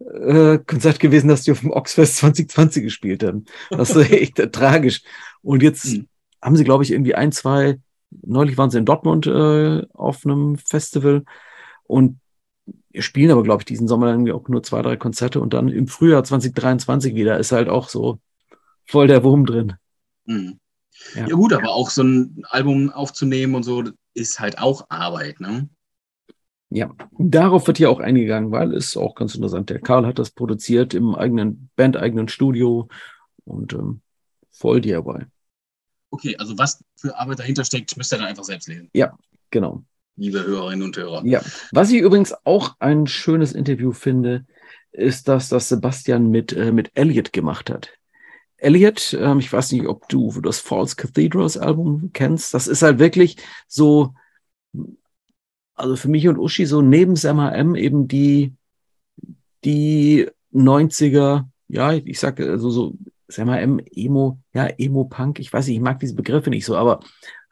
äh, 0.00 0.58
Konzert 0.58 1.00
gewesen, 1.00 1.28
das 1.28 1.42
die 1.42 1.52
auf 1.52 1.60
dem 1.60 1.70
Oxfest 1.70 2.16
2020 2.18 2.84
gespielt 2.84 3.24
haben. 3.24 3.44
Das 3.70 3.90
ist 3.90 3.96
echt 4.12 4.38
äh, 4.38 4.50
tragisch. 4.50 5.02
Und 5.42 5.62
jetzt 5.62 5.86
mhm. 5.86 6.08
haben 6.42 6.56
sie, 6.56 6.64
glaube 6.64 6.84
ich, 6.84 6.92
irgendwie 6.92 7.14
ein, 7.14 7.32
zwei, 7.32 7.78
neulich 8.10 8.56
waren 8.56 8.70
sie 8.70 8.78
in 8.78 8.86
Dortmund 8.86 9.26
äh, 9.26 9.86
auf 9.92 10.24
einem 10.24 10.56
Festival 10.56 11.24
und 11.84 12.18
spielen 12.98 13.30
aber, 13.30 13.42
glaube 13.42 13.62
ich, 13.62 13.66
diesen 13.66 13.88
Sommer 13.88 14.06
dann 14.06 14.30
auch 14.30 14.48
nur 14.48 14.62
zwei, 14.62 14.82
drei 14.82 14.96
Konzerte 14.96 15.40
und 15.40 15.54
dann 15.54 15.68
im 15.68 15.88
Frühjahr 15.88 16.24
2023 16.24 17.14
wieder 17.14 17.38
ist 17.38 17.52
halt 17.52 17.68
auch 17.68 17.88
so 17.88 18.18
voll 18.86 19.06
der 19.06 19.24
Wurm 19.24 19.46
drin. 19.46 19.74
Mhm. 20.24 20.58
Ja. 21.14 21.28
ja. 21.28 21.34
gut, 21.34 21.52
aber 21.52 21.70
auch 21.70 21.90
so 21.90 22.02
ein 22.02 22.42
Album 22.48 22.90
aufzunehmen 22.90 23.54
und 23.54 23.62
so 23.62 23.84
ist 24.14 24.40
halt 24.40 24.58
auch 24.58 24.86
Arbeit, 24.88 25.40
ne? 25.40 25.68
Ja, 26.70 26.90
darauf 27.18 27.66
wird 27.66 27.78
hier 27.78 27.90
auch 27.90 28.00
eingegangen, 28.00 28.50
weil 28.50 28.74
es 28.74 28.94
auch 28.96 29.14
ganz 29.14 29.34
interessant. 29.34 29.70
Der 29.70 29.80
Karl 29.80 30.06
hat 30.06 30.18
das 30.18 30.30
produziert 30.30 30.92
im 30.92 31.14
eigenen 31.14 31.70
Band, 31.76 31.96
eigenen 31.96 32.28
Studio 32.28 32.88
und 33.44 33.72
ähm, 33.72 34.02
voll 34.50 34.82
DIY. 34.82 35.26
Okay, 36.10 36.36
also 36.36 36.56
was 36.56 36.82
für 36.96 37.16
Arbeit 37.16 37.38
dahinter 37.40 37.64
steckt, 37.64 37.96
müsst 37.96 38.12
ihr 38.12 38.18
dann 38.18 38.28
einfach 38.28 38.44
selbst 38.44 38.68
lesen. 38.68 38.88
Ja, 38.92 39.16
genau 39.50 39.84
liebe 40.18 40.44
Hörerinnen 40.44 40.82
und 40.84 40.96
Hörer. 40.96 41.24
Ja, 41.24 41.40
was 41.72 41.90
ich 41.90 42.00
übrigens 42.00 42.34
auch 42.44 42.76
ein 42.80 43.06
schönes 43.06 43.52
Interview 43.52 43.92
finde, 43.92 44.44
ist 44.92 45.28
das, 45.28 45.48
das 45.48 45.68
Sebastian 45.68 46.28
mit, 46.28 46.52
äh, 46.52 46.72
mit 46.72 46.90
Elliot 46.94 47.32
gemacht 47.32 47.70
hat. 47.70 47.90
Elliot, 48.56 49.16
ähm, 49.18 49.38
ich 49.38 49.52
weiß 49.52 49.72
nicht, 49.72 49.86
ob 49.86 50.08
du 50.08 50.30
das 50.40 50.58
False 50.58 50.96
Cathedrals 50.96 51.56
Album 51.56 52.10
kennst. 52.12 52.52
Das 52.52 52.66
ist 52.66 52.82
halt 52.82 52.98
wirklich 52.98 53.36
so, 53.68 54.14
also 55.74 55.94
für 55.94 56.08
mich 56.08 56.26
und 56.26 56.38
Uschi 56.38 56.66
so 56.66 56.82
neben 56.82 57.14
Sam 57.14 57.38
M 57.38 57.76
eben 57.76 58.08
die, 58.08 58.54
die 59.64 60.28
90er, 60.52 61.46
ja, 61.68 61.92
ich 61.92 62.18
sag 62.18 62.40
also 62.40 62.70
so, 62.70 62.94
Sam 63.28 63.50
M, 63.50 63.80
Emo, 63.92 64.38
ja, 64.54 64.66
Emo-Punk, 64.66 65.38
ich 65.38 65.52
weiß 65.52 65.66
nicht, 65.66 65.76
ich 65.76 65.82
mag 65.82 66.00
diese 66.00 66.14
Begriffe 66.14 66.50
nicht 66.50 66.64
so, 66.64 66.76
aber 66.76 67.00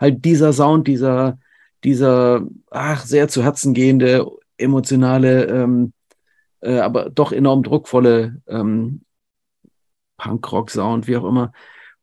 halt 0.01 0.25
dieser 0.25 0.53
Sound, 0.53 0.89
dieser, 0.89 1.39
dieser, 1.85 2.43
ach, 2.71 3.05
sehr 3.05 3.29
zu 3.29 3.45
Herzen 3.45 3.75
gehende, 3.75 4.27
emotionale, 4.57 5.45
ähm, 5.45 5.93
äh, 6.61 6.79
aber 6.79 7.11
doch 7.11 7.31
enorm 7.31 7.62
druckvolle 7.62 8.41
ähm, 8.47 9.03
Punk-Rock-Sound, 10.17 11.07
wie 11.07 11.17
auch 11.17 11.25
immer. 11.25 11.53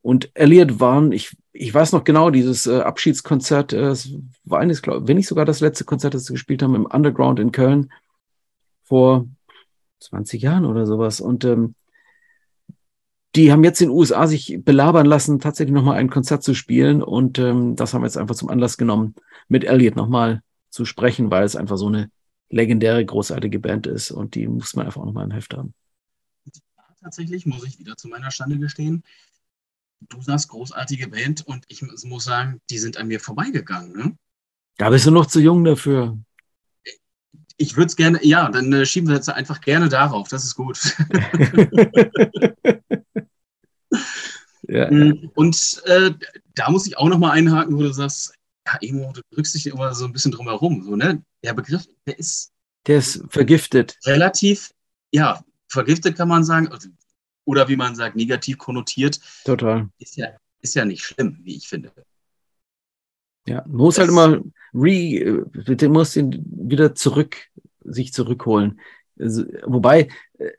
Und 0.02 0.30
Elliot 0.36 0.80
waren, 0.80 1.12
ich, 1.12 1.36
ich 1.52 1.74
weiß 1.74 1.94
noch 1.94 2.04
genau, 2.04 2.30
dieses 2.30 2.68
äh, 2.68 2.82
Abschiedskonzert, 2.82 3.74
äh, 3.74 3.88
es 3.88 4.14
war 4.44 4.60
eines, 4.60 4.82
glaube 4.82 5.08
wenn 5.08 5.18
nicht 5.18 5.28
sogar 5.28 5.46
das 5.46 5.62
letzte 5.62 5.86
Konzert, 5.86 6.14
das 6.14 6.26
sie 6.26 6.34
gespielt 6.34 6.62
haben 6.62 6.76
im 6.76 6.86
Underground 6.86 7.40
in 7.40 7.52
Köln 7.52 7.92
vor 8.84 9.28
20 10.00 10.42
Jahren 10.42 10.66
oder 10.66 10.86
sowas. 10.86 11.22
Und 11.22 11.46
ähm, 11.46 11.76
die 13.36 13.52
haben 13.52 13.63
jetzt 13.63 13.82
in 13.82 13.89
den 13.89 13.98
USA 13.98 14.28
sich 14.28 14.60
belabern 14.63 15.06
lassen, 15.06 15.39
tatsächlich 15.39 15.74
nochmal 15.74 15.98
ein 15.98 16.10
Konzert 16.10 16.43
zu 16.43 16.54
spielen. 16.54 17.02
Und 17.02 17.39
ähm, 17.39 17.76
das 17.76 17.93
haben 17.93 18.02
wir 18.02 18.08
jetzt 18.08 18.17
einfach 18.17 18.36
zum 18.36 18.50
Anlass 18.50 18.78
genommen, 18.78 19.15
mit 19.48 19.63
Elliot 19.63 19.96
nochmal 19.96 20.43
zu 20.69 20.86
sprechen, 20.86 21.32
weil 21.32 21.43
es 21.43 21.56
einfach 21.56 21.78
so 21.78 21.88
eine 21.88 22.12
legendäre, 22.50 23.04
großartige 23.04 23.60
Band 23.60 23.88
ist 23.88 24.12
und 24.12 24.36
die 24.36 24.48
muss 24.48 24.76
man 24.76 24.86
einfach 24.86 25.04
nochmal 25.04 25.26
im 25.26 25.32
Heft 25.32 25.54
haben. 25.56 25.74
Tatsächlich 27.02 27.46
muss 27.46 27.65
ich 27.65 27.80
wieder 27.80 27.98
zu 27.98 28.08
meiner 28.08 28.32
Stande 28.32 28.58
gestehen. 28.60 29.04
Du 30.00 30.22
sagst 30.22 30.50
großartige 30.50 31.08
Band 31.08 31.46
und 31.46 31.65
ich 31.67 31.82
muss 31.82 32.24
sagen, 32.24 32.62
die 32.69 32.78
sind 32.78 32.98
an 32.98 33.08
mir 33.08 33.19
vorbeigegangen. 33.19 33.93
Ne? 33.93 34.17
Da 34.78 34.89
bist 34.89 35.06
du 35.06 35.12
noch 35.12 35.26
zu 35.26 35.39
jung 35.39 35.63
dafür. 35.63 36.17
Ich 37.58 37.76
würde 37.78 37.88
es 37.88 37.96
gerne, 37.96 38.19
ja, 38.24 38.50
dann 38.50 38.72
äh, 38.74 38.86
schieben 38.86 39.10
wir 39.10 39.15
jetzt 39.15 39.30
einfach 39.30 39.62
gerne 39.62 39.89
darauf. 39.89 40.28
Das 40.28 40.43
ist 40.43 40.56
gut. 40.56 40.80
ja, 44.74 44.90
mm, 44.90 45.30
Und 45.36 45.84
äh, 45.86 46.12
da 46.56 46.72
muss 46.72 46.88
ich 46.88 46.97
auch 46.97 47.08
nochmal 47.08 47.32
einhaken, 47.32 47.76
wo 47.76 47.82
du 47.82 47.93
sagst, 47.93 48.34
ja, 48.66 48.78
Emo, 48.82 49.12
du 49.14 49.22
drückst 49.32 49.54
dich 49.54 49.68
immer 49.68 49.93
so 49.93 50.06
ein 50.06 50.14
bisschen 50.14 50.32
drum 50.32 50.47
herum. 50.47 50.84
So, 50.84 50.95
ne? 50.95 51.24
Der 51.43 51.54
Begriff, 51.54 51.86
der 52.08 52.18
ist. 52.18 52.52
Der 52.88 52.97
ist 52.97 53.24
vergiftet. 53.30 53.97
Relativ, 54.06 54.72
ja, 55.12 55.43
vergiftet 55.68 56.18
kann 56.18 56.28
man 56.28 56.43
sagen. 56.43 56.70
Also, 56.70 56.89
oder 57.45 57.68
wie 57.68 57.76
man 57.76 57.95
sagt, 57.95 58.16
negativ 58.16 58.58
konnotiert. 58.58 59.20
Total. 59.45 59.89
Ist 60.00 60.18
ja, 60.18 60.30
ist 60.62 60.74
ja 60.74 60.86
nicht 60.86 61.04
schlimm, 61.04 61.39
wie 61.43 61.56
ich 61.56 61.68
finde. 61.68 61.91
Ja, 63.45 63.64
man 63.68 63.78
muss 63.78 64.00
halt 64.00 64.10
das, 64.10 64.16
halt 64.16 64.41
immer 64.41 64.43
re, 64.74 65.76
du 65.76 65.89
musst 65.89 66.16
ihn 66.16 66.43
wieder 66.47 66.95
zurück, 66.95 67.38
sich 67.84 68.12
zurückholen. 68.12 68.80
Also, 69.20 69.45
wobei, 69.66 70.10
äh, 70.39 70.52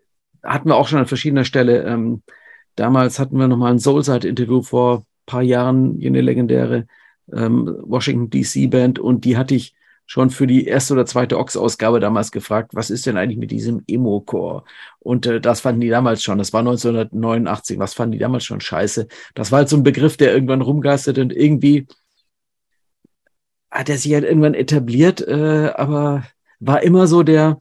hatten 0.45 0.69
wir 0.69 0.77
auch 0.77 0.87
schon 0.87 1.01
an 1.01 1.07
verschiedener 1.07 1.45
Stelle, 1.45 1.83
ähm, 1.83 2.23
damals 2.77 3.19
hatten 3.19 3.39
wir 3.39 3.49
nochmal 3.49 3.73
ein 3.73 3.79
Soulside-Interview 3.79 4.63
vor 4.63 4.99
ein 4.99 5.05
paar 5.27 5.43
Jahren, 5.43 5.99
jene 6.01 6.21
legendäre 6.21 6.87
ähm, 7.33 7.75
Washington 7.83 8.31
DC 8.31 8.71
Band 8.71 8.99
und 8.99 9.25
die 9.25 9.37
hatte 9.37 9.55
ich 9.55 9.75
schon 10.07 10.31
für 10.31 10.47
die 10.47 10.67
erste 10.67 10.95
oder 10.95 11.07
zweite 11.07 11.39
Ox-Ausgabe 11.39 11.99
damals 11.99 12.31
gefragt, 12.31 12.73
was 12.75 12.91
ist 12.91 13.07
denn 13.07 13.17
eigentlich 13.17 13.39
mit 13.39 13.51
diesem 13.51 13.83
Emo-Core? 13.87 14.65
Und 14.99 15.27
äh, 15.27 15.41
das 15.41 15.61
fanden 15.63 15.81
die 15.81 15.89
damals 15.89 16.23
schon, 16.23 16.39
das 16.39 16.53
war 16.53 16.61
1989, 16.61 17.79
was 17.79 17.95
fanden 17.95 18.13
die 18.13 18.19
damals 18.19 18.45
schon 18.45 18.61
scheiße? 18.61 19.09
Das 19.35 19.51
war 19.51 19.61
halt 19.61 19.69
so 19.69 19.77
ein 19.77 19.83
Begriff, 19.83 20.17
der 20.17 20.35
irgendwann 20.35 20.61
rumgeistert 20.61 21.19
und 21.19 21.33
irgendwie 21.33 21.87
hat 23.71 23.89
er 23.89 23.99
sich 23.99 24.13
halt 24.15 24.25
irgendwann 24.25 24.55
etabliert, 24.55 25.27
äh, 25.27 25.73
aber 25.75 26.25
war 26.61 26.83
immer 26.83 27.07
so 27.07 27.23
der, 27.23 27.61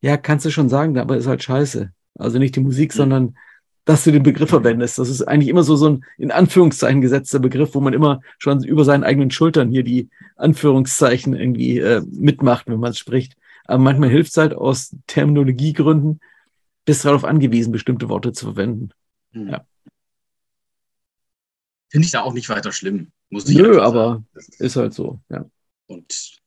ja, 0.00 0.16
kannst 0.16 0.46
du 0.46 0.50
schon 0.50 0.68
sagen, 0.68 0.98
aber 0.98 1.16
ist 1.16 1.26
halt 1.28 1.42
scheiße. 1.42 1.92
Also 2.18 2.38
nicht 2.38 2.56
die 2.56 2.60
Musik, 2.60 2.92
mhm. 2.94 2.96
sondern 2.96 3.36
dass 3.84 4.04
du 4.04 4.12
den 4.12 4.22
Begriff 4.22 4.50
verwendest. 4.50 4.98
Das 4.98 5.08
ist 5.08 5.22
eigentlich 5.22 5.48
immer 5.48 5.64
so, 5.64 5.76
so 5.76 5.88
ein 5.88 6.04
in 6.18 6.30
Anführungszeichen 6.30 7.00
gesetzter 7.00 7.40
Begriff, 7.40 7.74
wo 7.74 7.80
man 7.80 7.92
immer 7.92 8.20
schon 8.38 8.62
über 8.62 8.84
seinen 8.84 9.04
eigenen 9.04 9.30
Schultern 9.30 9.70
hier 9.70 9.82
die 9.82 10.08
Anführungszeichen 10.36 11.34
irgendwie 11.34 11.78
äh, 11.78 12.02
mitmacht, 12.10 12.66
wenn 12.68 12.78
man 12.78 12.92
es 12.92 12.98
spricht. 12.98 13.36
Aber 13.64 13.78
manchmal 13.78 14.10
hilft 14.10 14.30
es 14.30 14.36
halt 14.36 14.54
aus 14.54 14.94
Terminologiegründen, 15.06 16.20
bist 16.84 17.04
darauf 17.04 17.24
angewiesen, 17.24 17.72
bestimmte 17.72 18.08
Worte 18.08 18.32
zu 18.32 18.46
verwenden. 18.46 18.90
Hm. 19.32 19.48
Ja. 19.48 19.64
Finde 21.90 22.06
ich 22.06 22.12
da 22.12 22.22
auch 22.22 22.32
nicht 22.32 22.48
weiter 22.48 22.72
schlimm. 22.72 23.12
Muss 23.30 23.48
ich 23.48 23.56
Nö, 23.56 23.80
aber 23.80 24.24
ist 24.58 24.76
halt 24.76 24.94
so, 24.94 25.20
ja. 25.28 25.44
Und 25.86 26.41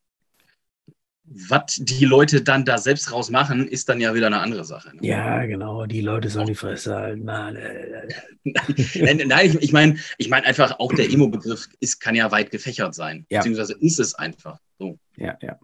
was 1.27 1.75
die 1.79 2.05
Leute 2.05 2.41
dann 2.41 2.65
da 2.65 2.77
selbst 2.77 3.11
raus 3.11 3.31
machen, 3.31 3.67
ist 3.67 3.89
dann 3.89 3.99
ja 3.99 4.13
wieder 4.13 4.27
eine 4.27 4.39
andere 4.39 4.63
Sache. 4.63 4.95
Ne? 4.95 5.07
Ja, 5.07 5.45
genau, 5.45 5.85
die 5.85 6.01
Leute 6.01 6.29
sollen 6.29 6.47
die 6.47 6.55
Fresse 6.55 6.95
halten. 6.95 7.23
Nein, 7.25 9.21
nein, 9.25 9.47
ich, 9.47 9.55
ich 9.55 9.71
meine 9.73 9.97
ich 10.17 10.29
mein 10.29 10.43
einfach, 10.43 10.79
auch 10.79 10.93
der 10.93 11.09
Emo-Begriff 11.09 11.67
kann 11.99 12.15
ja 12.15 12.31
weit 12.31 12.51
gefächert 12.51 12.93
sein. 12.93 13.25
Ja. 13.29 13.39
Beziehungsweise 13.39 13.73
ist 13.79 13.99
es 13.99 14.13
einfach 14.13 14.59
so. 14.77 14.99
Ja, 15.17 15.35
ja. 15.41 15.59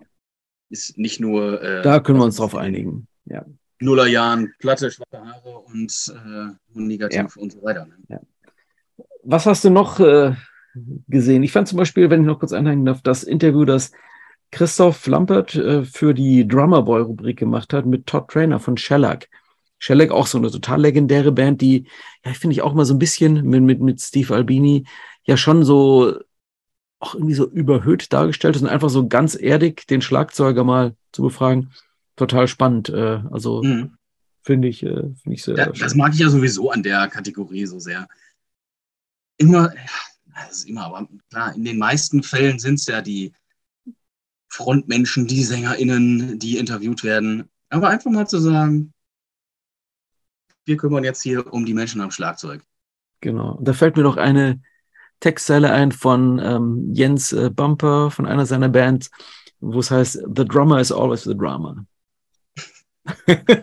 Ist 0.70 0.97
nicht 0.97 1.20
nur. 1.20 1.62
Äh, 1.62 1.82
da 1.84 1.99
können 1.99 2.18
wir 2.18 2.26
uns 2.26 2.38
drauf 2.38 2.55
einigen. 2.55 3.07
Ja. 3.26 3.45
Nullerjahren, 3.80 4.53
platte, 4.59 4.89
schwache 4.89 5.24
Haare 5.24 5.59
und, 5.59 6.14
äh, 6.16 6.76
und 6.76 6.88
negativ 6.88 7.36
ja. 7.36 7.41
und 7.41 7.51
so 7.51 7.62
weiter. 7.62 7.86
Ne? 7.86 7.95
Ja. 8.09 8.20
Was 9.24 9.45
hast 9.45 9.64
du 9.64 9.70
noch 9.70 9.99
äh, 9.99 10.34
gesehen? 11.07 11.43
Ich 11.43 11.51
fand 11.51 11.68
zum 11.68 11.78
Beispiel, 11.78 12.09
wenn 12.09 12.22
ich 12.22 12.28
noch 12.28 12.39
kurz 12.39 12.53
einhängen 12.53 12.86
darf, 12.86 13.01
das 13.01 13.24
Interview, 13.24 13.66
das 13.66 13.91
Christoph 14.51 15.07
Lampert 15.07 15.55
äh, 15.55 15.83
für 15.85 16.13
die 16.13 16.47
Drummer 16.47 16.83
Boy 16.83 17.01
Rubrik 17.01 17.39
gemacht 17.39 17.73
hat 17.73 17.85
mit 17.85 18.05
Todd 18.05 18.27
Trainer 18.27 18.59
von 18.59 18.77
Shellac. 18.77 19.29
Shellac 19.79 20.11
auch 20.11 20.27
so 20.27 20.37
eine 20.37 20.51
total 20.51 20.81
legendäre 20.81 21.31
Band, 21.31 21.61
die, 21.61 21.87
ja, 22.23 22.33
finde 22.33 22.53
ich 22.53 22.61
auch 22.61 22.73
mal 22.73 22.85
so 22.85 22.93
ein 22.93 22.99
bisschen 22.99 23.45
mit, 23.47 23.63
mit, 23.63 23.81
mit 23.81 23.99
Steve 23.99 24.35
Albini 24.35 24.85
ja 25.23 25.37
schon 25.37 25.63
so 25.63 26.19
auch 26.99 27.15
irgendwie 27.15 27.33
so 27.33 27.49
überhöht 27.49 28.13
dargestellt 28.13 28.55
ist 28.55 28.61
und 28.61 28.67
einfach 28.69 28.89
so 28.89 29.07
ganz 29.07 29.35
erdig 29.35 29.87
den 29.87 30.01
Schlagzeuger 30.01 30.63
mal 30.63 30.95
zu 31.11 31.23
befragen. 31.23 31.71
Total 32.15 32.47
spannend. 32.47 32.89
Äh, 32.89 33.21
also 33.31 33.63
mhm. 33.63 33.97
finde 34.43 34.67
ich, 34.67 34.83
äh, 34.83 35.01
finde 35.23 35.33
ich 35.33 35.43
sehr. 35.43 35.57
Ja, 35.57 35.71
das 35.71 35.95
mag 35.95 36.13
ich 36.13 36.19
ja 36.19 36.29
sowieso 36.29 36.69
an 36.69 36.83
der 36.83 37.07
Kategorie 37.07 37.65
so 37.65 37.79
sehr. 37.79 38.07
Immer, 39.37 39.73
das 40.35 40.59
ist 40.59 40.69
immer, 40.69 40.85
aber 40.85 41.07
klar, 41.31 41.55
in 41.55 41.63
den 41.63 41.79
meisten 41.79 42.21
Fällen 42.21 42.59
sind 42.59 42.75
es 42.75 42.85
ja 42.85 43.01
die, 43.01 43.33
Frontmenschen, 44.51 45.27
die 45.27 45.43
SängerInnen, 45.43 46.37
die 46.37 46.57
interviewt 46.57 47.05
werden. 47.05 47.49
Aber 47.69 47.87
einfach 47.87 48.11
mal 48.11 48.27
zu 48.27 48.37
sagen, 48.37 48.93
wir 50.65 50.75
kümmern 50.75 51.05
jetzt 51.05 51.23
hier 51.23 51.51
um 51.53 51.65
die 51.65 51.73
Menschen 51.73 52.01
am 52.01 52.11
Schlagzeug. 52.11 52.61
Genau. 53.21 53.57
Da 53.61 53.71
fällt 53.71 53.95
mir 53.95 54.03
noch 54.03 54.17
eine 54.17 54.61
Textzeile 55.21 55.71
ein 55.71 55.93
von 55.93 56.37
ähm, 56.39 56.89
Jens 56.93 57.31
äh, 57.31 57.49
Bumper 57.49 58.11
von 58.11 58.25
einer 58.25 58.45
seiner 58.45 58.67
Bands, 58.67 59.09
wo 59.61 59.79
es 59.79 59.89
heißt, 59.89 60.21
The 60.35 60.45
drummer 60.45 60.81
is 60.81 60.91
always 60.91 61.23
the 61.23 61.35
drama. 61.35 61.85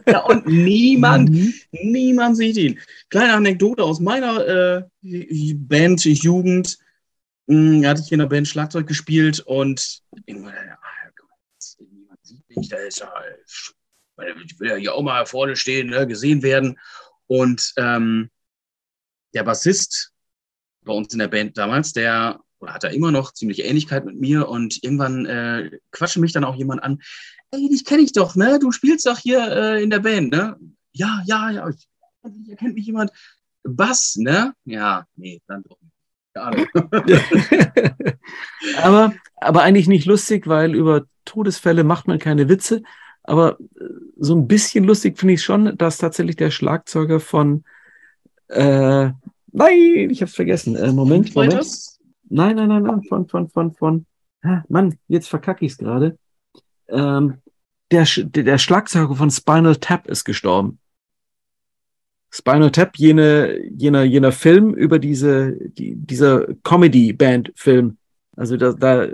ja, 0.06 0.20
und 0.24 0.46
niemand, 0.46 1.30
mhm. 1.30 1.52
niemand 1.70 2.38
sieht 2.38 2.56
ihn. 2.56 2.78
Kleine 3.10 3.34
Anekdote 3.34 3.82
aus 3.82 4.00
meiner 4.00 4.86
äh, 5.02 5.54
Band, 5.54 6.02
Jugend. 6.04 6.78
Hm, 7.48 7.84
hatte 7.86 8.02
ich 8.04 8.12
in 8.12 8.18
der 8.18 8.26
Band 8.26 8.46
Schlagzeug 8.46 8.86
gespielt 8.86 9.40
und 9.40 10.02
mich, 12.48 12.68
da 12.68 12.76
ist 12.78 13.00
ja, 13.00 13.12
ich 14.44 14.58
will 14.58 14.70
ja 14.70 14.76
hier 14.76 14.94
auch 14.94 15.02
mal 15.02 15.26
vorne 15.26 15.56
stehen, 15.56 15.90
ne, 15.90 16.06
gesehen 16.06 16.42
werden. 16.42 16.78
Und 17.26 17.72
ähm, 17.76 18.30
der 19.34 19.44
Bassist 19.44 20.12
bei 20.82 20.92
uns 20.92 21.12
in 21.12 21.18
der 21.18 21.28
Band 21.28 21.58
damals, 21.58 21.92
der 21.92 22.40
oder 22.60 22.74
hat 22.74 22.84
er 22.84 22.90
immer 22.90 23.12
noch 23.12 23.32
ziemlich 23.32 23.64
Ähnlichkeit 23.64 24.04
mit 24.04 24.18
mir 24.18 24.48
und 24.48 24.82
irgendwann 24.82 25.26
äh, 25.26 25.70
quatschte 25.92 26.20
mich 26.20 26.32
dann 26.32 26.44
auch 26.44 26.56
jemand 26.56 26.82
an, 26.82 27.00
ey, 27.50 27.68
dich 27.68 27.84
kenne 27.84 28.02
ich 28.02 28.12
doch, 28.12 28.34
ne? 28.34 28.58
Du 28.58 28.72
spielst 28.72 29.06
doch 29.06 29.18
hier 29.18 29.46
äh, 29.48 29.82
in 29.82 29.90
der 29.90 30.00
Band, 30.00 30.32
ne? 30.32 30.56
Ja, 30.92 31.22
ja, 31.24 31.50
ja, 31.50 31.68
ich, 31.68 31.88
erkennt 32.48 32.74
mich 32.74 32.86
jemand. 32.86 33.12
Bass, 33.62 34.16
ne? 34.16 34.54
Ja, 34.64 35.06
nee, 35.16 35.40
dann 35.46 35.62
doch 35.62 35.78
nicht. 35.80 35.92
aber, 38.82 39.14
aber 39.36 39.62
eigentlich 39.62 39.88
nicht 39.88 40.06
lustig, 40.06 40.46
weil 40.46 40.74
über 40.74 41.06
Todesfälle 41.28 41.84
macht 41.84 42.08
man 42.08 42.18
keine 42.18 42.48
Witze. 42.48 42.82
Aber 43.22 43.58
äh, 43.78 43.84
so 44.16 44.34
ein 44.34 44.48
bisschen 44.48 44.84
lustig 44.84 45.18
finde 45.18 45.34
ich 45.34 45.42
schon, 45.42 45.76
dass 45.76 45.98
tatsächlich 45.98 46.36
der 46.36 46.50
Schlagzeuger 46.50 47.20
von 47.20 47.64
äh, 48.48 49.10
Nein, 49.52 50.10
ich 50.10 50.22
hab's 50.22 50.34
vergessen. 50.34 50.76
Äh, 50.76 50.92
Moment, 50.92 51.34
Moment. 51.34 51.66
Nein, 52.28 52.56
nein, 52.56 52.68
nein, 52.68 52.82
nein, 52.82 53.02
von, 53.04 53.26
von, 53.26 53.48
von, 53.48 53.72
von. 53.72 54.06
Ah, 54.42 54.62
Mann, 54.68 54.98
jetzt 55.08 55.28
verkacke 55.28 55.64
ich's 55.64 55.78
gerade. 55.78 56.18
Ähm, 56.88 57.38
der, 57.90 58.06
der 58.16 58.58
Schlagzeuger 58.58 59.14
von 59.14 59.30
Spinal 59.30 59.76
Tap 59.76 60.06
ist 60.06 60.24
gestorben. 60.24 60.78
Spinal 62.30 62.70
Tap, 62.70 62.96
jene, 62.96 63.58
jener, 63.70 64.02
jener 64.02 64.32
Film 64.32 64.74
über 64.74 64.98
diese, 64.98 65.56
die, 65.56 65.94
dieser 65.96 66.46
Comedy-Band-Film. 66.62 67.96
Also 68.36 68.56
da, 68.58 68.72
da 68.72 69.08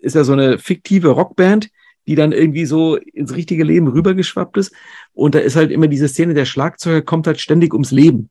ist 0.00 0.14
ja 0.14 0.24
so 0.24 0.32
eine 0.32 0.58
fiktive 0.58 1.08
Rockband, 1.08 1.70
die 2.06 2.14
dann 2.14 2.32
irgendwie 2.32 2.66
so 2.66 2.96
ins 2.96 3.34
richtige 3.34 3.64
Leben 3.64 3.88
rübergeschwappt 3.88 4.56
ist. 4.56 4.72
Und 5.12 5.34
da 5.34 5.38
ist 5.38 5.56
halt 5.56 5.70
immer 5.70 5.88
diese 5.88 6.08
Szene, 6.08 6.34
der 6.34 6.44
Schlagzeuger 6.44 7.02
kommt 7.02 7.26
halt 7.26 7.40
ständig 7.40 7.72
ums 7.72 7.90
Leben. 7.90 8.30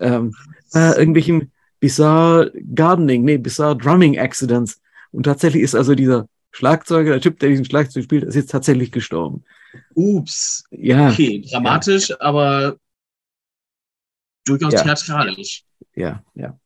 Ähm, 0.00 0.34
äh, 0.74 0.98
irgendwelchen 0.98 1.52
bizarre 1.80 2.52
Gardening, 2.74 3.24
nee, 3.24 3.38
bizarre 3.38 3.76
Drumming 3.76 4.18
Accidents. 4.18 4.80
Und 5.12 5.24
tatsächlich 5.24 5.62
ist 5.62 5.74
also 5.74 5.94
dieser 5.94 6.28
Schlagzeuger, 6.50 7.12
der 7.12 7.20
Typ, 7.20 7.38
der 7.38 7.50
diesen 7.50 7.64
Schlagzeug 7.64 8.04
spielt, 8.04 8.24
ist 8.24 8.34
jetzt 8.34 8.50
tatsächlich 8.50 8.92
gestorben. 8.92 9.44
Ups. 9.94 10.64
Ja. 10.70 11.10
Okay, 11.10 11.44
dramatisch, 11.50 12.10
ja. 12.10 12.16
aber 12.20 12.76
durchaus 14.44 14.72
ja. 14.72 14.82
theatralisch. 14.82 15.64
Ja, 15.94 16.22
ja. 16.34 16.58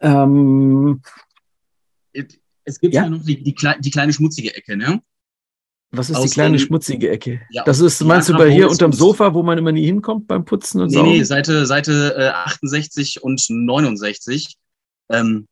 Ähm, 0.00 1.00
es 2.64 2.80
gibt 2.80 2.94
ja, 2.94 3.04
ja 3.04 3.10
noch 3.10 3.22
die, 3.24 3.42
die, 3.42 3.54
die, 3.54 3.90
kleine 3.90 4.12
schmutzige 4.12 4.54
Ecke, 4.54 4.76
ne? 4.76 5.02
Was 5.90 6.08
ist 6.08 6.16
Aus 6.16 6.24
die 6.24 6.30
kleine 6.30 6.56
den, 6.56 6.66
schmutzige 6.66 7.10
Ecke? 7.10 7.42
Ja, 7.50 7.64
das 7.64 7.80
ist, 7.80 8.02
meinst 8.02 8.28
du, 8.28 8.32
bei 8.34 8.50
hier 8.50 8.70
unterm 8.70 8.92
Sofa, 8.92 9.34
wo 9.34 9.42
man 9.42 9.58
immer 9.58 9.72
nie 9.72 9.84
hinkommt 9.84 10.26
beim 10.26 10.44
Putzen 10.44 10.80
und 10.80 10.90
so? 10.90 11.02
Nee, 11.02 11.18
nee, 11.18 11.22
Seite, 11.24 11.66
Seite 11.66 12.14
äh, 12.16 12.28
68 12.28 13.22
und 13.22 13.44
69. 13.50 14.56
Ähm, 15.10 15.46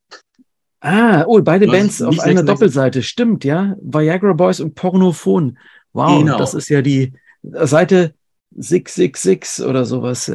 ah, 0.80 1.24
oh, 1.26 1.42
beide 1.42 1.66
Bands 1.66 2.00
auf 2.00 2.18
einer 2.20 2.42
Doppelseite. 2.42 3.02
Stimmt, 3.02 3.44
ja. 3.44 3.76
Viagra 3.82 4.32
Boys 4.32 4.60
und 4.60 4.74
Pornophon. 4.74 5.58
Wow, 5.92 6.20
genau. 6.20 6.38
das 6.38 6.54
ist 6.54 6.70
ja 6.70 6.80
die 6.80 7.12
Seite 7.42 8.14
666 8.56 9.66
oder 9.66 9.84
sowas. 9.84 10.32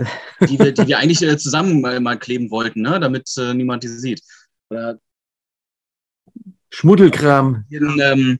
Die 0.47 0.59
wir, 0.59 0.71
die 0.71 0.87
wir 0.87 0.99
eigentlich 0.99 1.23
äh, 1.23 1.37
zusammen 1.37 1.81
mal, 1.81 1.99
mal, 1.99 2.17
kleben 2.17 2.51
wollten, 2.51 2.81
ne? 2.81 2.99
damit 2.99 3.29
äh, 3.37 3.53
niemand 3.53 3.83
die 3.83 3.87
sieht. 3.87 4.21
Oder 4.69 4.99
Schmuddelkram. 6.75 7.65
Den, 7.69 7.99
ähm, 8.01 8.39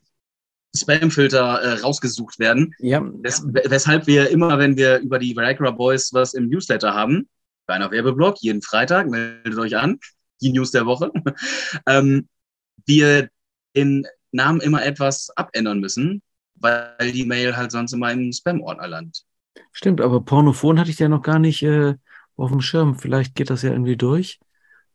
Spamfilter 0.76 1.62
äh, 1.62 1.80
rausgesucht 1.80 2.38
werden. 2.38 2.74
Ja. 2.78 3.02
Wes 3.22 3.42
weshalb 3.46 4.06
wir 4.06 4.28
immer, 4.28 4.58
wenn 4.58 4.76
wir 4.76 4.98
über 4.98 5.18
die 5.18 5.34
Viagra 5.34 5.70
Boys 5.70 6.12
was 6.12 6.34
im 6.34 6.48
Newsletter 6.48 6.92
haben, 6.92 7.28
kleiner 7.66 7.90
Werbeblock, 7.90 8.36
jeden 8.40 8.60
Freitag, 8.60 9.08
meldet 9.08 9.58
euch 9.58 9.74
an, 9.76 9.98
die 10.42 10.52
News 10.52 10.70
der 10.70 10.84
Woche, 10.84 11.10
ähm, 11.86 12.28
wir 12.84 13.30
den 13.74 14.06
Namen 14.32 14.60
immer 14.60 14.84
etwas 14.84 15.30
abändern 15.34 15.80
müssen, 15.80 16.20
weil 16.56 17.12
die 17.12 17.24
Mail 17.24 17.56
halt 17.56 17.72
sonst 17.72 17.94
immer 17.94 18.12
im 18.12 18.32
Spam-Ordner 18.32 18.86
landet. 18.86 19.24
Stimmt, 19.72 20.02
aber 20.02 20.20
Pornophon 20.20 20.78
hatte 20.78 20.90
ich 20.90 20.98
ja 20.98 21.08
noch 21.08 21.22
gar 21.22 21.38
nicht 21.38 21.62
äh, 21.62 21.94
auf 22.36 22.50
dem 22.50 22.60
Schirm. 22.60 22.98
Vielleicht 22.98 23.34
geht 23.34 23.48
das 23.48 23.62
ja 23.62 23.70
irgendwie 23.70 23.96
durch. 23.96 24.40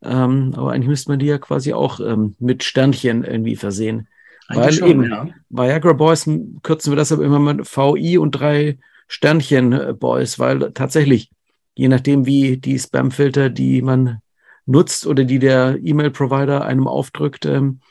Ähm, 0.03 0.53
aber 0.55 0.71
eigentlich 0.71 0.87
müsste 0.87 1.11
man 1.11 1.19
die 1.19 1.27
ja 1.27 1.37
quasi 1.37 1.73
auch 1.73 1.99
ähm, 1.99 2.35
mit 2.39 2.63
Sternchen 2.63 3.23
irgendwie 3.23 3.55
versehen. 3.55 4.07
Eigentlich 4.47 4.65
Weil 4.65 4.73
schon, 4.73 4.89
eben 4.89 5.03
ja. 5.09 5.27
Viagra 5.49 5.93
Boys 5.93 6.29
kürzen 6.63 6.91
wir 6.91 6.97
deshalb 6.97 7.21
immer 7.21 7.39
mit 7.39 7.65
VI 7.65 8.17
und 8.17 8.31
drei 8.31 8.77
Sternchen 9.07 9.73
äh, 9.73 9.93
Boys, 9.93 10.39
weil 10.39 10.71
tatsächlich, 10.73 11.31
je 11.75 11.87
nachdem 11.87 12.25
wie 12.25 12.57
die 12.57 12.79
Spamfilter, 12.79 13.49
die 13.49 13.81
man 13.81 14.19
nutzt 14.65 15.05
oder 15.05 15.23
die 15.23 15.39
der 15.39 15.77
E-Mail-Provider 15.81 16.65
einem 16.65 16.87
aufdrückt, 16.87 17.45
ähm, 17.45 17.81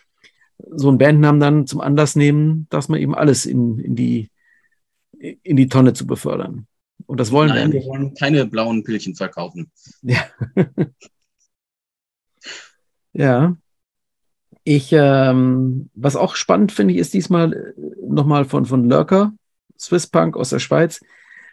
so 0.73 0.89
einen 0.89 0.99
Bandnamen 0.99 1.41
dann 1.41 1.67
zum 1.67 1.81
Anlass 1.81 2.17
nehmen, 2.17 2.67
dass 2.71 2.89
man 2.89 3.01
eben 3.01 3.15
alles 3.15 3.47
in, 3.47 3.79
in, 3.79 3.97
die, 3.97 4.31
in 5.19 5.57
die 5.57 5.69
Tonne 5.69 5.93
zu 5.93 6.07
befördern. 6.07 6.67
Und 7.07 7.19
das 7.19 7.33
wollen 7.33 7.49
Nein, 7.49 7.73
wir 7.73 7.81
wir 7.81 7.87
wollen 7.87 8.15
keine 8.15 8.47
blauen 8.47 8.85
Pillchen 8.85 9.15
verkaufen. 9.15 9.71
Ja. 10.03 10.25
ja. 13.13 13.57
Ich, 14.65 14.93
ähm, 14.93 15.89
was 15.95 16.17
auch 16.17 16.35
spannend 16.35 16.73
finde 16.73 16.95
ich, 16.95 17.01
ist 17.01 17.15
diesmal 17.15 17.53
äh, 17.53 17.73
nochmal 18.07 18.45
von, 18.45 18.67
von 18.67 18.89
Lurker, 18.89 19.33
Swiss 19.79 20.07
Punk 20.07 20.37
aus 20.37 20.51
der 20.51 20.59
Schweiz, 20.59 21.01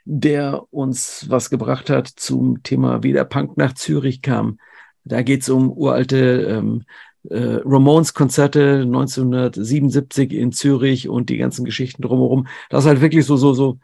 der 0.04 0.62
uns 0.72 1.26
was 1.30 1.50
gebracht 1.50 1.90
hat 1.90 2.08
zum 2.08 2.64
Thema, 2.64 3.04
wie 3.04 3.14
der 3.14 3.24
Punk 3.24 3.58
nach 3.58 3.74
Zürich 3.74 4.22
kam. 4.22 4.60
Da 5.04 5.22
geht 5.22 5.42
es 5.42 5.50
um 5.50 5.72
uralte 5.72 6.18
ähm, 6.50 6.84
äh, 7.30 7.60
Ramones-Konzerte 7.64 8.82
1977 8.82 10.34
in 10.34 10.52
Zürich 10.52 11.08
und 11.08 11.30
die 11.30 11.38
ganzen 11.38 11.66
Geschichten 11.66 12.02
drumherum. 12.02 12.48
Das 12.70 12.84
ist 12.84 12.88
halt 12.88 13.02
wirklich 13.02 13.26
so, 13.26 13.38
so, 13.38 13.54
so 13.54 13.80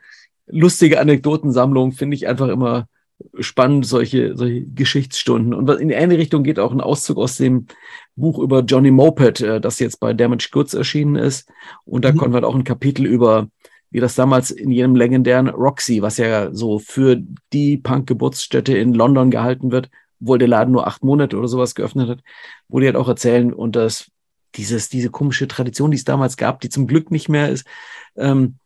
lustige 0.48 1.00
Anekdotensammlung, 1.00 1.94
finde 1.94 2.16
ich 2.16 2.28
einfach 2.28 2.50
immer 2.50 2.88
spannend, 3.40 3.86
solche, 3.86 4.36
solche 4.36 4.62
Geschichtsstunden. 4.62 5.54
Und 5.54 5.70
in 5.70 5.94
eine 5.94 6.18
Richtung 6.18 6.44
geht 6.44 6.60
auch 6.60 6.72
ein 6.72 6.82
Auszug 6.82 7.18
aus 7.18 7.38
dem 7.38 7.68
Buch 8.16 8.40
über 8.40 8.62
Johnny 8.62 8.92
Moped, 8.92 9.42
äh, 9.42 9.60
das 9.60 9.80
jetzt 9.80 10.00
bei 10.00 10.14
Damage 10.14 10.50
Goods 10.52 10.74
erschienen 10.74 11.16
ist. 11.16 11.50
Und 11.86 12.06
da 12.06 12.12
mhm. 12.12 12.18
kommt 12.18 12.34
halt 12.34 12.44
auch 12.44 12.56
ein 12.56 12.64
Kapitel 12.64 13.06
über, 13.06 13.48
wie 13.90 14.00
das 14.00 14.16
damals 14.16 14.52
in 14.52 14.72
jenem 14.72 14.96
legendären 14.96 15.50
Roxy, 15.50 16.02
was 16.02 16.18
ja 16.18 16.54
so 16.54 16.80
für 16.80 17.22
die 17.52 17.78
Punk-Geburtsstätte 17.78 18.78
in 18.78 18.94
London 18.94 19.32
gehalten 19.32 19.72
wird, 19.72 19.90
obwohl 20.22 20.38
der 20.38 20.48
Laden 20.48 20.72
nur 20.72 20.88
acht 20.88 21.04
Monate 21.04 21.38
oder 21.38 21.48
sowas 21.48 21.76
geöffnet 21.76 22.10
hat, 22.10 22.20
wo 22.68 22.80
die 22.80 22.86
halt 22.86 22.96
auch 22.96 23.08
erzählen 23.08 23.54
und 23.54 23.76
das, 23.76 24.10
dieses, 24.56 24.90
diese 24.90 25.10
komische 25.10 25.48
Tradition, 25.48 25.92
die 25.92 25.98
es 25.98 26.04
damals 26.04 26.38
gab, 26.38 26.62
die 26.62 26.70
zum 26.70 26.88
Glück 26.88 27.12
nicht 27.12 27.30
mehr 27.30 27.50
ist, 27.50 27.66
ähm, 28.16 28.58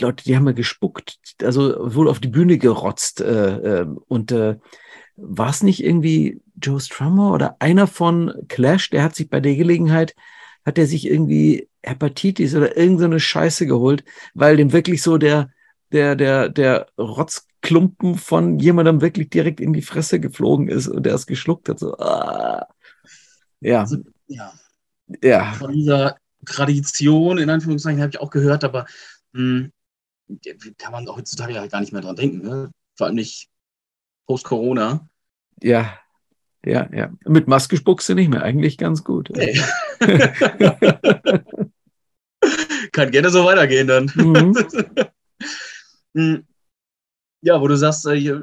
Leute, 0.00 0.24
die 0.24 0.36
haben 0.36 0.46
ja 0.46 0.52
gespuckt, 0.52 1.18
also 1.42 1.94
wohl 1.94 2.08
auf 2.08 2.20
die 2.20 2.28
Bühne 2.28 2.58
gerotzt 2.58 3.20
äh, 3.20 3.80
äh, 3.82 3.86
und 4.08 4.32
äh, 4.32 4.56
war 5.16 5.50
es 5.50 5.62
nicht 5.62 5.84
irgendwie 5.84 6.40
Joe 6.60 6.80
Strummer 6.80 7.32
oder 7.32 7.56
einer 7.58 7.86
von 7.86 8.32
Clash, 8.48 8.90
der 8.90 9.02
hat 9.02 9.14
sich 9.14 9.28
bei 9.28 9.40
der 9.40 9.54
Gelegenheit, 9.56 10.14
hat 10.64 10.78
er 10.78 10.86
sich 10.86 11.06
irgendwie 11.06 11.68
Hepatitis 11.82 12.54
oder 12.54 12.76
irgendeine 12.76 13.16
so 13.16 13.20
Scheiße 13.20 13.66
geholt, 13.66 14.04
weil 14.34 14.56
dem 14.56 14.72
wirklich 14.72 15.02
so 15.02 15.18
der, 15.18 15.50
der, 15.90 16.16
der, 16.16 16.48
der 16.48 16.86
Rotzklumpen 16.98 18.16
von 18.16 18.58
jemandem 18.58 19.00
wirklich 19.00 19.30
direkt 19.30 19.60
in 19.60 19.72
die 19.72 19.82
Fresse 19.82 20.20
geflogen 20.20 20.68
ist 20.68 20.88
und 20.88 21.04
der 21.04 21.14
es 21.14 21.26
geschluckt 21.26 21.68
hat. 21.68 21.78
So, 21.78 21.96
ah. 21.98 22.66
Ja. 23.60 23.80
Also, 23.80 23.98
ja. 24.26 24.52
Ja. 25.22 25.52
Von 25.52 25.72
dieser 25.72 26.16
Tradition, 26.46 27.38
in 27.38 27.50
Anführungszeichen, 27.50 28.00
habe 28.00 28.10
ich 28.10 28.20
auch 28.20 28.30
gehört, 28.30 28.64
aber 28.64 28.86
mh, 29.32 29.40
hm, 29.40 29.72
kann 30.78 30.92
man 30.92 31.08
heutzutage 31.08 31.54
ja 31.54 31.66
gar 31.66 31.80
nicht 31.80 31.92
mehr 31.92 32.02
dran 32.02 32.16
denken. 32.16 32.46
Ne? 32.46 32.70
Vor 32.96 33.06
allem 33.06 33.16
nicht 33.16 33.48
post-Corona. 34.26 35.08
Ja, 35.62 35.98
ja, 36.64 36.88
ja. 36.92 37.12
Mit 37.26 37.48
Maske 37.48 37.76
spuckst 37.76 38.08
du 38.08 38.14
nicht 38.14 38.28
mehr. 38.28 38.42
Eigentlich 38.42 38.78
ganz 38.78 39.02
gut. 39.04 39.30
Nee. 39.34 39.60
Kann 42.92 43.10
gerne 43.10 43.30
so 43.30 43.44
weitergehen 43.44 43.86
dann. 43.88 44.10
Mhm. 44.14 44.56
Hm. 46.14 46.44
ja, 47.40 47.58
wo 47.58 47.66
du 47.68 47.74
sagst, 47.74 48.06
äh, 48.06 48.38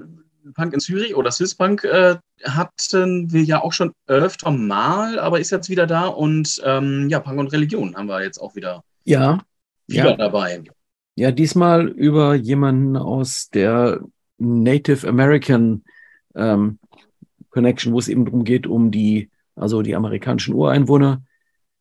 Punk 0.55 0.73
in 0.73 0.79
Zürich 0.79 1.13
oder 1.13 1.31
Swiss 1.31 1.53
Punk 1.53 1.83
äh, 1.83 2.15
hatten 2.43 3.31
wir 3.31 3.43
ja 3.43 3.61
auch 3.61 3.73
schon 3.73 3.93
öfter 4.07 4.49
mal, 4.49 5.19
aber 5.19 5.39
ist 5.39 5.51
jetzt 5.51 5.69
wieder 5.69 5.85
da 5.85 6.07
und 6.07 6.59
ähm, 6.65 7.07
ja, 7.09 7.19
Punk 7.19 7.39
und 7.39 7.51
Religion 7.53 7.95
haben 7.95 8.07
wir 8.07 8.23
jetzt 8.23 8.39
auch 8.39 8.55
wieder, 8.55 8.83
ja, 9.03 9.39
wieder 9.85 10.09
ja. 10.09 10.17
dabei. 10.17 10.63
Ja, 11.15 11.31
diesmal 11.31 11.87
über 11.87 12.35
jemanden 12.35 12.95
aus 12.95 13.49
der 13.49 13.99
Native 14.37 15.07
American 15.07 15.83
ähm, 16.35 16.79
Connection, 17.49 17.93
wo 17.93 17.99
es 17.99 18.07
eben 18.07 18.25
darum 18.25 18.43
geht, 18.43 18.67
um 18.67 18.91
die, 18.91 19.29
also 19.55 19.81
die 19.81 19.95
amerikanischen 19.95 20.53
Ureinwohner, 20.53 21.23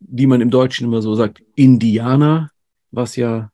die 0.00 0.26
man 0.26 0.40
im 0.40 0.50
Deutschen 0.50 0.86
immer 0.86 1.02
so 1.02 1.14
sagt, 1.14 1.42
Indianer, 1.54 2.50
was 2.90 3.16
ja, 3.16 3.50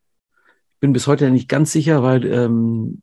ich 0.72 0.80
bin 0.80 0.92
bis 0.92 1.06
heute 1.06 1.30
nicht 1.30 1.48
ganz 1.48 1.72
sicher, 1.72 2.02
weil 2.02 2.24
ähm, 2.26 3.02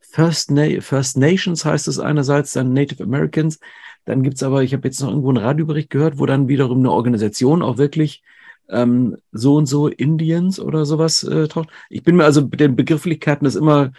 First, 0.00 0.50
Na 0.50 0.80
First 0.80 1.16
Nations 1.16 1.64
heißt 1.64 1.88
es 1.88 1.98
einerseits, 1.98 2.52
dann 2.52 2.72
Native 2.72 3.02
Americans, 3.02 3.58
dann 4.04 4.22
gibt 4.22 4.36
es 4.36 4.42
aber, 4.42 4.62
ich 4.62 4.74
habe 4.74 4.86
jetzt 4.86 5.00
noch 5.00 5.08
irgendwo 5.08 5.30
einen 5.30 5.38
Radiobericht 5.38 5.90
gehört, 5.90 6.18
wo 6.18 6.26
dann 6.26 6.48
wiederum 6.48 6.78
eine 6.78 6.92
Organisation 6.92 7.62
auch 7.62 7.78
wirklich 7.78 8.22
ähm, 8.68 9.16
so 9.32 9.56
und 9.56 9.66
so 9.66 9.88
Indians 9.88 10.60
oder 10.60 10.84
sowas 10.84 11.22
äh, 11.22 11.48
taucht. 11.48 11.68
Ich 11.90 12.02
bin 12.02 12.16
mir 12.16 12.24
also 12.24 12.42
mit 12.42 12.60
den 12.60 12.76
Begrifflichkeiten 12.76 13.44
das 13.44 13.56
immer, 13.56 13.92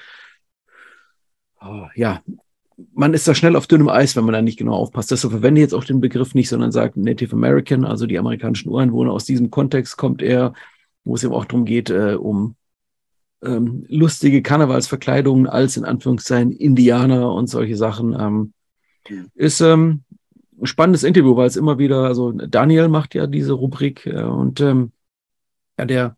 oh, 1.62 1.88
ja, 1.96 2.22
man 2.94 3.14
ist 3.14 3.28
da 3.28 3.34
schnell 3.36 3.56
auf 3.56 3.68
dünnem 3.68 3.90
Eis, 3.90 4.16
wenn 4.16 4.26
man 4.26 4.34
da 4.34 4.42
nicht 4.42 4.58
genau 4.60 4.74
aufpasst. 4.74 5.12
Deshalb 5.12 5.32
verwende 5.32 5.62
ich 5.62 5.66
jetzt 5.66 5.74
auch 5.74 5.86
den 5.86 6.02
Begriff 6.02 6.36
nicht, 6.36 6.50
sondern 6.50 6.72
sagt 6.72 6.98
Native 6.98 7.34
American, 7.34 7.86
also 7.86 8.06
die 8.06 8.20
amerikanischen 8.20 8.70
Ureinwohner. 8.70 9.12
Aus 9.12 9.26
diesem 9.26 9.50
Kontext 9.50 9.98
kommt 9.98 10.22
er, 10.22 10.54
wo 11.04 11.16
es 11.16 11.24
eben 11.24 11.34
auch 11.34 11.46
darum 11.46 11.66
geht, 11.66 11.90
äh, 11.90 12.16
um 12.16 12.56
ähm, 13.44 13.86
lustige 13.88 14.42
Karnevalsverkleidungen 14.42 15.48
als 15.48 15.78
in 15.78 15.86
Anführungszeichen 15.86 16.52
Indianer 16.52 17.32
und 17.34 17.48
solche 17.48 17.78
Sachen. 17.78 18.16
Ähm. 18.20 18.54
Ist 19.36 19.62
ähm, 19.62 20.04
spannendes 20.68 21.04
Interview, 21.04 21.36
weil 21.36 21.48
es 21.48 21.56
immer 21.56 21.78
wieder, 21.80 22.04
also 22.04 22.32
Daniel 22.32 22.88
macht 22.88 23.16
ja 23.16 23.28
diese 23.28 23.54
Rubrik 23.54 24.06
äh, 24.06 24.24
und 24.24 24.62
ähm, 24.62 24.92
ja, 25.78 25.86
der 25.86 26.18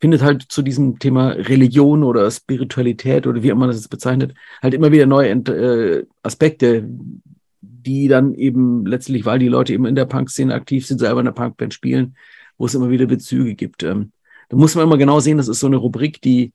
findet 0.00 0.22
halt 0.22 0.42
zu 0.42 0.62
diesem 0.62 0.98
Thema 0.98 1.30
Religion 1.30 2.04
oder 2.04 2.30
Spiritualität 2.30 3.26
oder 3.26 3.42
wie 3.42 3.48
immer 3.48 3.60
man 3.60 3.68
das 3.68 3.78
jetzt 3.78 3.88
bezeichnet, 3.88 4.34
halt 4.62 4.74
immer 4.74 4.92
wieder 4.92 5.06
neue 5.06 5.30
äh, 5.30 6.04
Aspekte, 6.22 6.86
die 7.60 8.08
dann 8.08 8.34
eben 8.34 8.84
letztlich, 8.84 9.24
weil 9.24 9.38
die 9.38 9.48
Leute 9.48 9.72
eben 9.72 9.86
in 9.86 9.94
der 9.94 10.04
Punk-Szene 10.04 10.54
aktiv 10.54 10.86
sind, 10.86 10.98
selber 10.98 11.20
in 11.20 11.26
der 11.26 11.32
Punkband 11.32 11.72
spielen, 11.72 12.16
wo 12.58 12.66
es 12.66 12.74
immer 12.74 12.90
wieder 12.90 13.06
Bezüge 13.06 13.54
gibt. 13.54 13.82
Ähm, 13.84 14.12
da 14.48 14.56
muss 14.56 14.74
man 14.74 14.84
immer 14.84 14.98
genau 14.98 15.20
sehen, 15.20 15.38
das 15.38 15.48
ist 15.48 15.60
so 15.60 15.66
eine 15.66 15.76
Rubrik, 15.76 16.20
die, 16.20 16.52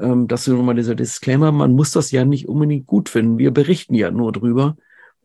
ähm, 0.00 0.28
das 0.28 0.46
ist 0.46 0.54
nochmal 0.54 0.76
dieser 0.76 0.94
Disclaimer, 0.94 1.50
man 1.52 1.72
muss 1.72 1.90
das 1.92 2.10
ja 2.12 2.24
nicht 2.24 2.48
unbedingt 2.48 2.86
gut 2.86 3.08
finden. 3.08 3.38
Wir 3.38 3.50
berichten 3.50 3.94
ja 3.94 4.10
nur 4.10 4.32
drüber 4.32 4.76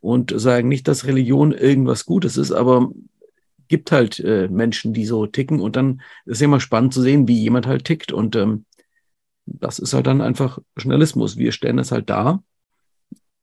und 0.04 0.34
sagen 0.36 0.68
nicht, 0.68 0.90
dass 0.90 1.06
Religion 1.06 1.54
irgendwas 1.54 2.06
Gutes 2.06 2.36
ist, 2.36 2.52
aber 2.52 2.92
gibt 3.70 3.94
halt 3.94 4.20
äh, 4.20 4.50
Menschen, 4.50 4.94
die 4.94 5.06
so 5.06 5.26
ticken 5.28 5.62
und 5.62 5.78
dann 5.78 6.02
ist 6.26 6.42
ja 6.42 6.46
immer 6.46 6.60
spannend 6.60 6.94
zu 6.94 7.02
sehen, 7.02 7.30
wie 7.30 7.40
jemand 7.40 7.68
halt 7.68 7.86
tickt 7.86 8.12
und 8.12 8.36
ähm, 8.36 8.66
das 9.46 9.80
ist 9.80 9.94
halt 9.94 10.06
dann 10.06 10.20
einfach 10.20 10.60
Journalismus. 10.78 11.38
Wir 11.38 11.54
stellen 11.54 11.80
es 11.80 11.94
halt 11.94 12.10
da 12.10 12.44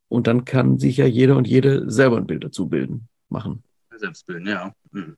und 0.08 0.26
dann 0.26 0.44
kann 0.44 0.78
sich 0.78 0.98
ja 0.98 1.06
jeder 1.06 1.38
und 1.38 1.48
jede 1.48 1.90
selber 1.90 2.18
ein 2.18 2.26
Bild 2.26 2.44
dazu 2.44 2.68
bilden, 2.68 3.08
machen. 3.30 3.62
Selbstbilden, 3.96 4.46
ja. 4.46 4.74
Hm. 4.92 5.16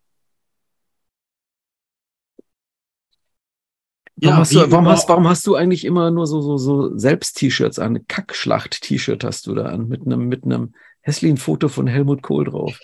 Warum, 4.15 4.35
ja, 4.35 4.41
hast 4.41 4.55
du, 4.55 4.71
warum, 4.71 4.87
hast, 4.87 5.09
warum 5.09 5.29
hast 5.29 5.45
du 5.49 5.57
eigentlich 5.57 5.85
immer 5.85 6.13
nur 6.13 6.29
so, 6.29 6.41
so, 6.41 6.57
so 6.57 6.97
Selbst-T-Shirts 6.97 7.81
an? 7.81 8.07
Kackschlacht-T-Shirt 8.07 9.25
hast 9.25 9.49
du 9.49 9.55
da 9.57 9.67
an, 9.67 9.89
mit 9.89 10.07
einem, 10.07 10.29
mit 10.29 10.45
einem 10.45 10.75
hässlichen 11.03 11.37
Foto 11.37 11.69
von 11.69 11.87
Helmut 11.87 12.23
Kohl 12.23 12.45
drauf. 12.45 12.79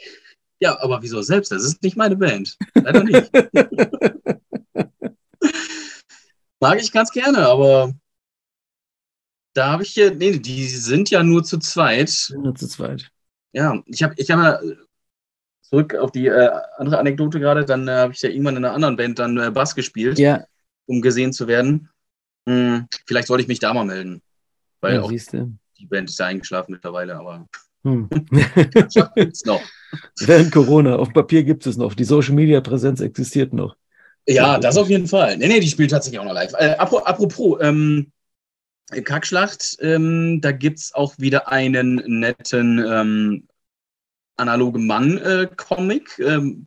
Ja, 0.61 0.81
aber 0.81 1.03
wieso 1.03 1.23
selbst? 1.23 1.53
Das 1.53 1.65
ist 1.65 1.83
nicht 1.83 1.97
meine 1.97 2.17
Band. 2.17 2.57
Leider 2.75 3.05
nicht. 3.05 3.31
Mag 6.61 6.81
ich 6.81 6.91
ganz 6.91 7.13
gerne, 7.13 7.47
aber 7.47 7.95
da 9.55 9.73
habe 9.73 9.85
ich 9.85 9.91
hier, 9.91 10.15
nee, 10.15 10.39
die 10.39 10.67
sind 10.67 11.11
ja 11.11 11.23
nur 11.23 11.45
zu 11.45 11.59
zweit. 11.59 12.33
Nur 12.37 12.55
zu 12.55 12.67
zweit. 12.67 13.11
Ja, 13.53 13.81
ich 13.87 14.03
habe 14.03 14.15
ich 14.17 14.31
hab 14.31 14.39
ja 14.41 14.61
zurück 15.63 15.95
auf 15.95 16.11
die 16.11 16.27
äh, 16.27 16.51
andere 16.77 16.99
Anekdote 16.99 17.39
gerade, 17.41 17.65
dann 17.65 17.89
äh, 17.89 17.93
habe 17.93 18.13
ich 18.13 18.23
ja 18.23 18.31
irgendwann 18.31 18.57
in 18.57 18.65
einer 18.65 18.75
anderen 18.75 18.97
Band 18.97 19.19
dann 19.19 19.39
äh, 19.39 19.51
Bass 19.51 19.75
gespielt, 19.75 20.19
ja. 20.19 20.45
um 20.87 21.01
gesehen 21.01 21.33
zu 21.33 21.47
werden. 21.47 21.91
Hm, 22.49 22.89
vielleicht 23.07 23.29
sollte 23.29 23.43
ich 23.43 23.49
mich 23.49 23.59
da 23.59 23.75
mal 23.75 23.85
melden. 23.85 24.23
Weil 24.81 24.95
ja, 24.95 25.03
auch 25.03 25.11
die 25.11 25.87
Band 25.87 26.09
ist 26.09 26.19
ja 26.19 26.27
eingeschlafen 26.27 26.73
mittlerweile, 26.73 27.17
aber. 27.17 27.47
Hm. 27.85 28.09
gibt's 29.15 29.45
noch. 29.45 29.63
Während 30.21 30.53
Corona, 30.53 30.97
auf 30.97 31.13
Papier 31.13 31.45
gibt 31.45 31.67
es 31.67 31.77
noch. 31.77 31.95
Die 31.95 32.05
Social 32.05 32.35
Media 32.35 32.61
Präsenz 32.61 33.01
existiert 33.01 33.53
noch. 33.53 33.77
Ja, 34.27 34.59
das 34.59 34.77
auf 34.77 34.91
jeden 34.91 35.07
Fall. 35.07 35.39
Nee, 35.39 35.49
nee, 35.49 35.61
die 35.61 35.69
spielt 35.69 35.91
tatsächlich 35.91 36.21
auch 36.21 36.25
noch 36.25 36.35
live. 36.35 36.53
Äh, 36.59 36.77
apropos, 36.79 37.59
ähm, 37.63 38.13
Kackschlacht, 39.05 39.79
ähm, 39.81 40.41
da 40.41 40.53
gibt 40.53 40.79
es 40.79 40.95
auch 40.95 41.15
wieder 41.19 41.49
einen 41.49 42.03
netten 42.07 42.79
ähm, 42.79 43.49
analoge 44.37 44.79
Mann-Comic. 44.79 46.19
Äh, 46.19 46.35
ähm, 46.35 46.67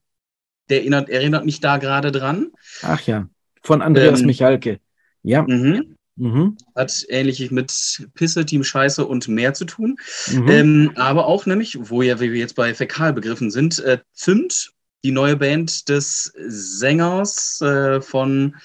der 0.69 0.79
erinnert, 0.79 1.09
erinnert 1.09 1.45
mich 1.45 1.59
da 1.59 1.77
gerade 1.77 2.11
dran. 2.11 2.51
Ach 2.81 3.01
ja, 3.01 3.27
von 3.61 3.81
Andreas 3.81 4.21
ähm, 4.21 4.27
Michalke. 4.27 4.79
Ja. 5.21 5.43
Mhm. 5.43 5.97
Mhm. 6.21 6.55
Hat 6.75 7.03
ähnlich 7.09 7.49
mit 7.49 8.07
Pisse, 8.13 8.45
Team 8.45 8.63
Scheiße 8.63 9.03
und 9.03 9.27
mehr 9.27 9.55
zu 9.55 9.65
tun. 9.65 9.97
Mhm. 10.31 10.47
Ähm, 10.49 10.91
aber 10.95 11.25
auch 11.25 11.47
nämlich, 11.47 11.79
wo 11.89 12.03
ja, 12.03 12.19
wie 12.19 12.31
wir 12.31 12.39
jetzt 12.39 12.55
bei 12.55 12.75
Fäkalbegriffen 12.75 13.49
sind, 13.49 13.79
äh, 13.79 13.97
Zimt, 14.13 14.71
die 15.03 15.11
neue 15.11 15.35
Band 15.35 15.89
des 15.89 16.31
Sängers 16.47 17.59
äh, 17.61 18.01
von, 18.01 18.55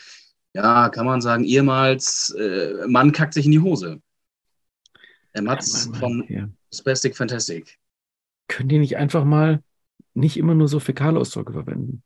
ja, 0.53 0.91
kann 0.91 1.07
man 1.07 1.23
sagen, 1.23 1.45
ehemals 1.45 2.37
äh, 2.39 2.87
Mann 2.89 3.13
kackt 3.13 3.33
sich 3.33 3.47
in 3.47 3.53
die 3.53 3.61
Hose. 3.61 4.03
Er 5.33 5.41
Mats 5.41 5.89
von 5.99 6.27
ja. 6.29 6.51
Spastic 6.75 7.17
Fantastic. 7.17 7.79
Können 8.49 8.69
die 8.69 8.79
nicht 8.79 8.99
einfach 8.99 9.25
mal 9.25 9.63
nicht 10.13 10.37
immer 10.37 10.55
nur 10.55 10.69
so 10.69 10.79
Fäkalausdrücke 10.79 11.55
verwenden? 11.55 12.03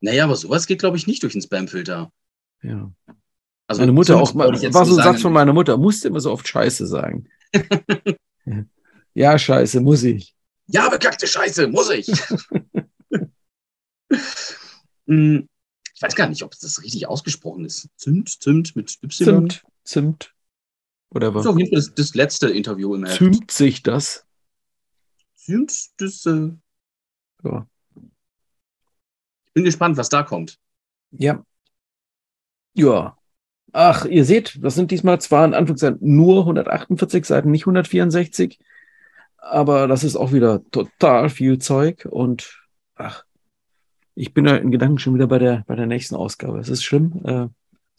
Naja, 0.00 0.24
aber 0.24 0.36
sowas 0.36 0.66
geht, 0.66 0.78
glaube 0.78 0.96
ich, 0.96 1.06
nicht 1.06 1.22
durch 1.22 1.34
den 1.34 1.42
Spamfilter. 1.42 2.10
Ja. 2.62 2.90
Also 3.66 3.82
Meine 3.82 3.92
Mutter 3.92 4.16
auch, 4.16 4.32
mal, 4.34 4.48
war 4.48 4.84
so 4.84 4.96
ein 4.96 5.02
Satz 5.02 5.22
von 5.22 5.32
meiner 5.32 5.52
Mutter, 5.52 5.76
musste 5.76 6.08
immer 6.08 6.20
so 6.20 6.30
oft 6.30 6.46
Scheiße 6.46 6.86
sagen. 6.86 7.28
ja, 9.14 9.38
Scheiße, 9.38 9.80
muss 9.80 10.04
ich. 10.04 10.34
Ja, 10.68 10.88
bekackte 10.88 11.26
Scheiße, 11.26 11.68
muss 11.68 11.90
ich. 11.90 12.08
Hm, 15.08 15.48
ich 15.94 16.02
weiß 16.02 16.14
gar 16.14 16.28
nicht, 16.28 16.42
ob 16.42 16.52
das 16.58 16.82
richtig 16.82 17.06
ausgesprochen 17.08 17.64
ist. 17.64 17.88
Zimt, 17.96 18.28
Zimt 18.42 18.76
mit 18.76 18.98
Y. 19.02 19.10
Zimt, 19.10 19.64
Zimt. 19.84 20.34
Oder 21.10 21.34
was? 21.34 21.44
Das 21.44 21.46
ist 21.46 21.52
auf 21.52 21.58
jeden 21.58 21.70
Fall 21.70 21.78
das, 21.78 21.94
das 21.94 22.14
letzte 22.14 22.48
Interview 22.50 22.94
im 22.94 23.04
Heft. 23.04 23.18
Zimt 23.18 23.50
sich 23.50 23.82
das? 23.82 24.26
Zimt, 25.34 25.72
das. 25.98 26.26
Äh, 26.26 26.50
ja. 27.44 27.66
Ich 29.46 29.52
bin 29.54 29.64
gespannt, 29.64 29.96
was 29.96 30.08
da 30.08 30.22
kommt. 30.22 30.58
Ja. 31.12 31.44
Ja. 32.74 33.16
Ach, 33.78 34.06
ihr 34.06 34.24
seht, 34.24 34.58
das 34.62 34.74
sind 34.74 34.90
diesmal 34.90 35.20
zwar 35.20 35.44
in 35.44 35.52
Anführungszeichen 35.52 35.98
nur 36.00 36.40
148 36.40 37.26
Seiten, 37.26 37.50
nicht 37.50 37.64
164, 37.64 38.58
aber 39.36 39.86
das 39.86 40.02
ist 40.02 40.16
auch 40.16 40.32
wieder 40.32 40.62
total 40.70 41.28
viel 41.28 41.58
Zeug 41.58 42.08
und 42.10 42.62
ach, 42.94 43.24
ich 44.14 44.32
bin 44.32 44.46
ja 44.46 44.56
in 44.56 44.70
Gedanken 44.70 44.98
schon 44.98 45.14
wieder 45.14 45.26
bei 45.26 45.38
der, 45.38 45.62
bei 45.66 45.76
der 45.76 45.84
nächsten 45.84 46.14
Ausgabe. 46.14 46.58
Es 46.58 46.70
ist 46.70 46.84
schlimm. 46.84 47.20
Äh, 47.26 47.48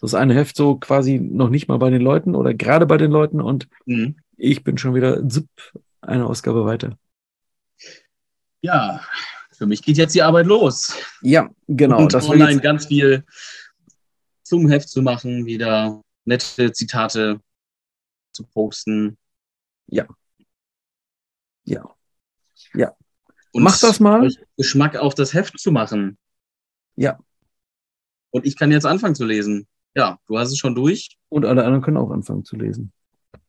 das 0.02 0.16
eine 0.16 0.34
Heft 0.34 0.56
so 0.56 0.78
quasi 0.78 1.20
noch 1.20 1.50
nicht 1.50 1.68
mal 1.68 1.78
bei 1.78 1.92
den 1.92 2.02
Leuten 2.02 2.34
oder 2.34 2.56
gerade 2.56 2.88
bei 2.88 2.98
den 2.98 3.12
Leuten 3.12 3.40
und 3.40 3.68
mhm. 3.86 4.16
ich 4.36 4.64
bin 4.64 4.80
schon 4.80 4.96
wieder 4.96 5.30
zipp, 5.30 5.48
eine 6.02 6.26
Ausgabe 6.26 6.66
weiter. 6.66 6.98
Ja, 8.62 9.02
für 9.52 9.68
mich 9.68 9.84
geht 9.84 9.98
jetzt 9.98 10.16
die 10.16 10.24
Arbeit 10.24 10.48
los. 10.48 10.96
Ja, 11.22 11.52
genau. 11.68 12.00
Und 12.00 12.16
das 12.16 12.28
online 12.28 12.62
ganz 12.62 12.88
viel 12.88 13.24
zum 14.48 14.70
Heft 14.70 14.90
zu 14.90 15.02
machen, 15.02 15.46
wieder 15.46 16.02
nette 16.26 16.72
Zitate 16.72 17.40
zu 18.32 18.44
posten. 18.46 19.18
Ja. 19.88 20.08
Ja. 21.66 21.84
Ja. 22.74 22.96
Und 23.52 23.64
Mach 23.64 23.80
das 23.80 24.00
mal. 24.00 24.30
Geschmack 24.56 24.96
auf 24.98 25.16
das 25.16 25.34
Heft 25.34 25.60
zu 25.60 25.72
machen. 25.72 26.18
Ja. 26.96 27.20
Und 28.32 28.46
ich 28.46 28.58
kann 28.58 28.72
jetzt 28.72 28.86
anfangen 28.86 29.16
zu 29.16 29.26
lesen. 29.26 29.68
Ja, 29.96 30.20
du 30.28 30.38
hast 30.38 30.52
es 30.52 30.58
schon 30.58 30.76
durch. 30.76 31.18
Und 31.30 31.46
alle 31.46 31.64
anderen 31.64 31.82
können 31.82 31.98
auch 31.98 32.12
anfangen 32.12 32.46
zu 32.46 32.56
lesen. 32.56 32.92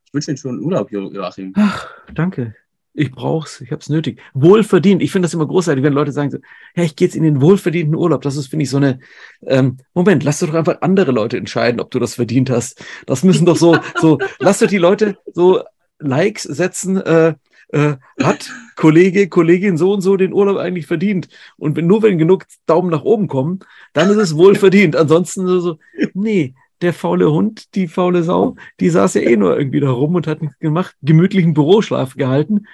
Ich 0.04 0.14
wünsche 0.14 0.30
Ihnen 0.30 0.38
schon 0.38 0.60
Urlaub, 0.60 0.90
Joachim. 0.90 1.52
Ach, 1.56 1.86
danke. 2.14 2.54
Ich 2.98 3.12
brauch's, 3.12 3.60
ich 3.60 3.70
hab's 3.70 3.88
nötig. 3.88 4.20
Wohlverdient. 4.34 5.02
Ich 5.02 5.12
finde 5.12 5.26
das 5.26 5.34
immer 5.34 5.46
großartig, 5.46 5.84
wenn 5.84 5.92
Leute 5.92 6.10
sagen 6.10 6.32
so, 6.32 6.38
ja, 6.74 6.82
ich 6.82 6.96
gehe 6.96 7.06
jetzt 7.06 7.14
in 7.14 7.22
den 7.22 7.40
wohlverdienten 7.40 7.94
Urlaub. 7.94 8.22
Das 8.22 8.36
ist, 8.36 8.48
finde 8.48 8.64
ich, 8.64 8.70
so 8.70 8.78
eine, 8.78 8.98
ähm, 9.46 9.76
Moment, 9.94 10.24
lass 10.24 10.40
doch 10.40 10.52
einfach 10.52 10.78
andere 10.80 11.12
Leute 11.12 11.36
entscheiden, 11.36 11.80
ob 11.80 11.92
du 11.92 12.00
das 12.00 12.16
verdient 12.16 12.50
hast. 12.50 12.84
Das 13.06 13.22
müssen 13.22 13.46
doch 13.46 13.56
so, 13.56 13.78
so, 14.00 14.18
lass 14.40 14.58
doch 14.58 14.66
die 14.66 14.78
Leute 14.78 15.16
so 15.32 15.62
Likes 16.00 16.42
setzen, 16.42 16.96
äh, 16.96 17.34
äh, 17.68 17.94
hat 18.20 18.50
Kollege, 18.74 19.28
Kollegin 19.28 19.76
so 19.76 19.92
und 19.92 20.00
so 20.00 20.16
den 20.16 20.32
Urlaub 20.32 20.56
eigentlich 20.56 20.88
verdient. 20.88 21.28
Und 21.56 21.76
wenn 21.76 21.86
nur 21.86 22.02
wenn 22.02 22.18
genug 22.18 22.46
Daumen 22.66 22.90
nach 22.90 23.04
oben 23.04 23.28
kommen, 23.28 23.60
dann 23.92 24.10
ist 24.10 24.16
es 24.16 24.36
wohl 24.36 24.56
verdient. 24.56 24.96
Ansonsten 24.96 25.46
so, 25.60 25.78
nee, 26.14 26.54
der 26.80 26.92
faule 26.92 27.30
Hund, 27.30 27.74
die 27.74 27.88
faule 27.88 28.22
Sau, 28.22 28.56
die 28.80 28.90
saß 28.90 29.14
ja 29.14 29.22
eh 29.22 29.36
nur 29.36 29.58
irgendwie 29.58 29.80
da 29.80 29.90
rum 29.90 30.14
und 30.14 30.26
hat 30.26 30.42
nichts 30.42 30.58
gemacht, 30.58 30.96
gemütlichen 31.02 31.54
Büroschlaf 31.54 32.14
gehalten. 32.14 32.66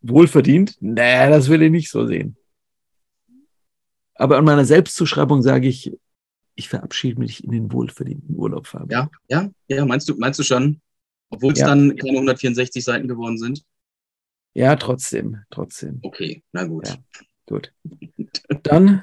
Wohlverdient? 0.00 0.76
Nee, 0.80 1.28
das 1.30 1.48
will 1.48 1.62
ich 1.62 1.70
nicht 1.70 1.90
so 1.90 2.06
sehen. 2.06 2.36
Aber 4.14 4.38
an 4.38 4.44
meiner 4.44 4.64
Selbstzuschreibung 4.64 5.42
sage 5.42 5.68
ich, 5.68 5.92
ich 6.54 6.68
verabschiede 6.68 7.18
mich 7.18 7.44
in 7.44 7.50
den 7.50 7.72
wohlverdienten 7.72 8.36
Urlaub, 8.36 8.66
Fabian. 8.66 9.08
Ja, 9.28 9.42
ja, 9.68 9.76
ja, 9.76 9.84
meinst 9.86 10.08
du, 10.08 10.16
meinst 10.16 10.38
du 10.38 10.42
schon? 10.42 10.80
Obwohl 11.30 11.54
es 11.54 11.60
ja. 11.60 11.68
dann 11.68 11.96
keine 11.96 12.18
164 12.18 12.84
Seiten 12.84 13.08
geworden 13.08 13.38
sind? 13.38 13.64
Ja, 14.54 14.76
trotzdem, 14.76 15.38
trotzdem. 15.50 16.00
Okay, 16.02 16.42
na 16.52 16.64
gut. 16.64 16.88
Ja, 16.88 16.96
gut. 17.46 17.72
Dann 18.64 19.02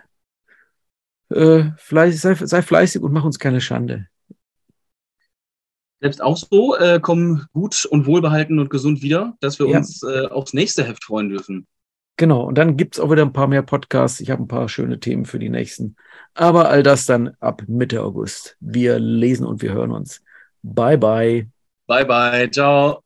äh, 1.29 1.71
fleißig, 1.77 2.21
sei, 2.21 2.35
sei, 2.35 2.61
fleißig 2.61 3.01
und 3.01 3.13
mach 3.13 3.23
uns 3.23 3.39
keine 3.39 3.61
Schande. 3.61 4.07
Selbst 6.01 6.21
auch 6.21 6.37
so, 6.37 6.75
äh, 6.77 6.99
kommen 6.99 7.45
gut 7.53 7.85
und 7.85 8.05
wohlbehalten 8.05 8.59
und 8.59 8.69
gesund 8.69 9.01
wieder, 9.01 9.35
dass 9.41 9.59
wir 9.59 9.67
ja. 9.67 9.77
uns 9.77 10.01
äh, 10.03 10.27
aufs 10.27 10.53
nächste 10.53 10.83
Heft 10.85 11.03
freuen 11.03 11.29
dürfen. 11.29 11.67
Genau, 12.19 12.43
und 12.43 12.57
dann 12.57 12.75
gibt 12.75 12.95
es 12.95 12.99
auch 12.99 13.09
wieder 13.11 13.21
ein 13.21 13.31
paar 13.31 13.47
mehr 13.47 13.61
Podcasts. 13.61 14.19
Ich 14.19 14.29
habe 14.29 14.43
ein 14.43 14.47
paar 14.47 14.67
schöne 14.67 14.99
Themen 14.99 15.23
für 15.25 15.39
die 15.39 15.49
nächsten. 15.49 15.95
Aber 16.33 16.69
all 16.69 16.83
das 16.83 17.05
dann 17.05 17.31
ab 17.39 17.63
Mitte 17.67 18.03
August. 18.03 18.57
Wir 18.59 18.99
lesen 18.99 19.45
und 19.45 19.61
wir 19.61 19.71
hören 19.71 19.91
uns. 19.91 20.21
Bye, 20.61 20.97
bye. 20.97 21.47
Bye, 21.87 22.05
bye. 22.05 22.51
Ciao. 22.51 23.01